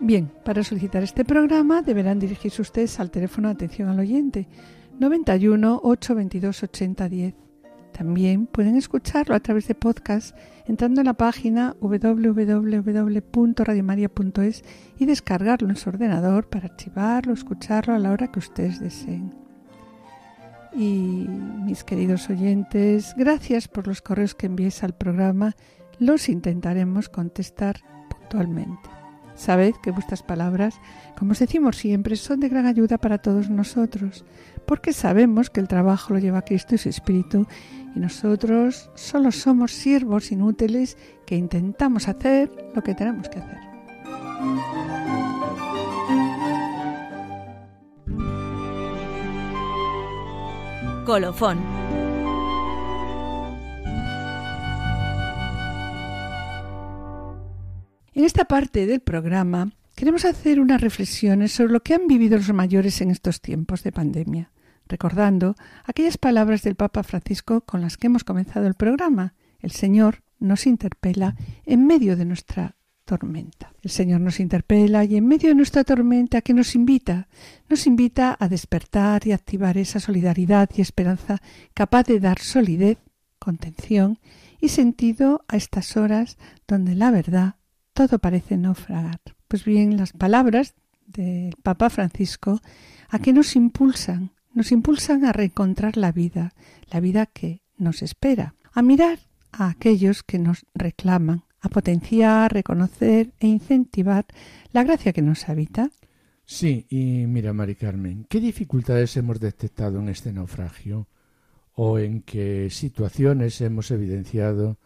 Bien, 0.00 0.30
para 0.44 0.64
solicitar 0.64 1.02
este 1.02 1.24
programa 1.24 1.82
deberán 1.82 2.18
dirigirse 2.18 2.62
ustedes 2.62 2.98
al 3.00 3.10
teléfono 3.10 3.48
de 3.48 3.54
atención 3.54 3.88
al 3.88 4.00
oyente 4.00 4.48
91 4.98 5.80
822 5.82 6.62
8010 6.62 7.34
también 7.94 8.46
pueden 8.46 8.76
escucharlo 8.76 9.34
a 9.36 9.40
través 9.40 9.68
de 9.68 9.76
podcast 9.76 10.36
entrando 10.66 11.00
en 11.00 11.06
la 11.06 11.14
página 11.14 11.76
www.radiomaria.es 11.80 14.64
y 14.98 15.06
descargarlo 15.06 15.68
en 15.68 15.76
su 15.76 15.90
ordenador 15.90 16.48
para 16.48 16.66
archivarlo, 16.66 17.32
escucharlo 17.32 17.94
a 17.94 18.00
la 18.00 18.10
hora 18.10 18.32
que 18.32 18.40
ustedes 18.40 18.80
deseen. 18.80 19.32
Y 20.74 21.28
mis 21.64 21.84
queridos 21.84 22.28
oyentes, 22.28 23.14
gracias 23.16 23.68
por 23.68 23.86
los 23.86 24.02
correos 24.02 24.34
que 24.34 24.46
enviéis 24.46 24.82
al 24.82 24.96
programa. 24.96 25.54
Los 26.00 26.28
intentaremos 26.28 27.08
contestar 27.08 27.76
puntualmente. 28.10 29.03
Sabed 29.34 29.74
que 29.82 29.90
vuestras 29.90 30.22
palabras, 30.22 30.74
como 31.18 31.32
os 31.32 31.38
decimos 31.38 31.76
siempre, 31.76 32.16
son 32.16 32.40
de 32.40 32.48
gran 32.48 32.66
ayuda 32.66 32.98
para 32.98 33.18
todos 33.18 33.50
nosotros, 33.50 34.24
porque 34.66 34.92
sabemos 34.92 35.50
que 35.50 35.60
el 35.60 35.68
trabajo 35.68 36.14
lo 36.14 36.20
lleva 36.20 36.42
Cristo 36.42 36.74
y 36.74 36.78
su 36.78 36.88
Espíritu 36.88 37.46
y 37.94 38.00
nosotros 38.00 38.90
solo 38.94 39.32
somos 39.32 39.72
siervos 39.72 40.32
inútiles 40.32 40.96
que 41.26 41.36
intentamos 41.36 42.08
hacer 42.08 42.50
lo 42.74 42.82
que 42.82 42.94
tenemos 42.94 43.28
que 43.28 43.38
hacer. 43.38 43.58
Colofón. 51.04 51.83
En 58.14 58.22
esta 58.22 58.44
parte 58.44 58.86
del 58.86 59.00
programa 59.00 59.72
queremos 59.96 60.24
hacer 60.24 60.60
unas 60.60 60.80
reflexiones 60.80 61.50
sobre 61.50 61.72
lo 61.72 61.82
que 61.82 61.94
han 61.94 62.06
vivido 62.06 62.36
los 62.36 62.52
mayores 62.52 63.00
en 63.00 63.10
estos 63.10 63.40
tiempos 63.40 63.82
de 63.82 63.90
pandemia, 63.90 64.52
recordando 64.86 65.56
aquellas 65.84 66.16
palabras 66.16 66.62
del 66.62 66.76
Papa 66.76 67.02
Francisco 67.02 67.62
con 67.62 67.80
las 67.80 67.96
que 67.96 68.06
hemos 68.06 68.22
comenzado 68.22 68.68
el 68.68 68.74
programa. 68.74 69.34
El 69.58 69.72
Señor 69.72 70.22
nos 70.38 70.68
interpela 70.68 71.34
en 71.66 71.88
medio 71.88 72.16
de 72.16 72.24
nuestra 72.24 72.76
tormenta. 73.04 73.72
El 73.82 73.90
Señor 73.90 74.20
nos 74.20 74.38
interpela 74.38 75.04
y 75.04 75.16
en 75.16 75.26
medio 75.26 75.48
de 75.48 75.56
nuestra 75.56 75.82
tormenta 75.82 76.40
que 76.40 76.54
nos 76.54 76.76
invita, 76.76 77.26
nos 77.68 77.84
invita 77.88 78.36
a 78.38 78.48
despertar 78.48 79.26
y 79.26 79.32
activar 79.32 79.76
esa 79.76 79.98
solidaridad 79.98 80.70
y 80.76 80.82
esperanza 80.82 81.42
capaz 81.74 82.04
de 82.04 82.20
dar 82.20 82.38
solidez, 82.38 82.98
contención 83.40 84.20
y 84.60 84.68
sentido 84.68 85.44
a 85.48 85.56
estas 85.56 85.96
horas 85.96 86.38
donde 86.68 86.94
la 86.94 87.10
verdad 87.10 87.56
todo 87.94 88.18
parece 88.18 88.56
naufragar. 88.56 89.20
Pues 89.48 89.64
bien, 89.64 89.96
las 89.96 90.12
palabras 90.12 90.74
del 91.06 91.54
Papa 91.62 91.88
Francisco 91.88 92.60
a 93.08 93.18
que 93.20 93.32
nos 93.32 93.56
impulsan, 93.56 94.32
nos 94.52 94.72
impulsan 94.72 95.24
a 95.24 95.32
reencontrar 95.32 95.96
la 95.96 96.12
vida, 96.12 96.52
la 96.90 97.00
vida 97.00 97.26
que 97.26 97.62
nos 97.78 98.02
espera, 98.02 98.54
a 98.72 98.82
mirar 98.82 99.20
a 99.52 99.68
aquellos 99.68 100.22
que 100.22 100.38
nos 100.38 100.66
reclaman, 100.74 101.44
a 101.60 101.68
potenciar, 101.68 102.52
reconocer 102.52 103.32
e 103.38 103.46
incentivar 103.46 104.26
la 104.72 104.82
gracia 104.82 105.12
que 105.12 105.22
nos 105.22 105.48
habita. 105.48 105.90
Sí, 106.44 106.86
y 106.90 107.26
mira, 107.26 107.52
Mari 107.52 107.76
Carmen, 107.76 108.26
¿qué 108.28 108.40
dificultades 108.40 109.16
hemos 109.16 109.40
detectado 109.40 110.00
en 110.00 110.08
este 110.08 110.32
naufragio? 110.32 111.08
¿O 111.74 111.98
en 111.98 112.22
qué 112.22 112.68
situaciones 112.70 113.60
hemos 113.60 113.90
evidenciado 113.90 114.78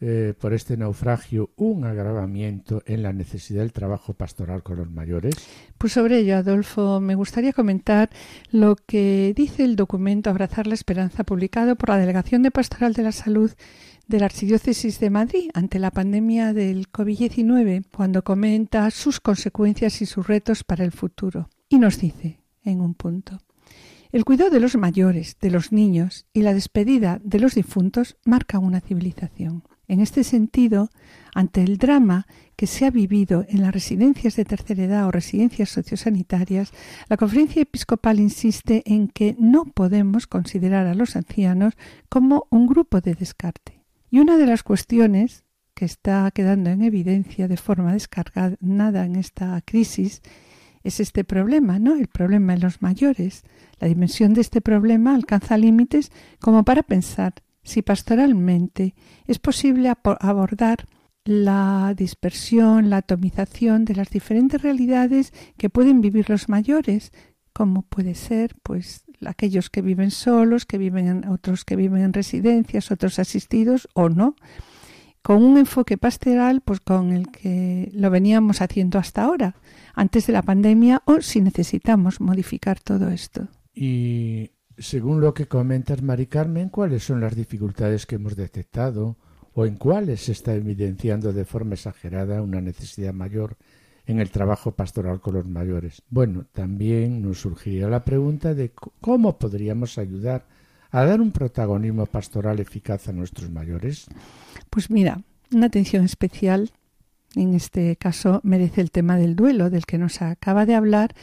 eh, 0.00 0.34
por 0.38 0.54
este 0.54 0.76
naufragio 0.76 1.50
un 1.56 1.84
agravamiento 1.84 2.82
en 2.86 3.02
la 3.02 3.12
necesidad 3.12 3.60
del 3.60 3.72
trabajo 3.72 4.14
pastoral 4.14 4.62
con 4.62 4.78
los 4.78 4.90
mayores? 4.90 5.34
Pues 5.76 5.92
sobre 5.92 6.18
ello, 6.18 6.36
Adolfo, 6.36 7.00
me 7.00 7.14
gustaría 7.14 7.52
comentar 7.52 8.10
lo 8.50 8.76
que 8.76 9.34
dice 9.36 9.64
el 9.64 9.76
documento 9.76 10.30
Abrazar 10.30 10.66
la 10.66 10.74
Esperanza, 10.74 11.24
publicado 11.24 11.76
por 11.76 11.90
la 11.90 11.98
Delegación 11.98 12.42
de 12.42 12.50
Pastoral 12.50 12.94
de 12.94 13.02
la 13.02 13.12
Salud 13.12 13.50
de 14.10 14.18
la 14.18 14.26
Archidiócesis 14.26 14.98
de 14.98 15.08
Madrid 15.08 15.50
ante 15.54 15.78
la 15.78 15.92
pandemia 15.92 16.52
del 16.52 16.90
COVID-19 16.90 17.84
cuando 17.94 18.24
comenta 18.24 18.90
sus 18.90 19.20
consecuencias 19.20 20.02
y 20.02 20.06
sus 20.06 20.26
retos 20.26 20.64
para 20.64 20.84
el 20.84 20.90
futuro. 20.90 21.48
Y 21.68 21.78
nos 21.78 22.00
dice, 22.00 22.40
en 22.64 22.80
un 22.80 22.94
punto, 22.94 23.38
el 24.12 24.24
cuidado 24.24 24.50
de 24.50 24.58
los 24.58 24.76
mayores, 24.76 25.36
de 25.40 25.50
los 25.50 25.70
niños 25.70 26.26
y 26.32 26.42
la 26.42 26.54
despedida 26.54 27.20
de 27.22 27.38
los 27.38 27.54
difuntos 27.54 28.16
marcan 28.24 28.64
una 28.64 28.80
civilización. 28.80 29.62
En 29.90 29.98
este 29.98 30.22
sentido, 30.22 30.88
ante 31.34 31.64
el 31.64 31.76
drama 31.76 32.28
que 32.54 32.68
se 32.68 32.86
ha 32.86 32.92
vivido 32.92 33.44
en 33.48 33.60
las 33.60 33.72
residencias 33.72 34.36
de 34.36 34.44
tercera 34.44 34.84
edad 34.84 35.08
o 35.08 35.10
residencias 35.10 35.68
sociosanitarias, 35.68 36.70
la 37.08 37.16
Conferencia 37.16 37.62
Episcopal 37.62 38.20
insiste 38.20 38.84
en 38.86 39.08
que 39.08 39.34
no 39.40 39.64
podemos 39.64 40.28
considerar 40.28 40.86
a 40.86 40.94
los 40.94 41.16
ancianos 41.16 41.74
como 42.08 42.46
un 42.50 42.68
grupo 42.68 43.00
de 43.00 43.16
descarte. 43.16 43.80
Y 44.12 44.20
una 44.20 44.36
de 44.36 44.46
las 44.46 44.62
cuestiones 44.62 45.42
que 45.74 45.86
está 45.86 46.30
quedando 46.30 46.70
en 46.70 46.82
evidencia 46.82 47.48
de 47.48 47.56
forma 47.56 47.92
descargada 47.92 48.56
en 48.60 49.16
esta 49.16 49.60
crisis 49.62 50.22
es 50.84 51.00
este 51.00 51.24
problema, 51.24 51.80
¿no? 51.80 51.96
El 51.96 52.06
problema 52.06 52.54
en 52.54 52.60
los 52.60 52.80
mayores. 52.80 53.42
La 53.80 53.88
dimensión 53.88 54.34
de 54.34 54.42
este 54.42 54.60
problema 54.60 55.16
alcanza 55.16 55.58
límites 55.58 56.12
como 56.38 56.64
para 56.64 56.84
pensar 56.84 57.34
si 57.62 57.82
pastoralmente 57.82 58.94
es 59.26 59.38
posible 59.38 59.92
abordar 60.04 60.86
la 61.24 61.94
dispersión, 61.96 62.90
la 62.90 62.98
atomización 62.98 63.84
de 63.84 63.94
las 63.94 64.10
diferentes 64.10 64.62
realidades 64.62 65.32
que 65.56 65.70
pueden 65.70 66.00
vivir 66.00 66.30
los 66.30 66.48
mayores, 66.48 67.12
como 67.52 67.82
puede 67.82 68.14
ser 68.14 68.56
pues 68.62 69.04
aquellos 69.26 69.70
que 69.70 69.82
viven 69.82 70.10
solos, 70.10 70.64
que 70.64 70.78
viven 70.78 71.08
en, 71.08 71.28
otros 71.28 71.64
que 71.64 71.76
viven 71.76 72.02
en 72.02 72.12
residencias, 72.12 72.90
otros 72.90 73.18
asistidos 73.18 73.88
o 73.94 74.08
no, 74.08 74.34
con 75.22 75.42
un 75.42 75.58
enfoque 75.58 75.98
pastoral 75.98 76.62
pues 76.62 76.80
con 76.80 77.12
el 77.12 77.30
que 77.30 77.90
lo 77.92 78.10
veníamos 78.10 78.62
haciendo 78.62 78.98
hasta 78.98 79.24
ahora, 79.24 79.56
antes 79.94 80.26
de 80.26 80.32
la 80.32 80.42
pandemia 80.42 81.02
o 81.04 81.20
si 81.20 81.40
necesitamos 81.40 82.20
modificar 82.20 82.80
todo 82.80 83.10
esto. 83.10 83.48
Según 84.80 85.20
lo 85.20 85.34
que 85.34 85.46
comentas, 85.46 86.02
Mari 86.02 86.26
Carmen, 86.26 86.68
¿cuáles 86.70 87.04
son 87.04 87.20
las 87.20 87.36
dificultades 87.36 88.06
que 88.06 88.16
hemos 88.16 88.34
detectado 88.34 89.16
o 89.54 89.66
en 89.66 89.76
cuáles 89.76 90.22
se 90.22 90.32
está 90.32 90.54
evidenciando 90.54 91.32
de 91.32 91.44
forma 91.44 91.74
exagerada 91.74 92.42
una 92.42 92.60
necesidad 92.60 93.12
mayor 93.12 93.56
en 94.06 94.20
el 94.20 94.30
trabajo 94.30 94.72
pastoral 94.72 95.20
con 95.20 95.34
los 95.34 95.46
mayores. 95.46 96.02
Bueno, 96.08 96.46
también 96.52 97.22
nos 97.22 97.40
surgiría 97.40 97.88
la 97.88 98.04
pregunta 98.04 98.54
de 98.54 98.72
cómo 99.00 99.38
podríamos 99.38 99.98
ayudar 99.98 100.46
a 100.90 101.04
dar 101.04 101.20
un 101.20 101.30
protagonismo 101.30 102.06
pastoral 102.06 102.58
eficaz 102.58 103.08
a 103.08 103.12
nuestros 103.12 103.50
mayores. 103.50 104.06
Pues 104.68 104.90
mira, 104.90 105.22
una 105.52 105.66
atención 105.66 106.04
especial 106.04 106.70
en 107.36 107.54
este 107.54 107.94
caso 107.96 108.40
merece 108.42 108.80
el 108.80 108.90
tema 108.90 109.16
del 109.16 109.36
duelo 109.36 109.70
del 109.70 109.86
que 109.86 109.98
nos 109.98 110.20
acaba 110.20 110.66
de 110.66 110.74
hablar 110.74 111.14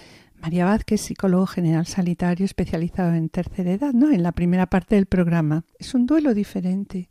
María 0.41 0.65
Vázquez, 0.65 1.01
psicólogo 1.01 1.47
general 1.47 1.85
sanitario 1.85 2.45
especializado 2.45 3.13
en 3.13 3.29
tercera 3.29 3.71
edad, 3.71 3.93
¿no? 3.93 4.11
En 4.11 4.23
la 4.23 4.31
primera 4.31 4.67
parte 4.67 4.95
del 4.95 5.05
programa. 5.05 5.63
Es 5.79 5.93
un 5.93 6.05
duelo 6.05 6.33
diferente. 6.33 7.09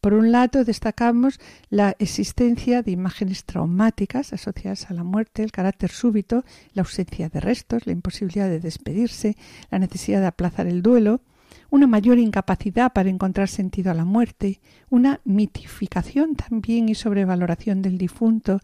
Por 0.00 0.14
un 0.14 0.32
lado, 0.32 0.64
destacamos 0.64 1.38
la 1.68 1.94
existencia 1.98 2.82
de 2.82 2.90
imágenes 2.90 3.44
traumáticas 3.44 4.32
asociadas 4.32 4.90
a 4.90 4.94
la 4.94 5.04
muerte, 5.04 5.42
el 5.42 5.52
carácter 5.52 5.90
súbito, 5.90 6.42
la 6.72 6.82
ausencia 6.82 7.28
de 7.28 7.40
restos, 7.40 7.86
la 7.86 7.92
imposibilidad 7.92 8.48
de 8.48 8.60
despedirse, 8.60 9.36
la 9.70 9.78
necesidad 9.78 10.20
de 10.20 10.28
aplazar 10.28 10.66
el 10.66 10.80
duelo, 10.80 11.20
una 11.68 11.86
mayor 11.86 12.18
incapacidad 12.18 12.94
para 12.94 13.10
encontrar 13.10 13.48
sentido 13.48 13.90
a 13.90 13.94
la 13.94 14.06
muerte, 14.06 14.60
una 14.88 15.20
mitificación 15.24 16.34
también 16.34 16.88
y 16.88 16.94
sobrevaloración 16.94 17.82
del 17.82 17.98
difunto 17.98 18.60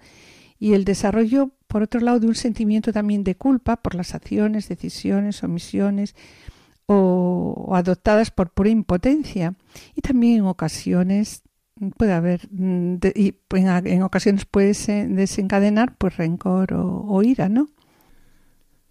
y 0.59 0.73
el 0.73 0.85
desarrollo, 0.85 1.51
por 1.67 1.83
otro 1.83 2.01
lado, 2.01 2.21
de 2.21 2.27
un 2.29 2.35
sentimiento 2.35 2.93
también 2.93 3.25
de 3.25 3.35
culpa 3.35 3.77
por 3.77 3.95
las 3.95 4.15
acciones, 4.15 4.69
decisiones, 4.69 5.43
omisiones, 5.43 6.15
o, 6.87 7.73
adoptadas 7.75 8.31
por 8.31 8.51
pura 8.51 8.71
impotencia 8.71 9.55
y 9.95 10.01
también 10.01 10.39
en 10.39 10.47
ocasiones 10.47 11.43
puede 11.97 12.13
haber 12.13 12.49
mm, 12.51 12.97
y 13.15 13.35
en, 13.51 14.03
ocasiones 14.03 14.45
puede 14.47 14.73
desencadenar 15.09 15.97
pues 15.97 16.17
rencor 16.17 16.73
o, 16.73 17.23
ira, 17.23 17.49
¿no? 17.49 17.69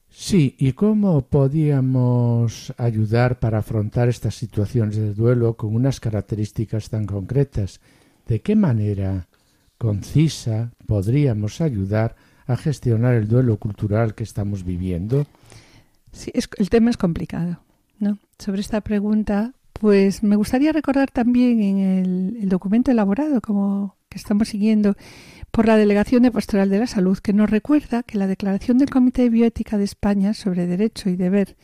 Sí, 0.09 0.55
¿y 0.57 0.73
cómo 0.73 1.21
podíamos 1.23 2.73
ayudar 2.77 3.39
para 3.39 3.57
afrontar 3.57 4.07
estas 4.07 4.35
situaciones 4.35 4.95
de 4.95 5.13
duelo 5.13 5.57
con 5.57 5.75
unas 5.75 5.99
características 5.99 6.89
tan 6.89 7.05
concretas? 7.05 7.81
¿De 8.25 8.39
qué 8.39 8.55
manera 8.55 9.27
concisa 9.77 10.71
podríamos 10.87 11.59
ayudar 11.59 12.15
a 12.47 12.57
gestionar 12.57 13.15
el 13.15 13.27
duelo 13.27 13.57
cultural 13.57 14.15
que 14.15 14.23
estamos 14.23 14.63
viviendo? 14.63 15.25
Sí, 16.11 16.31
el 16.33 16.69
tema 16.69 16.89
es 16.89 16.97
complicado. 16.97 17.59
¿no? 17.99 18.17
sobre 18.39 18.61
esta 18.61 18.81
pregunta, 18.81 19.53
pues 19.73 20.23
me 20.23 20.35
gustaría 20.35 20.71
recordar 20.71 21.11
también 21.11 21.61
en 21.61 22.37
el, 22.41 22.49
documento 22.49 22.91
elaborado 22.91 23.41
como 23.41 23.95
que 24.09 24.17
estamos 24.17 24.49
siguiendo 24.49 24.95
por 25.51 25.67
la 25.67 25.77
Delegación 25.77 26.23
de 26.23 26.31
Pastoral 26.31 26.69
de 26.69 26.79
la 26.79 26.87
Salud, 26.87 27.17
que 27.17 27.33
nos 27.33 27.49
recuerda 27.49 28.03
que 28.03 28.17
la 28.17 28.27
Declaración 28.27 28.77
del 28.77 28.89
Comité 28.89 29.23
de 29.23 29.29
Bioética 29.29 29.77
de 29.77 29.85
España 29.85 30.33
sobre 30.33 30.67
derecho 30.67 31.09
y 31.09 31.15
deber 31.15 31.55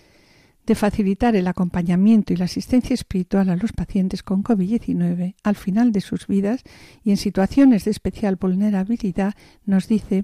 de 0.66 0.76
facilitar 0.76 1.36
el 1.36 1.48
acompañamiento 1.48 2.34
y 2.34 2.38
la 2.38 2.46
asistencia 2.46 2.94
espiritual 2.94 3.50
a 3.50 3.56
los 3.56 3.74
pacientes 3.74 4.22
con 4.22 4.44
COVID-19 4.44 5.36
al 5.44 5.56
final 5.56 5.92
de 5.92 6.02
sus 6.02 6.28
vidas 6.28 6.64
y 7.04 7.12
en 7.12 7.18
situaciones 7.18 7.86
de 7.86 7.92
especial 7.92 8.36
vulnerabilidad, 8.36 9.34
nos 9.66 9.88
dice 9.88 10.24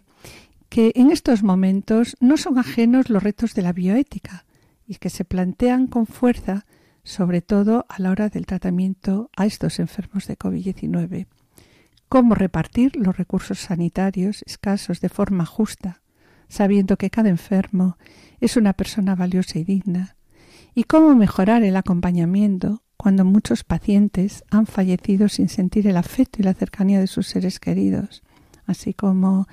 que 0.69 0.91
en 0.95 1.11
estos 1.11 1.43
momentos 1.43 2.15
no 2.19 2.37
son 2.37 2.57
ajenos 2.57 3.09
los 3.09 3.23
retos 3.23 3.53
de 3.53 3.61
la 3.61 3.73
bioética, 3.73 4.45
y 4.87 4.95
que 4.95 5.09
se 5.09 5.25
plantean 5.25 5.87
con 5.87 6.07
fuerza, 6.07 6.65
sobre 7.03 7.41
todo 7.41 7.85
a 7.89 8.01
la 8.01 8.09
hora 8.09 8.29
del 8.29 8.45
tratamiento 8.45 9.29
a 9.35 9.45
estos 9.45 9.79
enfermos 9.79 10.27
de 10.27 10.37
COVID-19. 10.37 11.27
Cómo 12.09 12.35
repartir 12.35 12.95
los 12.95 13.17
recursos 13.17 13.59
sanitarios 13.59 14.43
escasos 14.45 15.01
de 15.01 15.09
forma 15.09 15.45
justa, 15.45 16.01
sabiendo 16.47 16.97
que 16.97 17.09
cada 17.09 17.29
enfermo 17.29 17.97
es 18.39 18.55
una 18.55 18.73
persona 18.73 19.13
valiosa 19.15 19.59
y 19.59 19.65
digna, 19.65 20.15
y 20.73 20.85
cómo 20.85 21.13
mejorar 21.15 21.63
el 21.63 21.75
acompañamiento 21.75 22.83
cuando 22.95 23.25
muchos 23.25 23.63
pacientes 23.63 24.43
han 24.49 24.65
fallecido 24.65 25.27
sin 25.27 25.49
sentir 25.49 25.87
el 25.87 25.97
afecto 25.97 26.41
y 26.41 26.43
la 26.43 26.53
cercanía 26.53 26.99
de 26.99 27.07
sus 27.07 27.27
seres 27.27 27.59
queridos, 27.59 28.23
así 28.65 28.93
como 28.93 29.47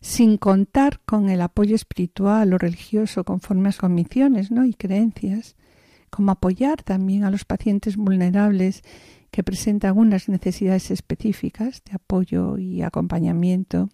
sin 0.00 0.38
contar 0.38 1.00
con 1.04 1.28
el 1.28 1.40
apoyo 1.42 1.74
espiritual 1.74 2.52
o 2.54 2.58
religioso 2.58 3.24
conforme 3.24 3.68
a 3.68 3.72
sus 3.72 3.80
convicciones 3.80 4.50
¿no? 4.50 4.64
y 4.64 4.74
creencias, 4.74 5.56
como 6.08 6.32
apoyar 6.32 6.82
también 6.82 7.24
a 7.24 7.30
los 7.30 7.44
pacientes 7.44 7.96
vulnerables 7.96 8.82
que 9.30 9.44
presentan 9.44 9.96
unas 9.96 10.28
necesidades 10.28 10.90
específicas 10.90 11.82
de 11.84 11.92
apoyo 11.94 12.58
y 12.58 12.82
acompañamiento, 12.82 13.90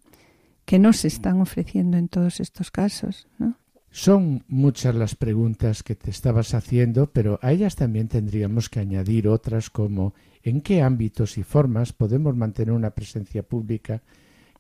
que 0.64 0.78
no 0.78 0.92
se 0.92 1.08
están 1.08 1.40
ofreciendo 1.40 1.98
en 1.98 2.08
todos 2.08 2.40
estos 2.40 2.70
casos. 2.70 3.28
Son 3.90 4.44
muchas 4.48 4.94
las 4.94 5.14
preguntas 5.14 5.82
que 5.82 5.94
te 5.94 6.10
estabas 6.10 6.54
haciendo, 6.54 7.10
pero 7.12 7.38
a 7.42 7.52
ellas 7.52 7.76
también 7.76 8.08
tendríamos 8.08 8.68
que 8.68 8.80
añadir 8.80 9.28
otras 9.28 9.70
como 9.70 10.14
en 10.42 10.60
qué 10.60 10.82
ámbitos 10.82 11.38
y 11.38 11.42
formas 11.42 11.92
podemos 11.92 12.34
mantener 12.36 12.72
una 12.72 12.90
presencia 12.90 13.42
pública 13.42 14.02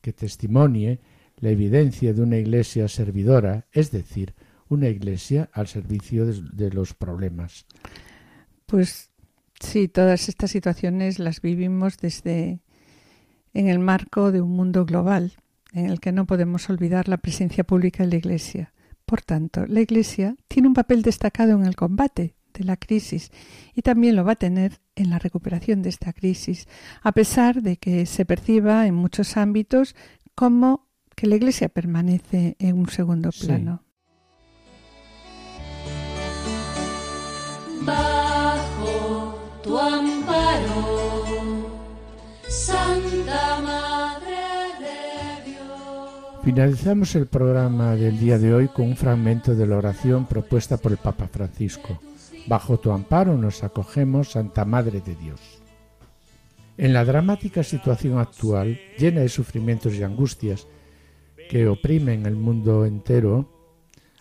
que 0.00 0.12
testimonie 0.12 1.00
la 1.38 1.50
evidencia 1.50 2.12
de 2.12 2.22
una 2.22 2.36
iglesia 2.36 2.88
servidora, 2.88 3.66
es 3.72 3.90
decir, 3.90 4.34
una 4.68 4.88
iglesia 4.88 5.48
al 5.52 5.68
servicio 5.68 6.26
de, 6.26 6.70
los 6.70 6.94
problemas. 6.94 7.66
Pues 8.66 9.10
sí, 9.60 9.88
todas 9.88 10.28
estas 10.28 10.50
situaciones 10.50 11.18
las 11.18 11.40
vivimos 11.40 11.98
desde 11.98 12.60
en 13.54 13.68
el 13.68 13.78
marco 13.78 14.32
de 14.32 14.40
un 14.40 14.50
mundo 14.50 14.84
global 14.84 15.34
en 15.72 15.86
el 15.86 16.00
que 16.00 16.12
no 16.12 16.26
podemos 16.26 16.68
olvidar 16.70 17.08
la 17.08 17.18
presencia 17.18 17.64
pública 17.64 18.02
de 18.02 18.10
la 18.10 18.16
Iglesia. 18.16 18.72
Por 19.04 19.22
tanto, 19.22 19.66
la 19.66 19.80
Iglesia 19.80 20.36
tiene 20.48 20.68
un 20.68 20.74
papel 20.74 21.02
destacado 21.02 21.52
en 21.52 21.64
el 21.64 21.76
combate 21.76 22.34
de 22.54 22.64
la 22.64 22.76
crisis 22.76 23.30
y 23.74 23.82
también 23.82 24.16
lo 24.16 24.24
va 24.24 24.32
a 24.32 24.36
tener 24.36 24.80
en 24.94 25.10
la 25.10 25.18
recuperación 25.18 25.82
de 25.82 25.90
esta 25.90 26.12
crisis, 26.12 26.66
a 27.02 27.12
pesar 27.12 27.62
de 27.62 27.76
que 27.76 28.06
se 28.06 28.24
perciba 28.24 28.86
en 28.86 28.94
muchos 28.94 29.36
ámbitos 29.36 29.94
como 30.34 30.85
que 31.16 31.26
la 31.26 31.36
Iglesia 31.36 31.70
permanece 31.70 32.56
en 32.58 32.78
un 32.78 32.88
segundo 32.90 33.30
plano. 33.32 33.82
Bajo 37.82 39.38
tu 39.62 39.78
amparo, 39.78 41.70
Santa 42.46 43.60
Madre 43.62 44.36
de 44.78 45.50
Dios. 45.50 46.42
Finalizamos 46.44 47.14
el 47.14 47.26
programa 47.26 47.96
del 47.96 48.20
día 48.20 48.38
de 48.38 48.52
hoy 48.52 48.68
con 48.68 48.88
un 48.88 48.96
fragmento 48.96 49.54
de 49.54 49.66
la 49.66 49.78
oración 49.78 50.26
propuesta 50.26 50.76
por 50.76 50.92
el 50.92 50.98
Papa 50.98 51.28
Francisco. 51.28 51.98
Bajo 52.46 52.78
tu 52.78 52.92
amparo 52.92 53.38
nos 53.38 53.64
acogemos, 53.64 54.32
Santa 54.32 54.66
Madre 54.66 55.00
de 55.00 55.14
Dios. 55.16 55.40
En 56.76 56.92
la 56.92 57.06
dramática 57.06 57.62
situación 57.62 58.18
actual, 58.18 58.78
llena 58.98 59.22
de 59.22 59.30
sufrimientos 59.30 59.94
y 59.94 60.02
angustias 60.02 60.66
que 61.48 61.68
oprimen 61.68 62.26
el 62.26 62.36
mundo 62.36 62.84
entero, 62.84 63.48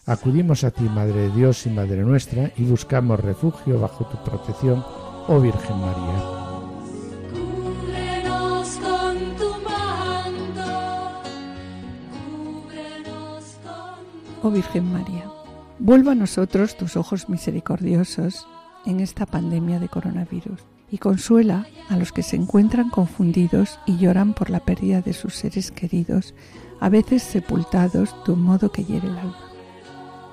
acudimos 0.05 0.63
a 0.63 0.71
ti, 0.71 0.83
Madre 0.83 1.29
de 1.29 1.35
Dios 1.35 1.65
y 1.65 1.69
Madre 1.69 2.03
nuestra, 2.03 2.51
y 2.57 2.63
buscamos 2.63 3.19
refugio 3.19 3.79
bajo 3.79 4.05
tu 4.05 4.23
protección, 4.23 4.83
oh 5.27 5.39
Virgen 5.39 5.77
María. 5.77 6.23
Cúbrenos 7.33 8.69
con 8.77 9.17
tu 9.37 9.49
manto, 9.63 10.71
cúbrenos 12.21 13.57
con 13.63 14.43
Oh 14.43 14.51
Virgen 14.51 14.91
María, 14.91 15.29
vuelva 15.79 16.11
a 16.13 16.15
nosotros 16.15 16.77
tus 16.77 16.95
ojos 16.97 17.29
misericordiosos 17.29 18.47
en 18.85 18.99
esta 18.99 19.25
pandemia 19.25 19.79
de 19.79 19.89
coronavirus 19.89 20.61
y 20.91 20.97
consuela 20.97 21.65
a 21.89 21.97
los 21.97 22.11
que 22.11 22.23
se 22.23 22.35
encuentran 22.35 22.89
confundidos 22.89 23.79
y 23.85 23.97
lloran 23.97 24.33
por 24.33 24.49
la 24.49 24.59
pérdida 24.59 25.01
de 25.01 25.13
sus 25.13 25.35
seres 25.35 25.71
queridos, 25.71 26.33
a 26.79 26.89
veces 26.89 27.23
sepultados 27.23 28.15
de 28.25 28.33
un 28.33 28.41
modo 28.41 28.71
que 28.71 28.83
hiere 28.83 29.07
el 29.07 29.17
alma. 29.17 29.37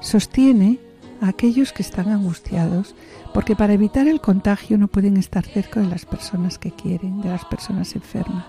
Sostiene 0.00 0.78
a 1.20 1.28
aquellos 1.28 1.72
que 1.72 1.82
están 1.82 2.08
angustiados 2.08 2.94
porque 3.32 3.56
para 3.56 3.72
evitar 3.72 4.08
el 4.08 4.20
contagio 4.20 4.76
no 4.76 4.88
pueden 4.88 5.16
estar 5.16 5.44
cerca 5.44 5.80
de 5.80 5.86
las 5.86 6.04
personas 6.04 6.58
que 6.58 6.72
quieren, 6.72 7.22
de 7.22 7.30
las 7.30 7.44
personas 7.44 7.94
enfermas. 7.94 8.46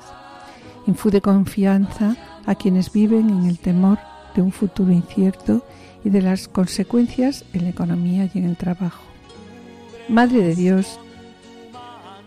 Infude 0.88 1.22
confianza 1.22 2.18
a 2.46 2.56
quienes 2.56 2.92
viven 2.92 3.30
en 3.30 3.46
el 3.46 3.60
temor 3.60 4.00
de 4.36 4.42
un 4.42 4.52
futuro 4.52 4.92
incierto 4.92 5.66
y 6.04 6.10
de 6.10 6.22
las 6.22 6.48
consecuencias 6.48 7.46
en 7.54 7.64
la 7.64 7.70
economía 7.70 8.30
y 8.34 8.40
en 8.40 8.46
el 8.46 8.58
trabajo. 8.58 9.04
Madre 10.10 10.42
de 10.42 10.56
Dios 10.56 11.00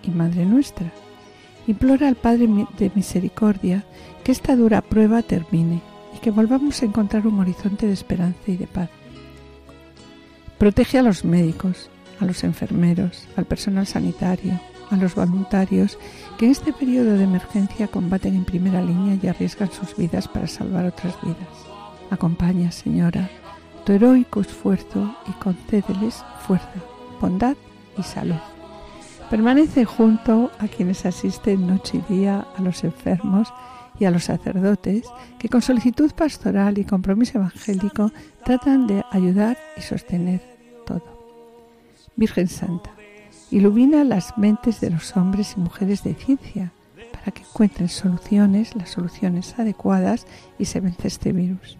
y 0.02 0.10
Madre 0.10 0.46
nuestra, 0.46 0.90
implora 1.66 2.08
al 2.08 2.14
Padre 2.14 2.48
de 2.78 2.90
Misericordia 2.94 3.84
que 4.26 4.32
esta 4.32 4.56
dura 4.56 4.80
prueba 4.80 5.22
termine 5.22 5.80
y 6.12 6.18
que 6.18 6.32
volvamos 6.32 6.82
a 6.82 6.84
encontrar 6.84 7.28
un 7.28 7.38
horizonte 7.38 7.86
de 7.86 7.92
esperanza 7.92 8.40
y 8.48 8.56
de 8.56 8.66
paz. 8.66 8.90
Protege 10.58 10.98
a 10.98 11.02
los 11.02 11.24
médicos, 11.24 11.90
a 12.18 12.24
los 12.24 12.42
enfermeros, 12.42 13.28
al 13.36 13.44
personal 13.44 13.86
sanitario, 13.86 14.60
a 14.90 14.96
los 14.96 15.14
voluntarios 15.14 15.96
que 16.38 16.46
en 16.46 16.50
este 16.50 16.72
periodo 16.72 17.12
de 17.12 17.22
emergencia 17.22 17.86
combaten 17.86 18.34
en 18.34 18.44
primera 18.44 18.82
línea 18.82 19.16
y 19.22 19.28
arriesgan 19.28 19.70
sus 19.70 19.96
vidas 19.96 20.26
para 20.26 20.48
salvar 20.48 20.86
otras 20.86 21.14
vidas. 21.22 21.46
Acompaña, 22.10 22.72
Señora, 22.72 23.30
tu 23.84 23.92
heroico 23.92 24.40
esfuerzo 24.40 25.16
y 25.28 25.32
concédeles 25.40 26.24
fuerza, 26.44 26.82
bondad 27.20 27.56
y 27.96 28.02
salud. 28.02 28.42
Permanece 29.30 29.84
junto 29.84 30.50
a 30.58 30.66
quienes 30.66 31.06
asisten 31.06 31.68
noche 31.68 32.02
y 32.08 32.12
día 32.12 32.44
a 32.56 32.60
los 32.60 32.82
enfermos 32.82 33.52
y 33.98 34.04
a 34.04 34.10
los 34.10 34.24
sacerdotes 34.24 35.06
que 35.38 35.48
con 35.48 35.62
solicitud 35.62 36.10
pastoral 36.12 36.78
y 36.78 36.84
compromiso 36.84 37.38
evangélico 37.38 38.12
tratan 38.44 38.86
de 38.86 39.04
ayudar 39.10 39.56
y 39.76 39.80
sostener 39.80 40.40
todo. 40.84 41.02
Virgen 42.16 42.48
Santa, 42.48 42.90
ilumina 43.50 44.04
las 44.04 44.36
mentes 44.38 44.80
de 44.80 44.90
los 44.90 45.16
hombres 45.16 45.54
y 45.56 45.60
mujeres 45.60 46.02
de 46.02 46.14
ciencia 46.14 46.72
para 47.12 47.32
que 47.32 47.42
encuentren 47.42 47.88
soluciones, 47.88 48.74
las 48.74 48.90
soluciones 48.90 49.58
adecuadas 49.58 50.26
y 50.58 50.66
se 50.66 50.80
vence 50.80 51.08
este 51.08 51.32
virus. 51.32 51.78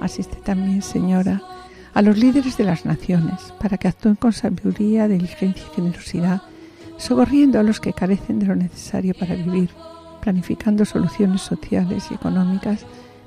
Asiste 0.00 0.36
también, 0.36 0.82
Señora, 0.82 1.42
a 1.92 2.02
los 2.02 2.16
líderes 2.16 2.56
de 2.56 2.64
las 2.64 2.84
naciones 2.84 3.52
para 3.60 3.76
que 3.76 3.88
actúen 3.88 4.14
con 4.14 4.32
sabiduría, 4.32 5.08
diligencia 5.08 5.64
y 5.66 5.74
generosidad, 5.74 6.42
socorriendo 6.96 7.58
a 7.58 7.62
los 7.62 7.80
que 7.80 7.92
carecen 7.92 8.38
de 8.38 8.46
lo 8.46 8.56
necesario 8.56 9.14
para 9.14 9.34
vivir 9.34 9.70
planificando 10.20 10.84
soluciones 10.84 11.42
sociales 11.42 12.08
y 12.10 12.14
económicas 12.14 12.84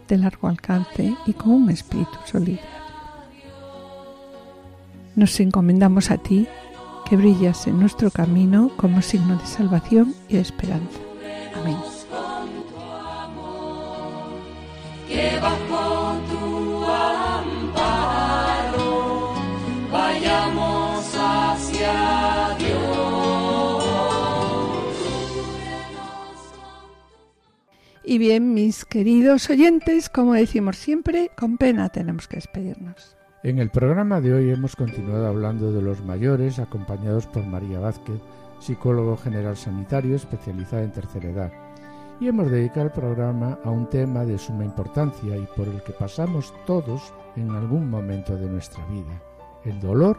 de 0.08 0.18
largo 0.18 0.48
alcance 0.48 1.16
y 1.26 1.34
con 1.34 1.52
un 1.52 1.70
espíritu 1.70 2.18
solidario. 2.26 2.70
Nos 5.16 5.40
encomendamos 5.40 6.10
a 6.10 6.18
ti, 6.18 6.48
que 7.08 7.18
brillas 7.18 7.68
en 7.68 7.80
nuestro 7.80 8.10
camino 8.10 8.72
como 8.78 9.02
signo 9.02 9.38
de 9.38 9.46
salvación 9.46 10.16
y 10.30 10.36
de 10.36 10.42
esperanza. 10.42 11.00
Amén. 11.56 11.78
vayamos 19.92 21.16
Y 28.06 28.18
bien, 28.18 28.54
mis 28.54 28.84
queridos 28.84 29.50
oyentes, 29.50 30.10
como 30.10 30.34
decimos 30.34 30.78
siempre, 30.78 31.32
con 31.38 31.58
pena 31.58 31.88
tenemos 31.88 32.28
que 32.28 32.36
despedirnos. 32.36 33.16
En 33.44 33.60
el 33.60 33.70
programa 33.70 34.20
de 34.20 34.34
hoy 34.34 34.50
hemos 34.50 34.76
continuado 34.76 35.28
hablando 35.28 35.72
de 35.72 35.82
los 35.82 36.04
mayores, 36.04 36.60
acompañados 36.60 37.28
por 37.28 37.46
María 37.46 37.80
Vázquez, 37.80 38.20
psicólogo 38.60 39.16
general 39.16 39.56
sanitario 39.56 40.18
especializada 40.18 40.84
en 40.84 40.92
tercera 40.92 41.30
edad. 41.30 41.52
Y 42.20 42.28
hemos 42.28 42.52
dedicado 42.52 42.88
el 42.88 42.92
programa 42.92 43.58
a 43.64 43.70
un 43.70 43.90
tema 43.90 44.26
de 44.26 44.38
suma 44.38 44.66
importancia 44.66 45.38
y 45.38 45.48
por 45.56 45.68
el 45.70 45.82
que 45.84 45.94
pasamos 45.94 46.54
todos 46.66 47.14
en 47.38 47.52
algún 47.52 47.90
momento 47.90 48.36
de 48.36 48.48
nuestra 48.48 48.86
vida, 48.88 49.22
el 49.64 49.80
dolor 49.80 50.18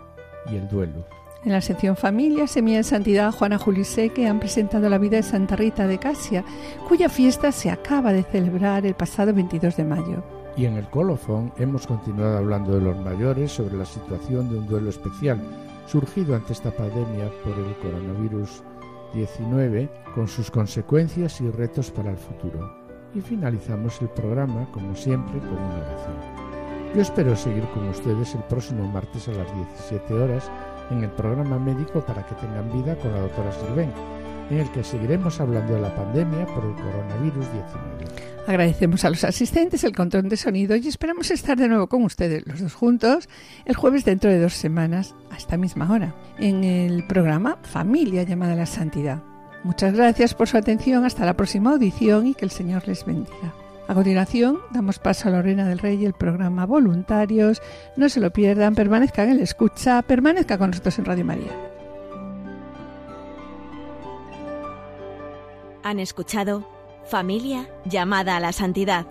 y 0.51 0.57
el 0.57 0.69
duelo. 0.69 1.07
En 1.45 1.53
la 1.53 1.61
sección 1.61 1.95
Familia, 1.95 2.47
Semilla 2.47 2.79
de 2.79 2.85
Santidad, 2.85 3.31
Juana 3.31 3.59
Juliseque 3.59 4.27
han 4.27 4.41
presentado 4.41 4.89
la 4.89 4.97
vida 4.97 5.19
de 5.19 5.23
Santa 5.23 5.57
Rita 5.57 5.87
de 5.87 5.99
Casia, 5.99 6.43
cuya 6.89 7.11
fiesta 7.11 7.53
se 7.53 7.71
acaba 7.71 8.15
de 8.15 8.23
celebrar 8.23 8.87
el 8.87 8.95
pasado 8.95 9.35
22 9.35 9.77
de 9.77 9.85
mayo. 9.85 10.25
Y 10.57 10.65
en 10.65 10.79
el 10.79 10.89
colofón 10.89 11.53
hemos 11.59 11.87
continuado 11.87 12.39
hablando 12.39 12.73
de 12.73 12.81
los 12.81 12.97
mayores 12.97 13.53
sobre 13.53 13.77
la 13.77 13.85
situación 13.85 14.49
de 14.49 14.57
un 14.57 14.67
duelo 14.67 14.89
especial 14.89 15.39
surgido 15.87 16.35
ante 16.35 16.55
esta 16.55 16.71
pandemia 16.71 17.31
por 17.45 17.53
el 17.59 17.75
coronavirus 17.83 18.63
19 19.13 19.91
con 20.15 20.27
sus 20.27 20.51
consecuencias 20.51 21.43
y 21.43 21.51
retos 21.51 21.91
para 21.91 22.11
el 22.11 22.17
futuro. 22.17 22.75
Y 23.15 23.21
finalizamos 23.21 24.01
el 24.01 24.09
programa, 24.09 24.67
como 24.73 24.97
siempre, 24.97 25.39
con 25.41 25.59
una 25.59 25.77
oración. 25.77 26.45
Yo 26.95 27.03
espero 27.03 27.37
seguir 27.37 27.65
con 27.75 27.87
ustedes 27.89 28.35
el 28.35 28.43
próximo 28.45 28.89
martes 28.89 29.29
a 29.29 29.33
las 29.33 29.55
17 29.55 30.15
horas 30.15 30.51
en 30.91 31.05
el 31.05 31.11
programa 31.11 31.59
médico 31.59 32.05
para 32.05 32.27
que 32.27 32.35
tengan 32.35 32.73
vida 32.73 32.97
con 32.97 33.13
la 33.13 33.21
doctora 33.21 33.53
Sirven, 33.53 33.93
en 34.51 34.59
el 34.59 34.71
que 34.71 34.85
seguiremos 34.85 35.41
hablando 35.41 35.75
de 35.75 35.81
la 35.81 35.95
pandemia 35.95 36.47
por 36.47 36.65
el 36.65 36.75
coronavirus 36.75 37.47
19. 37.53 38.25
Agradecemos 38.47 39.05
a 39.05 39.11
los 39.11 39.25
asistentes 39.25 39.85
el 39.85 39.97
control 39.97 40.29
de 40.29 40.37
sonido 40.37 40.77
y 40.77 40.87
esperamos 40.87 41.31
estar 41.31 41.57
de 41.57 41.69
nuevo 41.69 41.87
con 41.87 42.03
ustedes, 42.03 42.47
los 42.47 42.61
dos 42.61 42.75
juntos, 42.75 43.29
el 43.65 43.75
jueves 43.75 44.05
dentro 44.05 44.31
de 44.31 44.39
dos 44.39 44.53
semanas, 44.53 45.15
a 45.31 45.37
esta 45.37 45.57
misma 45.57 45.91
hora, 45.91 46.15
en 46.39 46.63
el 46.63 47.07
programa 47.07 47.57
Familia 47.63 48.23
llamada 48.23 48.55
la 48.55 48.67
Santidad. 48.67 49.23
Muchas 49.63 49.95
gracias 49.95 50.35
por 50.35 50.47
su 50.47 50.59
atención, 50.59 51.07
hasta 51.07 51.25
la 51.25 51.35
próxima 51.35 51.71
audición 51.73 52.27
y 52.27 52.35
que 52.35 52.45
el 52.45 52.51
Señor 52.51 52.87
les 52.87 53.07
bendiga. 53.07 53.64
A 53.87 53.95
continuación, 53.95 54.61
damos 54.71 54.99
paso 54.99 55.29
a 55.29 55.31
la 55.31 55.43
Reina 55.43 55.69
del 55.69 55.79
Rey 55.79 56.01
y 56.01 56.07
el 56.07 56.15
programa 56.15 56.65
Voluntarios. 56.65 57.61
No 57.97 58.09
se 58.09 58.21
lo 58.21 58.33
pierdan, 58.33 58.75
permanezcan 58.75 59.29
en 59.29 59.37
la 59.37 59.43
escucha, 59.43 60.01
permanezca 60.03 60.57
con 60.57 60.71
nosotros 60.71 60.99
en 60.99 61.05
Radio 61.05 61.25
María. 61.25 61.53
Han 65.83 66.01
escuchado 66.01 66.67
Familia 67.05 67.69
llamada 67.85 68.37
a 68.37 68.41
la 68.41 68.53
santidad 68.53 69.07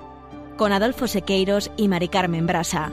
con 0.58 0.72
Adolfo 0.72 1.08
Sequeiros 1.08 1.72
y 1.78 1.88
Mari 1.88 2.08
Carmen 2.08 2.48
Brasa. 2.48 2.92